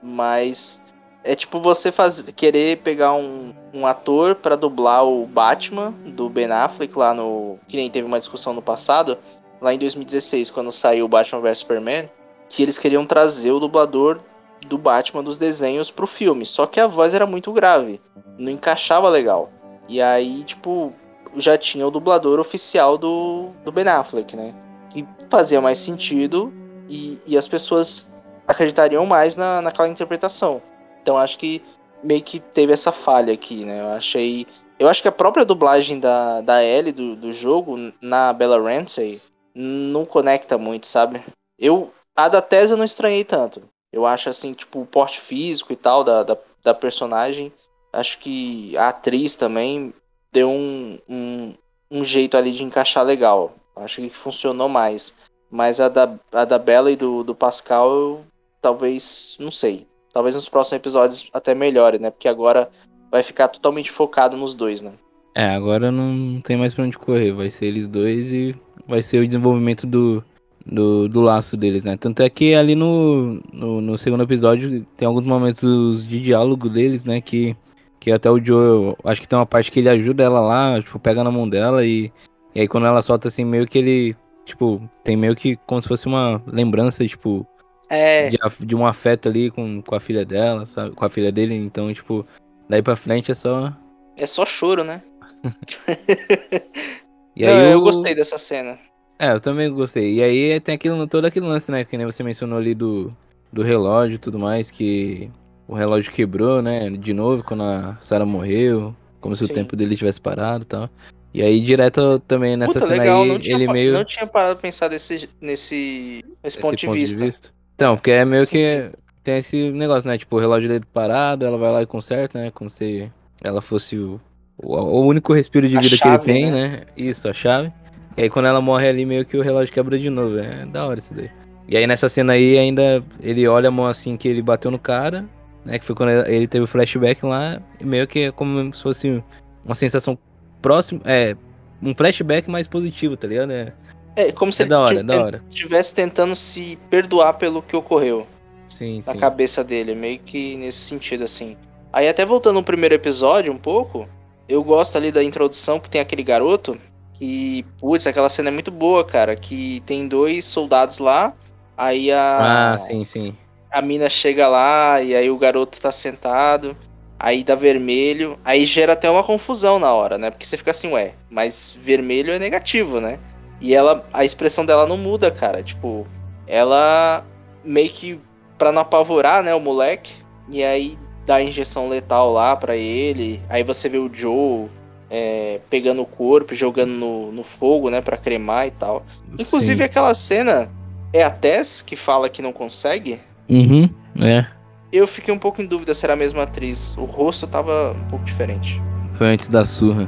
Mas 0.01 0.83
é 1.23 1.33
tipo 1.35 1.59
você 1.59 1.91
faz, 1.91 2.21
querer 2.35 2.77
pegar 2.79 3.13
um, 3.13 3.53
um 3.73 3.85
ator 3.87 4.35
para 4.35 4.55
dublar 4.55 5.05
o 5.05 5.25
Batman 5.25 5.93
do 6.07 6.29
Ben 6.29 6.51
Affleck 6.51 6.97
lá 6.97 7.13
no. 7.13 7.57
Que 7.67 7.77
nem 7.77 7.89
teve 7.89 8.07
uma 8.07 8.19
discussão 8.19 8.53
no 8.53 8.61
passado, 8.61 9.17
lá 9.63 9.73
em 9.73 9.77
2016, 9.77 10.49
quando 10.49 10.71
saiu 10.71 11.05
o 11.05 11.07
Batman 11.07 11.41
vs 11.41 11.59
Superman, 11.59 12.09
que 12.49 12.61
eles 12.61 12.77
queriam 12.77 13.05
trazer 13.05 13.51
o 13.51 13.59
dublador 13.59 14.19
do 14.67 14.77
Batman 14.77 15.23
dos 15.23 15.37
desenhos 15.37 15.89
pro 15.89 16.05
filme. 16.05 16.45
Só 16.45 16.65
que 16.65 16.79
a 16.79 16.87
voz 16.87 17.13
era 17.13 17.25
muito 17.25 17.51
grave. 17.53 18.01
Não 18.37 18.51
encaixava 18.51 19.09
legal. 19.09 19.49
E 19.87 20.01
aí, 20.01 20.43
tipo, 20.43 20.93
já 21.37 21.57
tinha 21.57 21.87
o 21.87 21.91
dublador 21.91 22.39
oficial 22.39 22.97
do, 22.97 23.51
do 23.63 23.71
Ben 23.71 23.87
Affleck, 23.87 24.35
né? 24.35 24.53
Que 24.89 25.07
fazia 25.29 25.61
mais 25.61 25.79
sentido 25.79 26.53
e, 26.89 27.21
e 27.25 27.37
as 27.37 27.47
pessoas 27.47 28.11
acreditariam 28.45 29.05
mais 29.05 29.37
na, 29.37 29.61
naquela 29.61 29.87
interpretação. 29.87 30.61
Então 31.01 31.17
acho 31.17 31.37
que 31.37 31.61
meio 32.03 32.21
que 32.21 32.39
teve 32.39 32.73
essa 32.73 32.91
falha 32.91 33.33
aqui, 33.33 33.65
né? 33.65 33.79
Eu 33.79 33.89
achei. 33.91 34.45
Eu 34.77 34.89
acho 34.89 35.01
que 35.01 35.07
a 35.07 35.11
própria 35.11 35.45
dublagem 35.45 35.99
da, 35.99 36.41
da 36.41 36.63
Ellie 36.63 36.91
do, 36.91 37.15
do 37.15 37.31
jogo 37.31 37.77
na 38.01 38.33
Bella 38.33 38.61
Ramsey 38.61 39.21
não 39.53 40.05
conecta 40.05 40.57
muito, 40.57 40.87
sabe? 40.87 41.23
Eu. 41.57 41.91
A 42.15 42.29
da 42.29 42.41
Tessa 42.41 42.77
não 42.77 42.85
estranhei 42.85 43.23
tanto. 43.23 43.63
Eu 43.91 44.05
acho 44.05 44.29
assim, 44.29 44.53
tipo, 44.53 44.81
o 44.81 44.85
porte 44.85 45.19
físico 45.19 45.73
e 45.73 45.75
tal 45.75 46.03
da, 46.03 46.23
da, 46.23 46.37
da 46.63 46.73
personagem. 46.73 47.51
Acho 47.91 48.19
que 48.19 48.75
a 48.77 48.89
atriz 48.89 49.35
também 49.35 49.93
deu 50.31 50.49
um, 50.49 50.99
um, 51.07 51.53
um 51.89 52.03
jeito 52.03 52.37
ali 52.37 52.51
de 52.51 52.63
encaixar 52.63 53.03
legal. 53.03 53.53
Acho 53.75 54.01
que 54.01 54.09
funcionou 54.09 54.69
mais. 54.69 55.13
Mas 55.49 55.79
a 55.79 55.89
da, 55.89 56.15
a 56.31 56.45
da 56.45 56.57
Bella 56.57 56.91
e 56.91 56.95
do, 56.95 57.23
do 57.23 57.35
Pascal, 57.35 57.91
eu, 57.91 58.25
talvez, 58.61 59.37
não 59.39 59.51
sei. 59.51 59.87
Talvez 60.11 60.35
nos 60.35 60.49
próximos 60.49 60.77
episódios 60.77 61.29
até 61.33 61.53
melhore, 61.53 61.99
né? 61.99 62.09
Porque 62.09 62.27
agora 62.27 62.69
vai 63.11 63.21
ficar 63.21 63.47
totalmente 63.47 63.91
focado 63.91 64.35
nos 64.35 64.55
dois, 64.55 64.81
né? 64.81 64.93
É, 65.35 65.49
agora 65.49 65.91
não 65.91 66.39
tem 66.41 66.55
mais 66.57 66.73
pra 66.73 66.83
onde 66.83 66.97
correr. 66.97 67.31
Vai 67.31 67.49
ser 67.49 67.65
eles 67.65 67.87
dois 67.87 68.33
e 68.33 68.55
vai 68.87 69.01
ser 69.01 69.19
o 69.19 69.25
desenvolvimento 69.25 69.87
do, 69.87 70.23
do, 70.65 71.07
do 71.07 71.21
laço 71.21 71.57
deles, 71.57 71.83
né? 71.83 71.97
Tanto 71.97 72.21
é 72.21 72.29
que 72.29 72.53
ali 72.53 72.75
no, 72.75 73.41
no, 73.51 73.81
no, 73.81 73.97
segundo 73.97 74.23
episódio 74.23 74.85
tem 74.95 75.07
alguns 75.07 75.25
momentos 75.25 76.05
de 76.07 76.19
diálogo 76.19 76.69
deles, 76.69 77.05
né? 77.05 77.19
Que 77.21 77.55
que 78.03 78.11
até 78.11 78.29
o 78.29 78.37
Joe, 78.37 78.97
acho 79.05 79.21
que 79.21 79.27
tem 79.29 79.39
uma 79.39 79.45
parte 79.45 79.71
que 79.71 79.79
ele 79.79 79.87
ajuda 79.87 80.23
ela 80.23 80.41
lá, 80.41 80.81
tipo, 80.81 80.99
pega 80.99 81.23
na 81.23 81.31
mão 81.31 81.47
dela 81.47 81.85
e, 81.85 82.11
e 82.53 82.59
aí 82.59 82.67
quando 82.67 82.85
ela 82.85 83.01
solta 83.01 83.29
assim, 83.29 83.45
meio 83.45 83.65
que 83.65 83.77
ele, 83.77 84.13
tipo, 84.43 84.81
tem 85.05 85.15
meio 85.15 85.33
que 85.33 85.55
como 85.65 85.81
se 85.81 85.87
fosse 85.87 86.05
uma 86.05 86.43
lembrança, 86.45 87.07
tipo, 87.07 87.47
é... 87.89 88.29
de, 88.29 88.37
de 88.59 88.75
um 88.75 88.85
afeto 88.85 89.29
ali 89.29 89.49
com, 89.49 89.81
com 89.81 89.95
a 89.95 90.01
filha 90.01 90.25
dela, 90.25 90.65
sabe? 90.65 90.93
Com 90.93 91.05
a 91.05 91.09
filha 91.09 91.31
dele, 91.31 91.55
então, 91.55 91.93
tipo, 91.93 92.27
daí 92.67 92.81
pra 92.81 92.97
frente 92.97 93.31
é 93.31 93.33
só. 93.33 93.71
É 94.19 94.25
só 94.25 94.45
choro, 94.45 94.83
né? 94.83 95.01
e 97.35 97.45
aí 97.45 97.53
Não, 97.53 97.61
eu... 97.61 97.71
eu 97.71 97.81
gostei 97.81 98.15
dessa 98.15 98.37
cena. 98.37 98.79
É, 99.19 99.31
eu 99.31 99.39
também 99.39 99.71
gostei. 99.71 100.15
E 100.15 100.23
aí 100.23 100.59
tem 100.59 100.75
aquilo, 100.75 101.07
todo 101.07 101.25
aquele 101.25 101.45
lance, 101.45 101.71
né? 101.71 101.83
Que 101.83 101.97
nem 101.97 102.05
você 102.05 102.23
mencionou 102.23 102.57
ali 102.57 102.73
do, 102.73 103.15
do 103.51 103.61
relógio 103.61 104.15
e 104.15 104.19
tudo 104.19 104.39
mais, 104.39 104.71
que 104.71 105.29
o 105.67 105.75
relógio 105.75 106.11
quebrou, 106.11 106.61
né? 106.61 106.89
De 106.89 107.13
novo, 107.13 107.43
quando 107.43 107.63
a 107.63 107.97
Sarah 108.01 108.25
morreu. 108.25 108.95
Como 109.21 109.35
se 109.35 109.45
Sim. 109.45 109.53
o 109.53 109.55
tempo 109.55 109.75
dele 109.75 109.95
tivesse 109.95 110.19
parado 110.19 110.63
e 110.63 110.67
tal. 110.67 110.89
E 111.33 111.41
aí, 111.41 111.61
direto 111.61 112.19
também 112.27 112.57
nessa 112.57 112.73
Puta, 112.73 112.87
cena 112.87 113.01
legal, 113.01 113.23
aí, 113.23 113.39
ele 113.45 113.67
meio. 113.71 113.93
Não 113.93 114.03
tinha 114.03 114.27
parado 114.27 114.55
pra 114.55 114.63
pensar 114.63 114.89
desse, 114.89 115.29
nesse, 115.39 116.23
nesse 116.43 116.59
ponto, 116.59 116.75
de, 116.75 116.85
ponto 116.85 116.95
vista. 116.95 117.17
de, 117.17 117.25
vista. 117.25 117.49
Então, 117.73 117.95
porque 117.95 118.11
é 118.11 118.25
meio 118.25 118.45
Sim. 118.45 118.57
que. 118.57 118.91
Tem 119.23 119.37
esse 119.37 119.71
negócio, 119.71 120.09
né? 120.09 120.17
Tipo, 120.17 120.35
o 120.35 120.39
relógio 120.39 120.67
dele 120.67 120.83
parado, 120.91 121.45
ela 121.45 121.57
vai 121.57 121.71
lá 121.71 121.81
e 121.81 121.85
conserta, 121.85 122.37
né? 122.37 122.51
Como 122.51 122.69
se 122.69 123.09
ela 123.41 123.61
fosse 123.61 123.97
o, 123.97 124.19
o, 124.63 124.75
o 124.75 125.05
único 125.05 125.33
respiro 125.33 125.67
de 125.67 125.75
vida 125.77 125.95
chave, 125.95 126.23
que 126.23 126.31
ele 126.31 126.39
tem, 126.39 126.51
né? 126.51 126.67
né? 126.67 126.81
Isso, 126.95 127.27
a 127.27 127.33
chave. 127.33 127.71
E 128.15 128.23
aí, 128.23 128.29
quando 128.29 128.47
ela 128.47 128.61
morre 128.61 128.87
ali, 128.87 129.05
meio 129.05 129.25
que 129.25 129.37
o 129.37 129.41
relógio 129.41 129.73
quebra 129.73 129.97
de 129.97 130.09
novo. 130.09 130.37
É 130.37 130.65
da 130.65 130.85
hora 130.85 130.99
isso 130.99 131.13
daí. 131.13 131.29
E 131.67 131.77
aí, 131.77 131.87
nessa 131.87 132.09
cena 132.09 132.33
aí, 132.33 132.57
ainda 132.57 133.03
ele 133.21 133.47
olha 133.47 133.69
a 133.69 133.71
mão 133.71 133.87
assim 133.87 134.17
que 134.17 134.27
ele 134.27 134.41
bateu 134.41 134.69
no 134.69 134.79
cara 134.79 135.25
né? 135.65 135.79
Que 135.79 135.85
foi 135.85 135.95
quando 135.95 136.09
ele 136.27 136.47
teve 136.47 136.63
o 136.63 136.67
flashback 136.67 137.25
lá, 137.25 137.61
meio 137.81 138.07
que 138.07 138.19
é 138.19 138.31
como 138.31 138.73
se 138.73 138.81
fosse 138.81 139.23
uma 139.63 139.75
sensação 139.75 140.17
próxima, 140.61 141.01
é, 141.05 141.35
um 141.81 141.93
flashback 141.95 142.49
mais 142.49 142.67
positivo, 142.67 143.15
tá 143.15 143.27
ligado? 143.27 143.51
É, 143.51 143.73
é 144.15 144.31
como 144.31 144.51
se 144.51 144.63
é 144.63 144.65
ele 144.65 144.73
hora, 144.73 145.41
estivesse 145.47 145.93
tentando 145.93 146.35
se 146.35 146.77
perdoar 146.89 147.33
pelo 147.33 147.61
que 147.61 147.75
ocorreu. 147.75 148.27
Sim, 148.67 148.97
na 149.05 149.13
sim. 149.13 149.17
cabeça 149.17 149.63
dele, 149.63 149.93
meio 149.93 150.19
que 150.19 150.57
nesse 150.57 150.79
sentido, 150.79 151.23
assim. 151.23 151.55
Aí 151.91 152.07
até 152.07 152.25
voltando 152.25 152.55
no 152.55 152.63
primeiro 152.63 152.95
episódio 152.95 153.51
um 153.51 153.57
pouco, 153.57 154.07
eu 154.47 154.63
gosto 154.63 154.97
ali 154.97 155.11
da 155.11 155.23
introdução 155.23 155.79
que 155.79 155.89
tem 155.89 156.01
aquele 156.01 156.23
garoto 156.23 156.77
que, 157.13 157.65
putz, 157.79 158.07
aquela 158.07 158.29
cena 158.29 158.49
é 158.49 158.51
muito 158.51 158.71
boa, 158.71 159.03
cara, 159.03 159.35
que 159.35 159.81
tem 159.85 160.07
dois 160.07 160.45
soldados 160.45 160.99
lá, 160.99 161.33
aí 161.77 162.11
a... 162.11 162.73
Ah, 162.73 162.77
sim, 162.77 163.03
sim 163.03 163.35
a 163.73 163.81
mina 163.81 164.07
chega 164.07 164.47
lá 164.47 165.01
e 165.01 165.15
aí 165.15 165.31
o 165.31 165.37
garoto 165.37 165.81
tá 165.81 165.91
sentado, 165.91 166.77
aí 167.19 167.43
dá 167.43 167.55
vermelho, 167.55 168.37
aí 168.45 168.67
gera 168.67 168.93
até 168.93 169.09
uma 169.09 169.23
confusão 169.23 169.79
na 169.79 169.91
hora, 169.91 170.15
né? 170.15 170.29
Porque 170.29 170.45
você 170.45 170.55
fica 170.55 170.69
assim, 170.69 170.91
ué, 170.91 171.15
mas 171.27 171.75
vermelho 171.81 172.31
é 172.31 172.37
negativo, 172.37 173.01
né? 173.01 173.19
E 173.59 173.73
ela, 173.73 174.07
a 174.13 174.23
expressão 174.23 174.63
dela 174.63 174.85
não 174.85 174.95
muda, 174.95 175.31
cara. 175.31 175.63
Tipo, 175.63 176.05
ela 176.45 177.25
meio 177.63 177.89
que 177.89 178.21
pra 178.59 178.71
não 178.71 178.83
apavorar, 178.83 179.41
né, 179.41 179.55
o 179.55 179.59
moleque, 179.59 180.13
e 180.51 180.63
aí 180.63 180.95
dá 181.25 181.35
a 181.35 181.43
injeção 181.43 181.87
letal 181.87 182.31
lá 182.31 182.55
pra 182.55 182.75
ele, 182.75 183.41
aí 183.49 183.63
você 183.63 183.87
vê 183.87 183.97
o 183.97 184.09
Joe 184.13 184.67
é, 185.09 185.59
pegando 185.69 186.01
o 186.01 186.05
corpo, 186.05 186.55
jogando 186.55 186.91
no, 186.91 187.31
no 187.31 187.43
fogo, 187.43 187.89
né, 187.89 188.01
pra 188.01 188.17
cremar 188.17 188.67
e 188.67 188.71
tal. 188.71 189.05
Inclusive 189.39 189.77
Sim. 189.77 189.83
aquela 189.83 190.13
cena 190.13 190.69
é 191.11 191.23
a 191.23 191.29
Tess 191.29 191.81
que 191.81 191.95
fala 191.95 192.29
que 192.29 192.41
não 192.41 192.51
consegue, 192.51 193.19
Uhum, 193.49 193.89
é. 194.19 194.45
Eu 194.91 195.07
fiquei 195.07 195.33
um 195.33 195.39
pouco 195.39 195.61
em 195.61 195.65
dúvida 195.65 195.93
se 195.93 196.05
era 196.05 196.13
a 196.13 196.17
mesma 196.17 196.43
atriz. 196.43 196.95
O 196.97 197.05
rosto 197.05 197.47
tava 197.47 197.93
um 197.93 198.07
pouco 198.07 198.25
diferente. 198.25 198.81
Foi 199.17 199.27
antes 199.27 199.47
da 199.47 199.65
surra. 199.65 200.07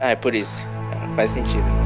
ah, 0.00 0.10
é 0.10 0.16
por 0.16 0.34
isso. 0.34 0.64
Faz 1.14 1.30
sentido. 1.30 1.83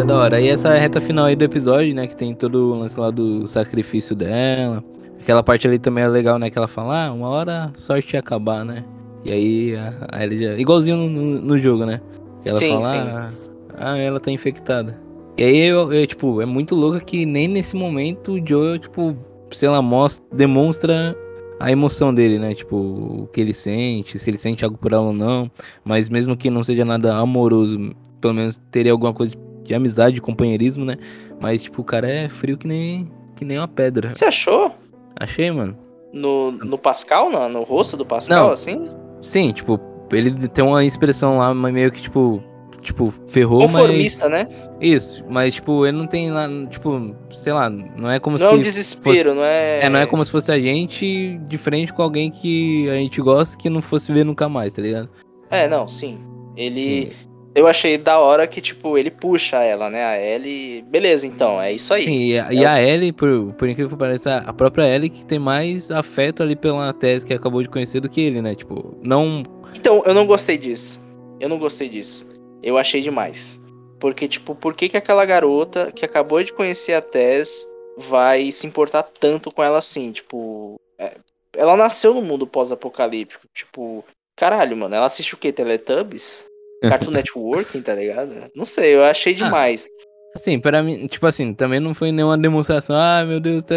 É 0.00 0.04
da 0.04 0.16
hora. 0.16 0.40
E 0.40 0.48
essa 0.48 0.74
reta 0.74 1.00
final 1.00 1.24
aí 1.24 1.34
do 1.34 1.44
episódio, 1.44 1.94
né? 1.94 2.06
Que 2.06 2.16
tem 2.16 2.34
todo 2.34 2.72
o 2.72 2.78
lance 2.78 2.98
lá 2.98 3.10
do 3.10 3.46
sacrifício 3.48 4.14
dela. 4.14 4.82
Aquela 5.20 5.42
parte 5.42 5.66
ali 5.66 5.78
também 5.78 6.04
é 6.04 6.08
legal, 6.08 6.38
né? 6.38 6.50
Que 6.50 6.58
ela 6.58 6.68
fala, 6.68 7.06
ah, 7.06 7.12
uma 7.12 7.28
hora 7.28 7.72
a 7.74 7.78
sorte 7.78 8.14
ia 8.14 8.20
acabar, 8.20 8.64
né? 8.64 8.84
E 9.24 9.32
aí 9.32 9.76
a, 9.76 9.94
a 10.12 10.24
Ellie 10.24 10.38
já. 10.38 10.54
Igualzinho 10.54 10.96
no, 10.96 11.08
no, 11.08 11.40
no 11.40 11.58
jogo, 11.58 11.84
né? 11.84 12.00
Que 12.42 12.48
ela 12.48 12.58
sim, 12.58 12.68
fala, 12.68 12.82
sim. 12.82 12.96
Ah, 12.96 13.30
ah, 13.76 13.98
ela 13.98 14.20
tá 14.20 14.30
infectada. 14.30 14.98
E 15.36 15.44
aí, 15.44 15.56
eu, 15.58 15.92
eu, 15.92 16.06
tipo, 16.06 16.40
é 16.40 16.46
muito 16.46 16.74
louco 16.74 17.00
que 17.04 17.24
nem 17.24 17.46
nesse 17.46 17.76
momento 17.76 18.32
o 18.32 18.46
Joel, 18.46 18.78
tipo, 18.78 19.16
sei 19.52 19.68
lá, 19.68 19.80
mostra, 19.80 20.24
demonstra 20.32 21.16
a 21.60 21.70
emoção 21.70 22.12
dele, 22.12 22.38
né? 22.38 22.54
Tipo, 22.54 22.76
o 22.76 23.28
que 23.32 23.40
ele 23.40 23.52
sente, 23.52 24.18
se 24.18 24.30
ele 24.30 24.36
sente 24.36 24.64
algo 24.64 24.76
por 24.76 24.92
ela 24.92 25.02
ou 25.02 25.12
não. 25.12 25.50
Mas 25.84 26.08
mesmo 26.08 26.36
que 26.36 26.50
não 26.50 26.64
seja 26.64 26.84
nada 26.84 27.16
amoroso, 27.16 27.92
pelo 28.20 28.34
menos 28.34 28.56
teria 28.70 28.92
alguma 28.92 29.12
coisa 29.12 29.36
de 29.68 29.74
amizade, 29.74 30.14
de 30.14 30.20
companheirismo, 30.20 30.84
né? 30.84 30.96
Mas, 31.38 31.62
tipo, 31.62 31.82
o 31.82 31.84
cara 31.84 32.10
é 32.10 32.28
frio 32.28 32.56
que 32.56 32.66
nem, 32.66 33.10
que 33.36 33.44
nem 33.44 33.58
uma 33.58 33.68
pedra. 33.68 34.12
Você 34.12 34.24
achou? 34.24 34.74
Achei, 35.20 35.50
mano. 35.50 35.76
No, 36.12 36.50
no 36.50 36.78
Pascal, 36.78 37.30
no, 37.30 37.48
no 37.48 37.62
rosto 37.62 37.96
do 37.96 38.04
Pascal, 38.04 38.46
não. 38.46 38.52
assim? 38.52 38.88
Sim, 39.20 39.52
tipo, 39.52 39.78
ele 40.10 40.48
tem 40.48 40.64
uma 40.64 40.84
expressão 40.84 41.38
lá, 41.38 41.52
mas 41.52 41.72
meio 41.72 41.92
que, 41.92 42.00
tipo, 42.00 42.42
tipo, 42.80 43.12
ferrou, 43.28 43.60
Conformista, 43.60 44.28
mas... 44.28 44.48
né? 44.48 44.68
Isso, 44.80 45.24
mas, 45.28 45.54
tipo, 45.54 45.84
ele 45.84 45.98
não 45.98 46.06
tem 46.06 46.30
lá, 46.30 46.48
tipo, 46.70 47.14
sei 47.32 47.52
lá, 47.52 47.68
não 47.68 48.10
é 48.10 48.18
como 48.20 48.38
não 48.38 48.38
se... 48.38 48.44
Não 48.44 48.52
é 48.52 48.54
um 48.54 48.62
desespero, 48.62 49.30
fosse... 49.30 49.36
não 49.36 49.44
é... 49.44 49.80
É, 49.82 49.88
não 49.88 49.98
é 49.98 50.06
como 50.06 50.24
se 50.24 50.30
fosse 50.30 50.52
a 50.52 50.58
gente 50.58 51.36
de 51.48 51.58
frente 51.58 51.92
com 51.92 52.00
alguém 52.00 52.30
que 52.30 52.88
a 52.88 52.94
gente 52.94 53.20
gosta 53.20 53.56
que 53.56 53.68
não 53.68 53.82
fosse 53.82 54.12
ver 54.12 54.24
nunca 54.24 54.48
mais, 54.48 54.72
tá 54.72 54.80
ligado? 54.80 55.10
É, 55.50 55.68
não, 55.68 55.88
sim. 55.88 56.18
Ele... 56.56 57.10
Sim. 57.10 57.27
Eu 57.58 57.66
achei 57.66 57.98
da 57.98 58.20
hora 58.20 58.46
que, 58.46 58.60
tipo, 58.60 58.96
ele 58.96 59.10
puxa 59.10 59.62
ela, 59.62 59.90
né? 59.90 60.04
A 60.04 60.20
Ellie. 60.20 60.82
Beleza, 60.82 61.26
então, 61.26 61.60
é 61.60 61.72
isso 61.72 61.92
aí. 61.92 62.02
Sim, 62.02 62.16
e 62.16 62.38
a, 62.38 62.46
é 62.46 62.54
e 62.54 62.64
a 62.64 62.80
Ellie, 62.80 63.12
por, 63.12 63.52
por 63.54 63.68
incrível 63.68 63.90
que 63.90 63.96
pareça, 63.96 64.36
a 64.46 64.52
própria 64.52 64.88
Ellie 64.88 65.10
que 65.10 65.24
tem 65.24 65.40
mais 65.40 65.90
afeto 65.90 66.42
ali 66.42 66.54
pela 66.54 66.92
tese 66.92 67.26
que 67.26 67.34
acabou 67.34 67.60
de 67.60 67.68
conhecer 67.68 68.00
do 68.00 68.08
que 68.08 68.20
ele, 68.20 68.40
né? 68.40 68.54
Tipo, 68.54 68.96
não 69.02 69.42
então, 69.74 70.02
eu 70.06 70.14
não 70.14 70.26
gostei 70.26 70.56
disso. 70.56 71.00
Eu 71.40 71.48
não 71.48 71.58
gostei 71.58 71.88
disso. 71.88 72.26
Eu 72.62 72.78
achei 72.78 73.00
demais. 73.00 73.60
Porque, 73.98 74.28
tipo, 74.28 74.54
por 74.54 74.74
que, 74.74 74.88
que 74.88 74.96
aquela 74.96 75.24
garota 75.24 75.92
que 75.92 76.04
acabou 76.04 76.42
de 76.42 76.52
conhecer 76.52 76.94
a 76.94 77.00
Tess 77.00 77.66
vai 77.96 78.52
se 78.52 78.66
importar 78.66 79.02
tanto 79.02 79.50
com 79.50 79.62
ela 79.62 79.78
assim? 79.78 80.12
Tipo, 80.12 80.80
é, 80.98 81.16
ela 81.56 81.76
nasceu 81.76 82.14
no 82.14 82.22
mundo 82.22 82.46
pós-apocalíptico. 82.46 83.46
Tipo, 83.52 84.04
caralho, 84.36 84.76
mano, 84.76 84.94
ela 84.94 85.06
assiste 85.06 85.34
o 85.34 85.38
quê? 85.38 85.52
Teletubbies? 85.52 86.47
Cartoon 86.82 87.10
Networking, 87.12 87.82
tá 87.82 87.94
ligado? 87.94 88.34
Não 88.54 88.64
sei, 88.64 88.94
eu 88.94 89.04
achei 89.04 89.32
ah, 89.34 89.36
demais. 89.36 89.88
Ah, 89.90 90.32
assim, 90.36 90.58
para 90.58 90.82
mim, 90.82 91.06
tipo 91.06 91.26
assim, 91.26 91.54
também 91.54 91.80
não 91.80 91.94
foi 91.94 92.12
nenhuma 92.12 92.38
demonstração, 92.38 92.96
ah, 92.96 93.24
meu 93.26 93.40
Deus, 93.40 93.62
tá. 93.64 93.74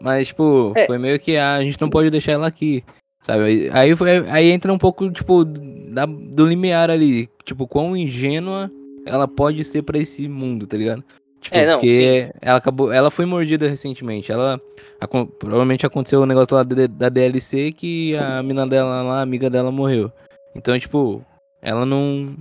Mas, 0.00 0.28
tipo, 0.28 0.72
é. 0.76 0.86
foi 0.86 0.98
meio 0.98 1.18
que 1.18 1.36
ah, 1.36 1.56
a 1.56 1.62
gente 1.62 1.80
não 1.80 1.90
pode 1.90 2.10
deixar 2.10 2.32
ela 2.32 2.46
aqui. 2.46 2.84
Sabe? 3.20 3.68
Aí, 3.72 3.96
foi, 3.96 4.28
aí 4.28 4.50
entra 4.50 4.72
um 4.72 4.78
pouco, 4.78 5.10
tipo, 5.10 5.44
da, 5.44 6.06
do 6.06 6.46
limiar 6.46 6.90
ali. 6.90 7.28
Tipo, 7.44 7.66
quão 7.66 7.96
ingênua 7.96 8.70
ela 9.04 9.26
pode 9.26 9.64
ser 9.64 9.82
para 9.82 9.98
esse 9.98 10.28
mundo, 10.28 10.66
tá 10.66 10.76
ligado? 10.76 11.02
Tipo, 11.40 11.56
é, 11.56 11.66
não, 11.66 11.74
porque 11.74 11.88
sim. 11.88 12.30
ela 12.40 12.58
acabou. 12.58 12.92
Ela 12.92 13.10
foi 13.10 13.24
mordida 13.24 13.68
recentemente. 13.68 14.30
Ela. 14.30 14.60
A, 15.00 15.06
provavelmente 15.06 15.86
aconteceu 15.86 16.20
o 16.20 16.22
um 16.24 16.26
negócio 16.26 16.56
lá 16.56 16.62
da, 16.62 16.86
da 16.86 17.08
DLC 17.08 17.72
que 17.72 18.16
a 18.16 18.42
mina 18.42 18.66
dela 18.66 19.02
lá, 19.02 19.18
a 19.18 19.22
amiga 19.22 19.48
dela, 19.48 19.70
morreu. 19.70 20.10
Então, 20.54 20.78
tipo, 20.78 21.24
ela 21.62 21.84
não. 21.84 22.34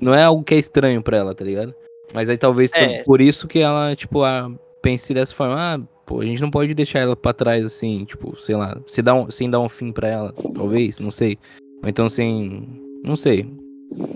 Não 0.00 0.14
é 0.14 0.22
algo 0.22 0.44
que 0.44 0.54
é 0.54 0.58
estranho 0.58 1.02
pra 1.02 1.16
ela, 1.16 1.34
tá 1.34 1.44
ligado? 1.44 1.74
Mas 2.14 2.28
aí 2.28 2.38
talvez 2.38 2.70
é. 2.74 3.02
por 3.02 3.20
isso 3.20 3.48
que 3.48 3.58
ela, 3.58 3.94
tipo, 3.96 4.22
a, 4.22 4.50
pense 4.80 5.12
dessa 5.12 5.34
forma, 5.34 5.56
ah, 5.58 5.80
pô, 6.04 6.20
a 6.20 6.24
gente 6.24 6.40
não 6.40 6.50
pode 6.50 6.72
deixar 6.72 7.00
ela 7.00 7.16
pra 7.16 7.32
trás 7.32 7.64
assim, 7.64 8.04
tipo, 8.04 8.40
sei 8.40 8.54
lá, 8.54 8.80
se 8.86 9.02
dá 9.02 9.14
um, 9.14 9.30
sem 9.30 9.50
dar 9.50 9.60
um 9.60 9.68
fim 9.68 9.90
pra 9.90 10.08
ela, 10.08 10.34
talvez, 10.54 10.98
não 10.98 11.10
sei. 11.10 11.38
Ou 11.82 11.88
então 11.88 12.08
sem. 12.08 12.68
Não 13.04 13.16
sei. 13.16 13.46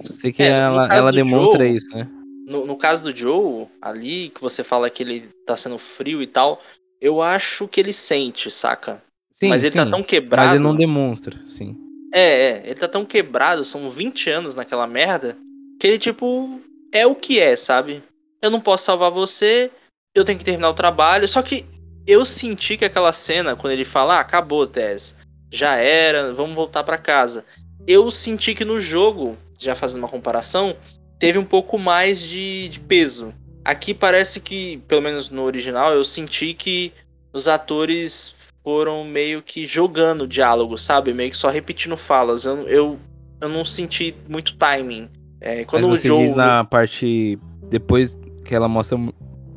Sei 0.05 0.33
que 0.33 0.43
é, 0.43 0.51
ela, 0.51 0.89
ela 0.91 1.13
demonstra 1.13 1.65
Joe, 1.65 1.77
isso, 1.77 1.89
né? 1.91 2.09
No, 2.47 2.67
no 2.67 2.77
caso 2.77 3.05
do 3.05 3.17
Joe, 3.17 3.67
ali, 3.81 4.31
que 4.31 4.41
você 4.41 4.65
fala 4.65 4.91
que 4.91 5.03
ele 5.03 5.29
tá 5.47 5.57
sendo 5.57 5.79
frio 5.79 6.23
e 6.23 6.27
tal, 6.27 6.61
eu 7.01 7.23
acho 7.23 7.69
que 7.69 7.81
ele 7.81 7.93
sente, 7.93 8.51
saca? 8.51 9.03
Sim, 9.31 9.49
mas 9.49 9.63
ele 9.63 9.75
tá 9.75 9.85
sim, 9.85 9.91
tá 9.91 9.97
tão 9.97 10.03
quebrado. 10.03 10.49
Mas 10.49 10.55
ele 10.57 10.65
não 10.65 10.77
demonstra, 10.77 11.39
sim. 11.47 11.77
É, 12.13 12.21
é, 12.21 12.63
ele 12.65 12.75
tá 12.75 12.89
tão 12.89 13.05
quebrado, 13.05 13.65
são 13.65 13.89
20 13.89 14.31
anos 14.31 14.57
naquela 14.57 14.87
merda, 14.87 15.37
que 15.79 15.87
ele, 15.87 15.99
tipo, 15.99 16.61
é 16.93 17.07
o 17.07 17.15
que 17.15 17.39
é, 17.39 17.55
sabe? 17.57 18.03
Eu 18.43 18.51
não 18.51 18.61
posso 18.61 18.85
salvar 18.85 19.11
você, 19.11 19.71
eu 20.15 20.25
tenho 20.25 20.39
que 20.39 20.45
terminar 20.45 20.71
o 20.71 20.75
trabalho. 20.75 21.29
Só 21.29 21.43
que 21.43 21.65
eu 22.07 22.25
senti 22.25 22.77
que 22.77 22.85
aquela 22.85 23.13
cena, 23.13 23.55
quando 23.55 23.73
ele 23.73 23.85
fala, 23.85 24.17
ah, 24.17 24.21
acabou, 24.21 24.67
Tess, 24.67 25.17
já 25.51 25.77
era, 25.77 26.33
vamos 26.33 26.55
voltar 26.55 26.85
para 26.85 26.99
casa. 26.99 27.45
Eu 27.87 28.11
senti 28.11 28.55
que 28.55 28.65
no 28.65 28.79
jogo, 28.79 29.37
já 29.59 29.75
fazendo 29.75 30.01
uma 30.01 30.09
comparação, 30.09 30.77
teve 31.19 31.39
um 31.39 31.45
pouco 31.45 31.79
mais 31.79 32.21
de, 32.21 32.69
de 32.69 32.81
peso. 32.81 33.35
Aqui 33.65 33.93
parece 33.93 34.41
que, 34.41 34.79
pelo 34.89 35.03
menos 35.03 35.29
no 35.29 35.43
original, 35.43 35.93
eu 35.93 36.05
senti 36.05 36.55
que 36.55 36.93
os 37.33 37.47
atores 37.47 38.35
foram 38.63 39.05
meio 39.05 39.43
que 39.43 39.65
jogando 39.65 40.27
diálogo, 40.27 40.77
sabe? 40.77 41.13
Meio 41.13 41.31
que 41.31 41.37
só 41.37 41.49
repetindo 41.49 41.97
falas. 41.97 42.45
Eu, 42.45 42.69
eu, 42.69 42.99
eu 43.41 43.49
não 43.49 43.65
senti 43.65 44.15
muito 44.29 44.57
timing. 44.57 45.09
É, 45.41 45.65
quando 45.65 45.89
Mas 45.89 46.01
você 46.01 46.07
o 46.07 46.09
jogo. 46.09 46.27
Diz 46.27 46.37
na 46.37 46.65
parte. 46.65 47.39
Depois 47.69 48.19
que 48.45 48.55
ela 48.55 48.69
mostra 48.69 48.99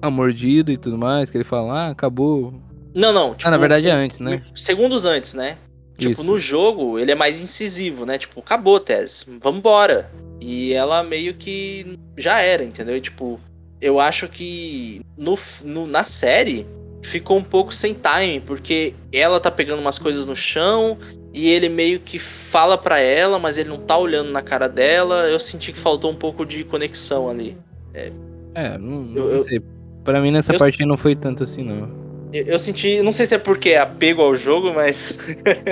a 0.01 0.09
mordida 0.09 0.71
e 0.71 0.77
tudo 0.77 0.97
mais, 0.97 1.31
que 1.31 1.37
ele 1.37 1.43
fala, 1.43 1.73
ah, 1.73 1.89
acabou. 1.89 2.53
Não, 2.93 3.11
não. 3.11 3.33
Tipo, 3.33 3.47
ah, 3.47 3.51
na 3.51 3.57
tipo, 3.57 3.61
verdade 3.61 3.87
é 3.87 3.91
antes, 3.91 4.19
né? 4.19 4.43
Segundos 4.53 5.05
antes, 5.05 5.33
né? 5.33 5.57
Tipo, 5.97 6.11
Isso. 6.11 6.23
no 6.23 6.37
jogo, 6.37 6.99
ele 6.99 7.11
é 7.11 7.15
mais 7.15 7.41
incisivo, 7.41 8.05
né? 8.05 8.17
Tipo, 8.17 8.39
acabou, 8.39 8.79
Tess, 8.79 9.25
vambora. 9.41 10.11
E 10.39 10.73
ela 10.73 11.03
meio 11.03 11.33
que 11.33 11.97
já 12.17 12.39
era, 12.39 12.63
entendeu? 12.63 12.99
tipo, 12.99 13.39
eu 13.79 13.99
acho 13.99 14.27
que 14.27 15.01
no, 15.17 15.37
no, 15.63 15.87
na 15.87 16.03
série 16.03 16.65
ficou 17.03 17.37
um 17.37 17.43
pouco 17.43 17.73
sem 17.73 17.93
time, 17.93 18.39
porque 18.39 18.95
ela 19.11 19.39
tá 19.39 19.51
pegando 19.51 19.79
umas 19.79 19.99
coisas 19.99 20.25
no 20.25 20.35
chão 20.35 20.97
e 21.33 21.49
ele 21.49 21.67
meio 21.67 21.99
que 21.99 22.17
fala 22.17 22.77
para 22.77 22.99
ela, 22.99 23.37
mas 23.37 23.57
ele 23.57 23.69
não 23.69 23.77
tá 23.77 23.97
olhando 23.97 24.31
na 24.31 24.41
cara 24.41 24.67
dela. 24.69 25.27
Eu 25.29 25.39
senti 25.39 25.73
que 25.73 25.77
faltou 25.77 26.09
um 26.09 26.15
pouco 26.15 26.45
de 26.45 26.63
conexão 26.63 27.29
ali. 27.29 27.57
É, 27.93 28.11
é 28.55 28.77
não, 28.77 29.01
não 29.01 29.29
eu, 29.29 29.43
sei. 29.43 29.61
Pra 30.03 30.21
mim 30.21 30.31
nessa 30.31 30.53
eu, 30.53 30.59
parte 30.59 30.85
não 30.85 30.97
foi 30.97 31.15
tanto 31.15 31.43
assim, 31.43 31.63
não. 31.63 31.89
Eu, 32.31 32.45
eu, 32.45 32.59
senti, 32.59 33.01
não 33.01 33.11
sei 33.11 33.25
se 33.25 33.35
é 33.35 33.37
porque 33.37 33.69
é 33.69 33.79
apego 33.79 34.21
ao 34.21 34.35
jogo, 34.35 34.73
mas. 34.73 35.17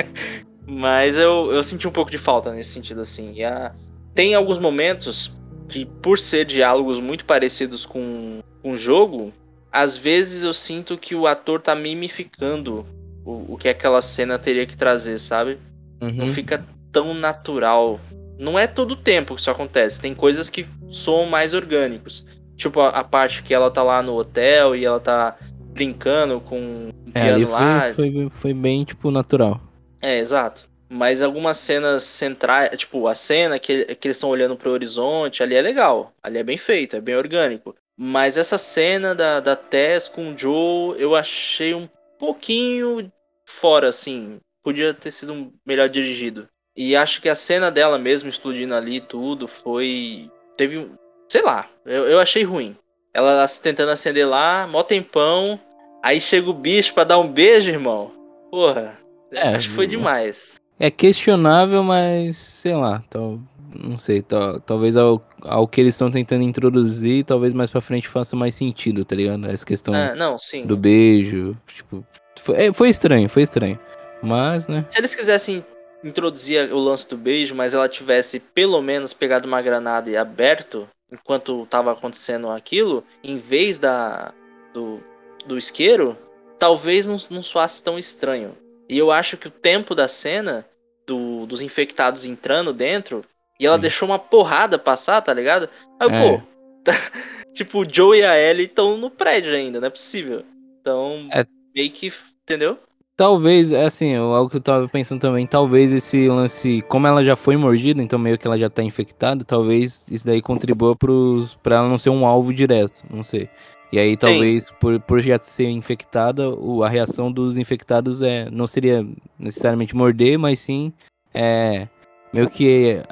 mas 0.67 1.17
eu, 1.17 1.51
eu 1.51 1.63
senti 1.63 1.87
um 1.87 1.91
pouco 1.91 2.11
de 2.11 2.17
falta 2.17 2.51
nesse 2.51 2.71
sentido, 2.71 3.01
assim. 3.01 3.33
E 3.35 3.43
a, 3.43 3.71
tem 4.13 4.35
alguns 4.35 4.59
momentos 4.59 5.31
que, 5.69 5.85
por 5.85 6.19
ser 6.19 6.45
diálogos 6.45 6.99
muito 6.99 7.23
parecidos 7.23 7.85
com, 7.85 8.39
com 8.61 8.71
o 8.71 8.77
jogo, 8.77 9.31
às 9.71 9.97
vezes 9.97 10.43
eu 10.43 10.53
sinto 10.53 10.97
que 10.97 11.15
o 11.15 11.25
ator 11.25 11.61
tá 11.61 11.73
mimificando 11.73 12.85
o, 13.23 13.53
o 13.53 13.57
que 13.57 13.69
aquela 13.69 14.01
cena 14.01 14.37
teria 14.37 14.65
que 14.65 14.75
trazer, 14.75 15.17
sabe? 15.19 15.57
Uhum. 16.01 16.11
Não 16.11 16.27
fica 16.27 16.65
tão 16.91 17.13
natural. 17.13 17.99
Não 18.37 18.57
é 18.57 18.67
todo 18.67 18.95
tempo 18.95 19.35
que 19.35 19.41
isso 19.41 19.51
acontece. 19.51 20.01
Tem 20.01 20.13
coisas 20.13 20.49
que 20.49 20.65
soam 20.89 21.25
mais 21.27 21.53
orgânicos. 21.53 22.25
Tipo 22.55 22.81
a, 22.81 22.89
a 22.89 23.03
parte 23.03 23.43
que 23.43 23.53
ela 23.53 23.71
tá 23.71 23.81
lá 23.81 24.01
no 24.03 24.15
hotel 24.15 24.75
e 24.75 24.83
ela 24.83 24.99
tá 24.99 25.37
brincando 25.73 26.41
com 26.41 26.59
um 26.59 27.11
é, 27.13 27.21
piano 27.21 27.47
foi, 27.47 27.53
lá. 27.53 27.93
Foi, 27.93 28.31
foi 28.41 28.53
bem, 28.53 28.83
tipo, 28.83 29.09
natural. 29.09 29.61
É, 30.01 30.19
exato. 30.19 30.69
Mas 30.89 31.21
algumas 31.21 31.57
cenas 31.57 32.03
centrais, 32.03 32.69
tipo, 32.75 33.07
a 33.07 33.15
cena 33.15 33.57
que, 33.57 33.85
que 33.95 34.07
eles 34.07 34.17
estão 34.17 34.29
olhando 34.29 34.57
pro 34.57 34.71
horizonte, 34.71 35.41
ali 35.41 35.55
é 35.55 35.61
legal. 35.61 36.11
Ali 36.21 36.37
é 36.37 36.43
bem 36.43 36.57
feito, 36.57 36.97
é 36.97 37.01
bem 37.01 37.15
orgânico. 37.15 37.73
Mas 37.97 38.37
essa 38.37 38.57
cena 38.57 39.13
da, 39.13 39.39
da 39.39 39.55
Tess 39.55 40.07
com 40.07 40.31
o 40.31 40.37
Joe, 40.37 40.99
eu 40.99 41.15
achei 41.15 41.73
um 41.73 41.87
pouquinho 42.17 43.11
fora, 43.45 43.89
assim. 43.89 44.39
Podia 44.63 44.93
ter 44.93 45.11
sido 45.11 45.51
melhor 45.65 45.89
dirigido. 45.89 46.47
E 46.75 46.95
acho 46.95 47.21
que 47.21 47.29
a 47.29 47.35
cena 47.35 47.69
dela 47.69 47.97
mesmo 47.99 48.29
explodindo 48.29 48.73
ali 48.73 49.01
tudo 49.01 49.47
foi. 49.47 50.29
Teve 50.55 50.77
um. 50.77 50.95
Sei 51.27 51.41
lá, 51.41 51.69
eu, 51.85 52.05
eu 52.05 52.19
achei 52.19 52.43
ruim. 52.43 52.75
Ela 53.13 53.45
tentando 53.61 53.91
acender 53.91 54.27
lá, 54.27 54.67
mó 54.67 54.83
tempão. 54.83 55.59
Aí 56.01 56.19
chega 56.19 56.49
o 56.49 56.53
bicho 56.53 56.93
pra 56.93 57.03
dar 57.03 57.19
um 57.19 57.27
beijo, 57.27 57.69
irmão. 57.69 58.11
Porra. 58.49 58.97
É, 59.31 59.49
acho 59.49 59.69
que 59.69 59.75
foi 59.75 59.87
demais. 59.87 60.59
É 60.79 60.89
questionável, 60.89 61.83
mas 61.83 62.37
sei 62.37 62.75
lá. 62.75 63.03
Tal, 63.09 63.39
não 63.73 63.97
sei, 63.97 64.21
tal, 64.21 64.59
talvez 64.59 64.95
ao, 64.97 65.25
ao 65.41 65.67
que 65.67 65.81
eles 65.81 65.95
estão 65.95 66.11
tentando 66.11 66.43
introduzir, 66.43 67.23
talvez 67.25 67.53
mais 67.53 67.69
pra 67.69 67.81
frente 67.81 68.07
faça 68.07 68.35
mais 68.35 68.55
sentido, 68.55 69.05
tá 69.05 69.15
ligado? 69.15 69.45
Essa 69.47 69.65
questão 69.65 69.93
ah, 69.93 70.15
não, 70.15 70.35
do 70.65 70.77
beijo. 70.77 71.57
Tipo, 71.67 72.05
foi, 72.39 72.65
é, 72.65 72.73
foi 72.73 72.89
estranho, 72.89 73.29
foi 73.29 73.43
estranho. 73.43 73.79
Mas, 74.21 74.67
né? 74.67 74.85
Se 74.87 74.99
eles 74.99 75.15
quisessem 75.15 75.65
introduzir 76.03 76.71
o 76.73 76.79
lance 76.79 77.09
do 77.09 77.17
beijo, 77.17 77.55
mas 77.55 77.73
ela 77.73 77.87
tivesse 77.87 78.39
pelo 78.39 78.81
menos 78.81 79.13
pegado 79.13 79.47
uma 79.47 79.61
granada 79.61 80.09
e 80.09 80.17
aberto 80.17 80.87
enquanto 81.11 81.65
tava 81.69 81.91
acontecendo 81.91 82.49
aquilo, 82.49 83.03
em 83.23 83.37
vez 83.37 83.77
da 83.77 84.33
do, 84.73 85.01
do 85.45 85.57
isqueiro, 85.57 86.17
talvez 86.57 87.05
não, 87.05 87.17
não 87.29 87.43
soasse 87.43 87.83
tão 87.83 87.99
estranho. 87.99 88.55
E 88.87 88.97
eu 88.97 89.11
acho 89.11 89.37
que 89.37 89.47
o 89.47 89.51
tempo 89.51 89.93
da 89.93 90.07
cena 90.07 90.65
do, 91.05 91.45
dos 91.45 91.61
infectados 91.61 92.25
entrando 92.25 92.71
dentro 92.73 93.23
e 93.61 93.67
ela 93.67 93.75
Sim. 93.75 93.81
deixou 93.81 94.09
uma 94.09 94.17
porrada 94.17 94.79
passar, 94.79 95.21
tá 95.21 95.31
ligado? 95.31 95.69
Aí, 95.99 96.09
é. 96.09 96.17
pô, 96.17 96.41
tá, 96.83 96.91
tipo, 97.53 97.83
o 97.83 97.87
Joe 97.87 98.17
e 98.17 98.25
a 98.25 98.35
Ellie 98.35 98.65
estão 98.65 98.97
no 98.97 99.11
prédio 99.11 99.53
ainda, 99.53 99.79
não 99.79 99.87
é 99.87 99.91
possível. 99.91 100.43
Então, 100.79 101.27
é. 101.31 101.45
meio 101.75 101.91
que, 101.91 102.11
entendeu? 102.41 102.79
Talvez, 103.15 103.71
é 103.71 103.85
assim, 103.85 104.15
algo 104.15 104.49
que 104.49 104.57
eu 104.57 104.61
tava 104.61 104.89
pensando 104.89 105.21
também, 105.21 105.45
talvez 105.45 105.93
esse 105.93 106.27
lance, 106.27 106.81
como 106.87 107.05
ela 107.05 107.23
já 107.23 107.35
foi 107.35 107.55
mordida, 107.55 108.01
então 108.01 108.17
meio 108.17 108.35
que 108.35 108.47
ela 108.47 108.57
já 108.57 108.67
tá 108.67 108.81
infectada, 108.81 109.45
talvez 109.45 110.07
isso 110.09 110.25
daí 110.25 110.41
contribua 110.41 110.95
pros, 110.95 111.53
pra 111.61 111.75
ela 111.75 111.87
não 111.87 111.99
ser 111.99 112.09
um 112.09 112.25
alvo 112.25 112.51
direto, 112.51 113.03
não 113.11 113.21
sei. 113.21 113.47
E 113.91 113.99
aí 113.99 114.17
talvez 114.17 114.71
por, 114.71 114.99
por 115.01 115.21
já 115.21 115.37
ser 115.37 115.69
infectada, 115.69 116.49
o, 116.49 116.81
a 116.81 116.89
reação 116.89 117.31
dos 117.31 117.59
infectados 117.59 118.23
é 118.23 118.49
não 118.49 118.65
seria 118.65 119.05
necessariamente 119.37 119.95
morder, 119.95 120.39
mas 120.39 120.59
sim 120.59 120.91
é, 121.33 121.87
meio 122.33 122.49
que 122.49 123.03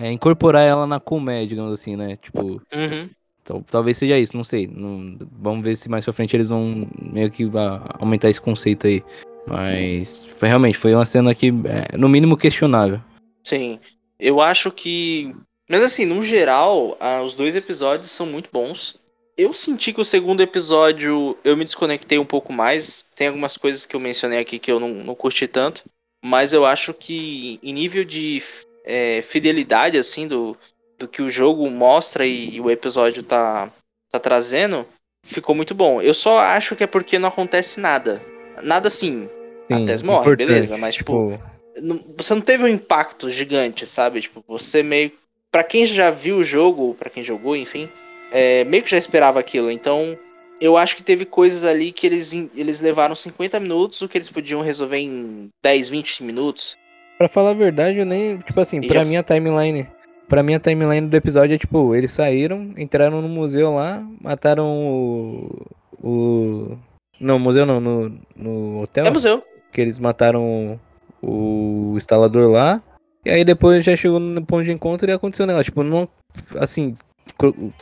é, 0.00 0.12
incorporar 0.12 0.62
ela 0.62 0.86
na 0.86 1.00
colmeia, 1.00 1.46
digamos 1.46 1.72
assim, 1.72 1.96
né? 1.96 2.16
Tipo. 2.16 2.62
Uhum. 2.74 3.10
Então, 3.42 3.62
talvez 3.62 3.96
seja 3.96 4.18
isso, 4.18 4.36
não 4.36 4.44
sei. 4.44 4.66
Não, 4.66 5.16
vamos 5.32 5.64
ver 5.64 5.74
se 5.74 5.88
mais 5.88 6.04
pra 6.04 6.12
frente 6.12 6.36
eles 6.36 6.50
vão 6.50 6.86
meio 7.00 7.30
que 7.30 7.50
aumentar 7.98 8.28
esse 8.28 8.40
conceito 8.40 8.86
aí. 8.86 9.02
Mas 9.46 10.26
realmente 10.40 10.76
foi 10.76 10.94
uma 10.94 11.06
cena 11.06 11.34
que, 11.34 11.48
é, 11.48 11.96
no 11.96 12.08
mínimo, 12.08 12.36
questionável. 12.36 13.00
Sim. 13.42 13.80
Eu 14.20 14.40
acho 14.40 14.70
que. 14.70 15.34
Mas 15.68 15.82
assim, 15.82 16.04
no 16.04 16.20
geral, 16.22 16.96
ah, 17.00 17.22
os 17.22 17.34
dois 17.34 17.54
episódios 17.54 18.10
são 18.10 18.26
muito 18.26 18.50
bons. 18.52 18.96
Eu 19.36 19.52
senti 19.52 19.92
que 19.92 20.00
o 20.00 20.04
segundo 20.04 20.42
episódio 20.42 21.36
eu 21.44 21.56
me 21.56 21.64
desconectei 21.64 22.18
um 22.18 22.24
pouco 22.24 22.52
mais. 22.52 23.04
Tem 23.14 23.28
algumas 23.28 23.56
coisas 23.56 23.86
que 23.86 23.96
eu 23.96 24.00
mencionei 24.00 24.40
aqui 24.40 24.58
que 24.58 24.70
eu 24.70 24.78
não, 24.78 24.90
não 24.90 25.14
curti 25.14 25.46
tanto. 25.46 25.84
Mas 26.22 26.52
eu 26.52 26.66
acho 26.66 26.92
que 26.92 27.58
em 27.62 27.72
nível 27.72 28.04
de 28.04 28.42
é, 28.88 29.20
fidelidade, 29.20 29.98
assim, 29.98 30.26
do, 30.26 30.56
do 30.98 31.06
que 31.06 31.20
o 31.20 31.28
jogo 31.28 31.68
mostra 31.70 32.24
e, 32.24 32.56
e, 32.56 32.60
o 32.60 32.70
episódio 32.70 33.22
tá, 33.22 33.70
tá 34.10 34.18
trazendo, 34.18 34.86
ficou 35.22 35.54
muito 35.54 35.74
bom. 35.74 36.00
Eu 36.00 36.14
só 36.14 36.38
acho 36.38 36.74
que 36.74 36.82
é 36.82 36.86
porque 36.86 37.18
não 37.18 37.28
acontece 37.28 37.78
nada. 37.78 38.22
Nada 38.62 38.88
assim, 38.88 39.28
Sim, 39.70 39.84
a 39.84 39.86
Tess 39.86 40.02
morre, 40.02 40.34
beleza, 40.34 40.78
mas 40.78 40.94
tipo, 40.94 41.32
tipo... 41.32 41.58
Não, 41.80 42.00
você 42.16 42.34
não 42.34 42.40
teve 42.40 42.64
um 42.64 42.68
impacto 42.68 43.28
gigante, 43.28 43.86
sabe? 43.86 44.22
Tipo, 44.22 44.42
você 44.48 44.82
meio. 44.82 45.12
Pra 45.52 45.62
quem 45.62 45.86
já 45.86 46.10
viu 46.10 46.38
o 46.38 46.44
jogo, 46.44 46.94
para 46.94 47.08
quem 47.08 47.22
jogou, 47.22 47.54
enfim, 47.54 47.88
é, 48.32 48.64
meio 48.64 48.82
que 48.82 48.90
já 48.90 48.98
esperava 48.98 49.38
aquilo. 49.38 49.70
Então, 49.70 50.18
eu 50.60 50.76
acho 50.76 50.96
que 50.96 51.02
teve 51.02 51.24
coisas 51.24 51.64
ali 51.64 51.92
que 51.92 52.06
eles, 52.06 52.32
eles 52.54 52.80
levaram 52.80 53.14
50 53.14 53.60
minutos, 53.60 54.02
o 54.02 54.08
que 54.08 54.18
eles 54.18 54.28
podiam 54.28 54.60
resolver 54.60 54.98
em 54.98 55.48
10, 55.62 55.88
20 55.88 56.24
minutos. 56.24 56.76
Pra 57.18 57.28
falar 57.28 57.50
a 57.50 57.54
verdade, 57.54 57.98
eu 57.98 58.06
nem. 58.06 58.38
Tipo 58.38 58.60
assim, 58.60 58.80
pra 58.80 59.00
já... 59.00 59.04
mim 59.04 59.16
a 59.16 59.22
timeline. 59.24 59.88
Pra 60.28 60.42
mim 60.42 60.54
a 60.54 60.60
timeline 60.60 61.08
do 61.08 61.16
episódio 61.16 61.54
é 61.54 61.58
tipo, 61.58 61.94
eles 61.94 62.12
saíram, 62.12 62.72
entraram 62.76 63.20
no 63.20 63.28
museu 63.28 63.74
lá, 63.74 64.06
mataram 64.20 64.66
o. 64.66 65.66
o 66.00 66.78
não, 67.20 67.38
museu 67.38 67.66
não, 67.66 67.80
no, 67.80 68.18
no 68.36 68.82
hotel. 68.82 69.06
É 69.06 69.10
museu. 69.10 69.42
Que 69.72 69.80
eles 69.80 69.98
mataram 69.98 70.78
o 71.20 71.94
instalador 71.96 72.50
lá. 72.50 72.80
E 73.24 73.30
aí 73.30 73.44
depois 73.44 73.84
já 73.84 73.96
chegou 73.96 74.20
no 74.20 74.44
ponto 74.44 74.64
de 74.64 74.70
encontro 74.70 75.10
e 75.10 75.12
aconteceu 75.12 75.44
o 75.44 75.46
negócio. 75.46 75.64
Tipo, 75.64 75.82
não. 75.82 76.08
Assim, 76.56 76.96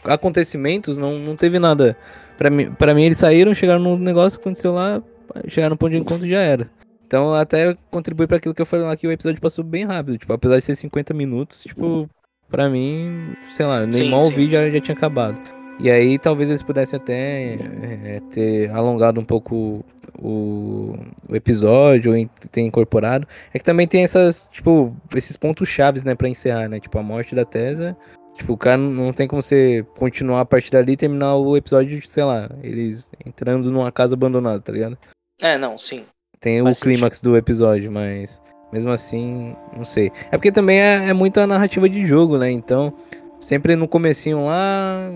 acontecimentos, 0.05 0.97
não, 0.97 1.19
não 1.19 1.37
teve 1.37 1.59
nada. 1.59 1.97
Pra 2.39 2.49
mim, 2.49 2.71
pra 2.73 2.95
mim, 2.95 3.05
eles 3.05 3.19
saíram, 3.19 3.55
chegaram 3.55 3.81
no 3.81 3.99
negócio, 3.99 4.39
aconteceu 4.39 4.73
lá, 4.73 5.03
chegaram 5.49 5.75
no 5.75 5.79
ponto 5.79 5.93
de 5.93 5.99
encontro 5.99 6.27
e 6.27 6.31
já 6.31 6.41
era. 6.41 6.71
Então 7.07 7.35
até 7.35 7.77
contribui 7.91 8.27
para 8.27 8.37
aquilo 8.39 8.55
que 8.55 8.63
eu 8.63 8.67
falei 8.67 8.87
lá 8.87 8.97
que 8.97 9.07
o 9.07 9.13
episódio 9.13 9.41
passou 9.41 9.65
bem 9.65 9.85
rápido. 9.85 10.19
Tipo, 10.19 10.33
apesar 10.33 10.59
de 10.59 10.65
ser 10.65 10.75
50 10.75 11.15
minutos, 11.15 11.63
tipo, 11.63 12.09
pra 12.49 12.69
mim, 12.69 13.35
sei 13.53 13.67
lá, 13.67 13.87
nem 13.87 14.11
mal 14.11 14.21
o 14.21 14.31
vídeo 14.31 14.53
já, 14.53 14.71
já 14.71 14.81
tinha 14.81 14.97
acabado. 14.97 15.41
E 15.79 15.91
aí 15.91 16.19
talvez 16.19 16.49
eles 16.49 16.63
pudessem 16.63 16.99
até 16.99 17.55
é, 17.55 18.21
ter 18.31 18.71
alongado 18.71 19.21
um 19.21 19.25
pouco 19.25 19.85
o, 20.19 20.97
o 21.29 21.37
episódio, 21.37 22.17
ou 22.17 22.31
ter 22.51 22.63
incorporado. 22.63 23.29
É 23.53 23.59
que 23.59 23.65
também 23.65 23.87
tem 23.87 24.03
essas, 24.03 24.49
tipo, 24.51 24.97
esses 25.15 25.37
pontos 25.37 25.69
chaves, 25.69 26.03
né, 26.03 26.15
pra 26.15 26.29
encerrar, 26.29 26.69
né? 26.69 26.81
Tipo, 26.81 26.99
a 26.99 27.03
morte 27.03 27.35
da 27.35 27.45
Tesa 27.45 27.97
Tipo, 28.37 28.53
o 28.53 28.57
cara 28.57 28.77
não 28.77 29.13
tem 29.13 29.27
como 29.27 29.41
você 29.41 29.85
continuar 29.99 30.43
a 30.43 30.45
partir 30.45 30.71
dali 30.71 30.93
e 30.93 30.97
terminar 30.97 31.37
o 31.37 31.57
episódio, 31.57 32.07
sei 32.07 32.23
lá, 32.23 32.51
eles 32.63 33.11
entrando 33.25 33.71
numa 33.71 33.91
casa 33.91 34.15
abandonada, 34.15 34.61
tá 34.61 34.73
ligado? 34.73 34.99
É, 35.41 35.57
não, 35.57 35.79
sim. 35.79 36.05
Tem 36.41 36.63
Faz 36.63 36.79
o 36.79 36.83
clímax 36.83 37.21
do 37.21 37.37
episódio, 37.37 37.91
mas 37.91 38.41
mesmo 38.73 38.91
assim, 38.91 39.57
não 39.77 39.85
sei. 39.85 40.11
É 40.31 40.37
porque 40.37 40.53
também 40.53 40.81
é, 40.81 41.09
é 41.09 41.13
muita 41.13 41.47
narrativa 41.47 41.89
de 41.89 42.05
jogo, 42.05 42.37
né? 42.39 42.51
Então, 42.51 42.93
sempre 43.41 43.77
no 43.77 43.89
comecinho 43.89 44.45
lá, 44.45 45.11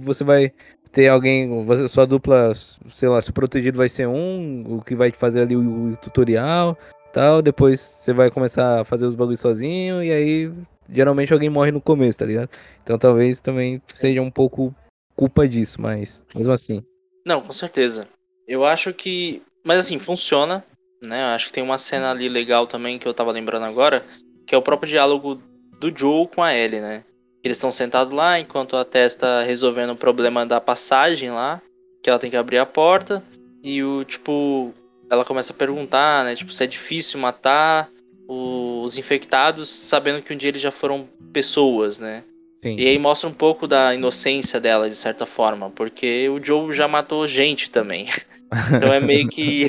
você 0.00 0.24
vai 0.24 0.52
ter 0.92 1.08
alguém, 1.08 1.48
sua 1.88 2.06
dupla, 2.06 2.52
sei 2.88 3.08
lá, 3.08 3.20
se 3.22 3.32
protegido 3.32 3.78
vai 3.78 3.88
ser 3.88 4.08
um, 4.08 4.64
o 4.66 4.82
que 4.82 4.94
vai 4.94 5.12
fazer 5.12 5.42
ali 5.42 5.56
o, 5.56 5.92
o 5.92 5.96
tutorial, 5.96 6.76
tal, 7.12 7.40
depois 7.40 7.80
você 7.80 8.12
vai 8.12 8.30
começar 8.30 8.80
a 8.80 8.84
fazer 8.84 9.06
os 9.06 9.14
bagulhos 9.14 9.40
sozinho 9.40 10.02
e 10.02 10.12
aí 10.12 10.52
geralmente 10.88 11.32
alguém 11.32 11.48
morre 11.48 11.70
no 11.70 11.80
começo, 11.80 12.18
tá 12.18 12.26
ligado? 12.26 12.50
Então 12.82 12.98
talvez 12.98 13.40
também 13.40 13.80
seja 13.88 14.20
um 14.20 14.30
pouco 14.30 14.74
culpa 15.14 15.46
disso, 15.46 15.80
mas 15.80 16.24
mesmo 16.34 16.52
assim. 16.52 16.82
Não, 17.24 17.40
com 17.40 17.52
certeza. 17.52 18.08
Eu 18.48 18.64
acho 18.64 18.92
que. 18.92 19.42
Mas 19.64 19.78
assim, 19.78 19.98
funciona, 19.98 20.64
né? 21.04 21.22
Eu 21.22 21.34
acho 21.34 21.46
que 21.46 21.52
tem 21.52 21.62
uma 21.62 21.78
cena 21.78 22.10
ali 22.10 22.28
legal 22.28 22.66
também 22.66 22.98
que 22.98 23.06
eu 23.06 23.14
tava 23.14 23.32
lembrando 23.32 23.64
agora, 23.64 24.04
que 24.46 24.54
é 24.54 24.58
o 24.58 24.62
próprio 24.62 24.88
diálogo 24.88 25.40
do 25.78 25.96
Joe 25.96 26.28
com 26.28 26.42
a 26.42 26.54
Ellie, 26.54 26.80
né? 26.80 27.04
Eles 27.42 27.56
estão 27.56 27.72
sentados 27.72 28.12
lá 28.12 28.38
enquanto 28.38 28.76
a 28.76 28.84
Tess 28.84 29.14
tá 29.14 29.42
resolvendo 29.42 29.90
o 29.90 29.96
problema 29.96 30.44
da 30.44 30.60
passagem 30.60 31.30
lá, 31.30 31.60
que 32.02 32.10
ela 32.10 32.18
tem 32.18 32.30
que 32.30 32.36
abrir 32.36 32.58
a 32.58 32.66
porta. 32.66 33.22
E 33.64 33.82
o 33.82 34.04
tipo, 34.04 34.72
ela 35.10 35.24
começa 35.24 35.52
a 35.52 35.56
perguntar, 35.56 36.24
né? 36.24 36.34
Tipo, 36.34 36.52
se 36.52 36.64
é 36.64 36.66
difícil 36.66 37.18
matar 37.18 37.88
os 38.28 38.96
infectados 38.96 39.68
sabendo 39.68 40.22
que 40.22 40.32
um 40.32 40.36
dia 40.36 40.50
eles 40.50 40.62
já 40.62 40.70
foram 40.70 41.08
pessoas, 41.32 41.98
né? 41.98 42.22
Sim. 42.56 42.76
E 42.78 42.86
aí 42.86 42.98
mostra 42.98 43.28
um 43.28 43.32
pouco 43.32 43.66
da 43.66 43.94
inocência 43.94 44.60
dela, 44.60 44.88
de 44.88 44.94
certa 44.94 45.24
forma, 45.24 45.70
porque 45.70 46.28
o 46.28 46.42
Joe 46.42 46.72
já 46.72 46.86
matou 46.86 47.26
gente 47.26 47.70
também. 47.70 48.06
então 48.74 48.92
é 48.92 49.00
meio 49.00 49.28
que. 49.28 49.66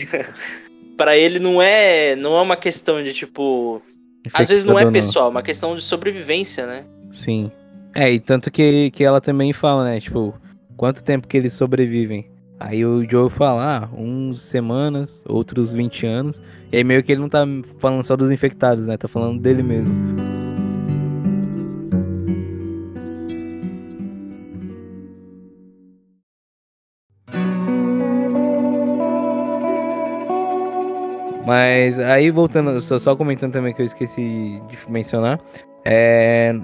para 0.98 1.18
ele 1.18 1.40
não 1.40 1.62
é, 1.62 2.16
não 2.16 2.38
é 2.38 2.42
uma 2.42 2.56
questão 2.56 3.04
de 3.04 3.14
tipo. 3.14 3.82
Às 4.34 4.50
vezes 4.50 4.66
não 4.66 4.78
é 4.78 4.90
pessoal, 4.92 5.28
é 5.28 5.32
uma 5.32 5.42
questão 5.42 5.76
de 5.76 5.82
sobrevivência, 5.82 6.68
né? 6.68 6.86
Sim. 7.12 7.52
É, 7.96 8.12
e 8.12 8.20
tanto 8.20 8.52
que, 8.52 8.92
que 8.92 9.04
ela 9.04 9.20
também 9.20 9.52
fala, 9.52 9.84
né? 9.84 10.00
Tipo, 10.00 10.34
quanto 10.78 11.04
tempo 11.04 11.28
que 11.28 11.36
eles 11.36 11.54
sobrevivem? 11.54 12.30
Aí 12.60 12.86
o 12.86 13.04
Joe 13.10 13.28
fala, 13.32 13.78
ah, 13.78 13.90
uns 13.98 14.44
semanas, 14.44 15.24
outros 15.28 15.74
20 15.74 16.06
anos. 16.06 16.42
E 16.72 16.78
aí 16.78 16.84
meio 16.84 17.04
que 17.04 17.12
ele 17.12 17.22
não 17.22 17.30
tá 17.30 17.44
falando 17.80 18.04
só 18.04 18.16
dos 18.16 18.30
infectados, 18.30 18.86
né? 18.86 18.96
Tá 18.96 19.08
falando 19.08 19.42
dele 19.42 19.64
mesmo. 19.64 19.92
Mas 31.52 32.00
aí 32.00 32.32
voltando, 32.32 32.80
só, 32.80 32.98
só 32.98 33.14
comentando 33.14 33.52
também 33.52 33.74
que 33.74 33.82
eu 33.82 33.86
esqueci 33.86 34.62
de 34.70 34.78
mencionar. 34.90 35.38
É. 35.84 36.56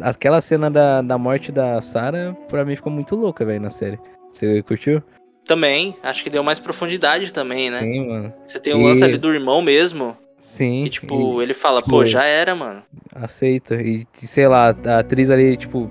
Aquela 0.00 0.40
cena 0.40 0.70
da, 0.70 1.02
da 1.02 1.18
morte 1.18 1.52
da 1.52 1.82
Sarah, 1.82 2.34
pra 2.48 2.64
mim 2.64 2.74
ficou 2.74 2.90
muito 2.90 3.14
louca, 3.14 3.44
velho, 3.44 3.60
na 3.60 3.68
série. 3.68 3.98
Você 4.32 4.62
curtiu? 4.62 5.02
Também, 5.44 5.94
acho 6.02 6.24
que 6.24 6.30
deu 6.30 6.42
mais 6.42 6.58
profundidade 6.58 7.34
também, 7.34 7.70
né? 7.70 7.80
Sim, 7.80 8.08
mano. 8.08 8.32
Você 8.46 8.58
tem 8.58 8.72
o 8.72 8.80
e... 8.80 8.84
lance 8.84 9.04
ali 9.04 9.18
do 9.18 9.30
irmão 9.30 9.60
mesmo. 9.60 10.16
Sim. 10.38 10.84
Que, 10.84 10.88
tipo, 10.88 11.42
e... 11.42 11.42
ele 11.42 11.52
fala, 11.52 11.82
pô, 11.82 11.98
tipo, 11.98 12.06
já 12.06 12.24
era, 12.24 12.54
mano. 12.54 12.82
Aceita. 13.14 13.74
E, 13.74 14.06
sei 14.14 14.48
lá, 14.48 14.74
a 14.86 15.00
atriz 15.00 15.28
ali, 15.28 15.54
tipo, 15.54 15.90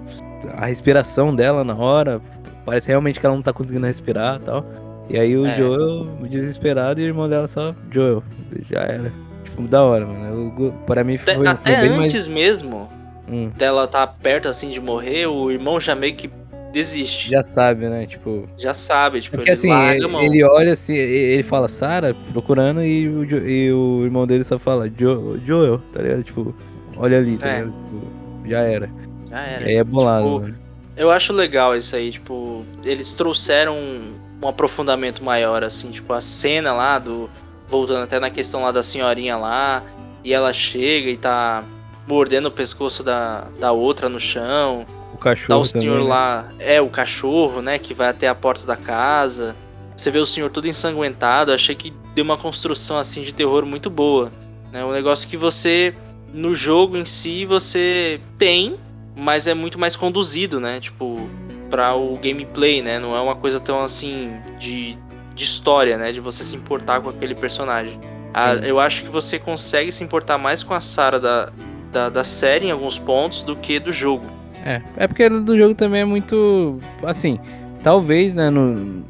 a 0.57 0.65
respiração 0.65 1.35
dela 1.35 1.63
na 1.63 1.75
hora, 1.75 2.19
parece 2.65 2.87
realmente 2.87 3.19
que 3.19 3.25
ela 3.27 3.35
não 3.35 3.43
tá 3.43 3.53
conseguindo 3.53 3.85
respirar 3.85 4.41
e 4.41 4.43
tal. 4.43 4.65
E 5.13 5.19
aí 5.19 5.37
o 5.37 5.45
é. 5.45 5.55
Joel, 5.55 6.05
desesperado, 6.27 6.99
e 6.99 7.03
o 7.03 7.05
irmão 7.05 7.29
dela 7.29 7.47
só, 7.47 7.75
Joel, 7.91 8.23
já 8.67 8.79
era. 8.79 9.13
Tipo, 9.43 9.67
da 9.67 9.83
hora, 9.83 10.07
mano. 10.07 10.55
Eu, 10.57 10.73
pra 10.87 11.03
mim 11.03 11.19
foi, 11.19 11.35
Até, 11.47 11.81
foi 11.81 11.87
antes 11.89 12.27
mais... 12.27 12.27
mesmo 12.27 12.89
hum. 13.29 13.51
dela 13.55 13.85
tá 13.85 14.07
perto, 14.07 14.49
assim, 14.49 14.71
de 14.71 14.81
morrer, 14.81 15.27
o 15.27 15.51
irmão 15.51 15.79
já 15.79 15.93
meio 15.93 16.15
que 16.15 16.31
desiste. 16.71 17.29
Já 17.29 17.43
sabe, 17.43 17.87
né? 17.87 18.07
Tipo. 18.07 18.49
Já 18.57 18.73
sabe, 18.73 19.21
tipo, 19.21 19.37
Porque, 19.37 19.51
assim, 19.51 19.71
ele, 19.71 20.17
ele, 20.25 20.43
olha 20.43 20.73
assim, 20.73 20.95
ele 20.95 21.43
fala 21.43 21.67
Sara 21.67 22.15
procurando 22.31 22.83
e 22.83 23.07
o, 23.07 23.23
e 23.47 23.71
o 23.71 24.05
irmão 24.05 24.25
dele 24.25 24.43
só 24.43 24.57
fala 24.57 24.89
jo, 24.89 25.39
Joel, 25.45 25.77
tá 25.93 26.01
ligado? 26.01 26.23
Tipo, 26.23 26.55
olha 26.97 27.19
ali, 27.19 27.37
tá 27.37 27.49
é. 27.49 27.59
ligado? 27.59 27.71
Tipo, 27.71 28.49
já 28.49 28.59
era. 28.61 28.89
Já 29.29 29.39
era. 29.41 29.63
E 29.63 29.67
aí 29.67 29.75
é 29.75 29.83
bolado, 29.83 30.45
tipo, 30.47 30.57
Eu 30.97 31.11
acho 31.11 31.31
legal 31.33 31.77
isso 31.77 31.95
aí, 31.95 32.09
tipo, 32.09 32.65
eles 32.83 33.13
trouxeram 33.13 33.77
um 34.45 34.49
aprofundamento 34.49 35.23
maior, 35.23 35.63
assim, 35.63 35.91
tipo, 35.91 36.13
a 36.13 36.21
cena 36.21 36.73
lá 36.73 36.99
do. 36.99 37.29
Voltando 37.67 38.03
até 38.03 38.19
na 38.19 38.29
questão 38.29 38.61
lá 38.61 38.71
da 38.71 38.83
senhorinha 38.83 39.35
lá, 39.35 39.83
e 40.23 40.33
ela 40.33 40.53
chega 40.53 41.09
e 41.09 41.17
tá 41.17 41.63
mordendo 42.07 42.47
o 42.47 42.51
pescoço 42.51 43.01
da, 43.01 43.47
da 43.57 43.71
outra 43.71 44.09
no 44.09 44.19
chão 44.19 44.85
cachorro. 45.23 45.47
Tá 45.47 45.57
o 45.57 45.65
senhor 45.65 45.93
também, 45.93 46.03
né? 46.03 46.09
lá, 46.09 46.47
é 46.59 46.81
o 46.81 46.89
cachorro, 46.89 47.61
né, 47.61 47.79
que 47.79 47.93
vai 47.93 48.09
até 48.09 48.27
a 48.27 48.35
porta 48.35 48.67
da 48.67 48.75
casa. 48.75 49.55
Você 49.95 50.11
vê 50.11 50.19
o 50.19 50.25
senhor 50.25 50.49
todo 50.49 50.67
ensanguentado. 50.67 51.53
Achei 51.53 51.75
que 51.75 51.93
deu 52.13 52.25
uma 52.25 52.37
construção 52.37 52.97
assim 52.97 53.21
de 53.21 53.33
terror 53.33 53.65
muito 53.65 53.89
boa. 53.89 54.31
Né? 54.71 54.83
Um 54.83 54.91
negócio 54.91 55.29
que 55.29 55.37
você 55.37 55.95
no 56.33 56.53
jogo 56.53 56.97
em 56.97 57.05
si 57.05 57.45
você 57.45 58.19
tem, 58.37 58.75
mas 59.15 59.45
é 59.45 59.53
muito 59.53 59.77
mais 59.77 59.95
conduzido, 59.95 60.59
né? 60.59 60.79
Tipo, 60.79 61.29
para 61.73 61.95
o 61.95 62.19
gameplay, 62.21 62.83
né? 62.83 62.99
Não 62.99 63.15
é 63.15 63.19
uma 63.19 63.35
coisa 63.35 63.59
tão 63.59 63.83
assim 63.83 64.31
de, 64.59 64.95
de 65.33 65.43
história, 65.43 65.97
né? 65.97 66.11
De 66.11 66.19
você 66.19 66.43
se 66.43 66.55
importar 66.55 67.01
com 67.01 67.09
aquele 67.09 67.33
personagem. 67.33 67.99
Ah, 68.31 68.53
eu 68.57 68.79
acho 68.79 69.01
que 69.01 69.09
você 69.09 69.39
consegue 69.39 69.91
se 69.91 70.03
importar 70.03 70.37
mais 70.37 70.61
com 70.61 70.75
a 70.75 70.79
Sarah 70.79 71.17
da, 71.17 71.49
da, 71.91 72.09
da 72.09 72.23
série 72.23 72.67
em 72.67 72.71
alguns 72.71 72.99
pontos 72.99 73.41
do 73.41 73.55
que 73.55 73.79
do 73.79 73.91
jogo. 73.91 74.23
É, 74.63 74.83
é 74.97 75.07
porque 75.07 75.27
do 75.27 75.57
jogo 75.57 75.73
também 75.73 76.01
é 76.01 76.05
muito. 76.05 76.77
Assim, 77.01 77.39
talvez, 77.81 78.35
né? 78.35 78.51
No, 78.51 79.03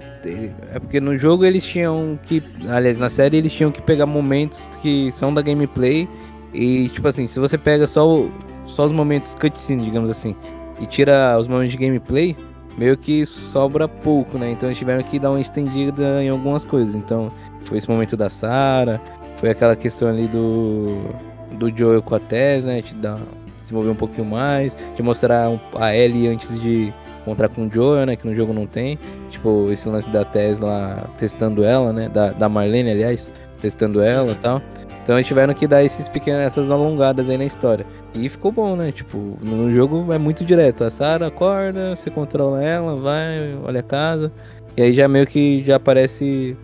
é 0.74 0.80
porque 0.80 1.02
no 1.02 1.18
jogo 1.18 1.44
eles 1.44 1.66
tinham 1.66 2.18
que. 2.24 2.42
Aliás, 2.70 2.98
na 2.98 3.10
série 3.10 3.36
eles 3.36 3.52
tinham 3.52 3.74
que 3.74 3.82
pegar 3.82 4.06
momentos 4.06 4.70
que 4.82 5.12
são 5.12 5.34
da 5.34 5.42
gameplay. 5.42 6.08
E, 6.54 6.88
tipo 6.88 7.06
assim, 7.10 7.28
se 7.28 7.42
você 7.42 7.58
pega 7.58 7.86
só, 7.88 8.26
só 8.66 8.86
os 8.86 8.94
momentos 8.94 9.36
cutscene, 9.36 9.84
digamos 9.84 10.10
assim, 10.10 10.34
e 10.80 10.86
tira 10.86 11.38
os 11.38 11.46
momentos 11.46 11.74
de 11.74 11.78
gameplay, 11.78 12.38
meio 12.78 12.98
que 12.98 13.26
sobra 13.26 13.88
pouco, 13.88 14.38
né? 14.38 14.52
Então 14.52 14.70
eles 14.70 14.78
tiveram 14.78 15.04
que 15.04 15.20
dar 15.20 15.32
uma 15.32 15.42
estendida 15.42 16.24
em 16.24 16.30
algumas 16.30 16.64
coisas. 16.64 16.96
Então, 16.96 17.30
foi 17.62 17.78
esse 17.78 17.90
momento 17.90 18.18
da 18.18 18.30
Sarah, 18.30 19.00
foi 19.38 19.50
aquela 19.50 19.76
questão 19.76 20.08
ali 20.08 20.28
do. 20.28 21.02
Do 21.54 21.70
Joel 21.70 22.02
com 22.02 22.16
a 22.16 22.20
Tess, 22.20 22.64
né? 22.64 22.82
Te 22.82 22.96
dar 22.96 23.20
desenvolver 23.62 23.90
um 23.90 23.96
pouquinho 23.96 24.26
mais, 24.26 24.76
de 24.96 25.02
mostrar 25.02 25.50
a 25.80 25.96
Ellie 25.96 26.28
antes 26.28 26.60
de 26.60 26.94
encontrar 27.22 27.48
com 27.50 27.68
o 27.68 27.70
Joel, 27.72 28.06
né? 28.06 28.16
Que 28.16 28.28
no 28.28 28.36
jogo 28.36 28.54
não 28.54 28.68
tem. 28.68 28.98
Tipo, 29.30 29.72
esse 29.72 29.88
lance 29.88 30.10
da 30.10 30.26
Tesla 30.26 31.10
testando 31.18 31.64
ela, 31.64 31.94
né? 31.94 32.10
Da, 32.10 32.32
da 32.32 32.50
Marlene, 32.50 32.92
aliás. 32.92 33.30
testando 33.62 34.02
ela 34.02 34.34
e 34.34 34.36
tal. 34.36 34.62
Então 35.04 35.16
eles 35.16 35.28
tiveram 35.28 35.54
que 35.54 35.68
dar 35.68 35.84
esses 35.84 36.08
pequenos, 36.08 36.42
essas 36.42 36.72
alongadas 36.72 37.30
aí 37.30 37.38
na 37.38 37.44
história. 37.44 37.86
E 38.16 38.30
ficou 38.30 38.52
bom, 38.52 38.76
né? 38.76 38.92
Tipo, 38.92 39.38
no 39.42 39.70
jogo 39.70 40.14
é 40.14 40.18
muito 40.18 40.46
direto. 40.46 40.86
A 40.86 40.90
Sarah 40.90 41.28
acorda, 41.28 41.94
você 41.94 42.10
controla 42.10 42.64
ela, 42.64 42.96
vai, 42.96 43.54
olha 43.64 43.82
a 43.82 43.84
casa. 43.84 44.32
E 44.78 44.82
aí 44.82 44.94
já 44.94 45.08
meio 45.08 45.28
que 45.28 45.62
já 45.66 45.76
aparece 45.76 46.58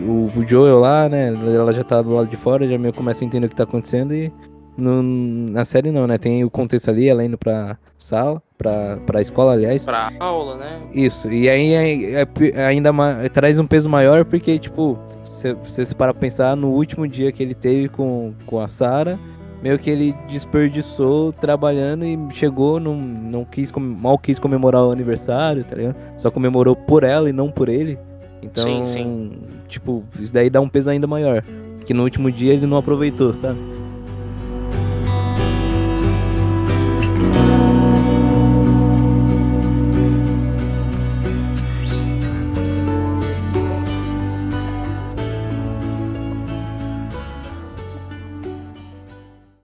o, 0.00 0.30
o 0.38 0.48
Joel 0.48 0.78
lá, 0.78 1.08
né? 1.08 1.28
Ela 1.28 1.72
já 1.72 1.82
tá 1.82 2.00
do 2.00 2.14
lado 2.14 2.28
de 2.28 2.36
fora, 2.36 2.68
já 2.68 2.78
meio 2.78 2.94
começa 2.94 3.24
a 3.24 3.26
entender 3.26 3.46
o 3.46 3.50
que 3.50 3.56
tá 3.56 3.64
acontecendo 3.64 4.14
e 4.14 4.32
no, 4.76 5.02
na 5.02 5.64
série 5.64 5.90
não, 5.90 6.06
né? 6.06 6.18
Tem 6.18 6.44
o 6.44 6.50
contexto 6.50 6.88
ali, 6.88 7.08
ela 7.08 7.24
indo 7.24 7.38
pra 7.38 7.76
sala, 7.98 8.42
pra, 8.56 8.98
pra 9.06 9.20
escola, 9.20 9.52
aliás. 9.52 9.84
Pra 9.84 10.12
aula, 10.18 10.56
né? 10.56 10.80
Isso, 10.92 11.30
e 11.32 11.48
aí 11.48 11.74
é, 12.14 12.26
é, 12.54 12.66
ainda 12.66 12.92
mais, 12.92 13.28
traz 13.30 13.58
um 13.58 13.66
peso 13.66 13.88
maior 13.88 14.24
porque, 14.24 14.58
tipo, 14.58 14.98
se 15.34 15.52
você 15.54 15.94
para 15.94 16.14
pensar 16.14 16.56
no 16.56 16.68
último 16.68 17.06
dia 17.08 17.32
que 17.32 17.42
ele 17.42 17.54
teve 17.54 17.88
com, 17.88 18.32
com 18.46 18.60
a 18.60 18.68
Sarah, 18.68 19.18
meio 19.62 19.78
que 19.78 19.90
ele 19.90 20.14
desperdiçou 20.28 21.32
trabalhando 21.32 22.04
e 22.04 22.18
chegou, 22.32 22.78
não, 22.78 22.94
não 22.96 23.44
quis, 23.44 23.72
mal 23.72 24.16
quis 24.18 24.38
comemorar 24.38 24.82
o 24.82 24.92
aniversário, 24.92 25.64
tá 25.64 25.74
ligado? 25.74 25.96
Só 26.16 26.30
comemorou 26.30 26.76
por 26.76 27.02
ela 27.02 27.28
e 27.28 27.32
não 27.32 27.50
por 27.50 27.68
ele. 27.68 27.98
Então, 28.42 28.62
sim, 28.62 28.84
sim. 28.84 29.32
tipo, 29.68 30.04
isso 30.20 30.32
daí 30.32 30.50
dá 30.50 30.60
um 30.60 30.68
peso 30.68 30.90
ainda 30.90 31.06
maior. 31.06 31.42
Que 31.84 31.92
no 31.92 32.02
último 32.04 32.30
dia 32.30 32.52
ele 32.52 32.66
não 32.66 32.76
aproveitou, 32.76 33.32
sabe? 33.32 33.58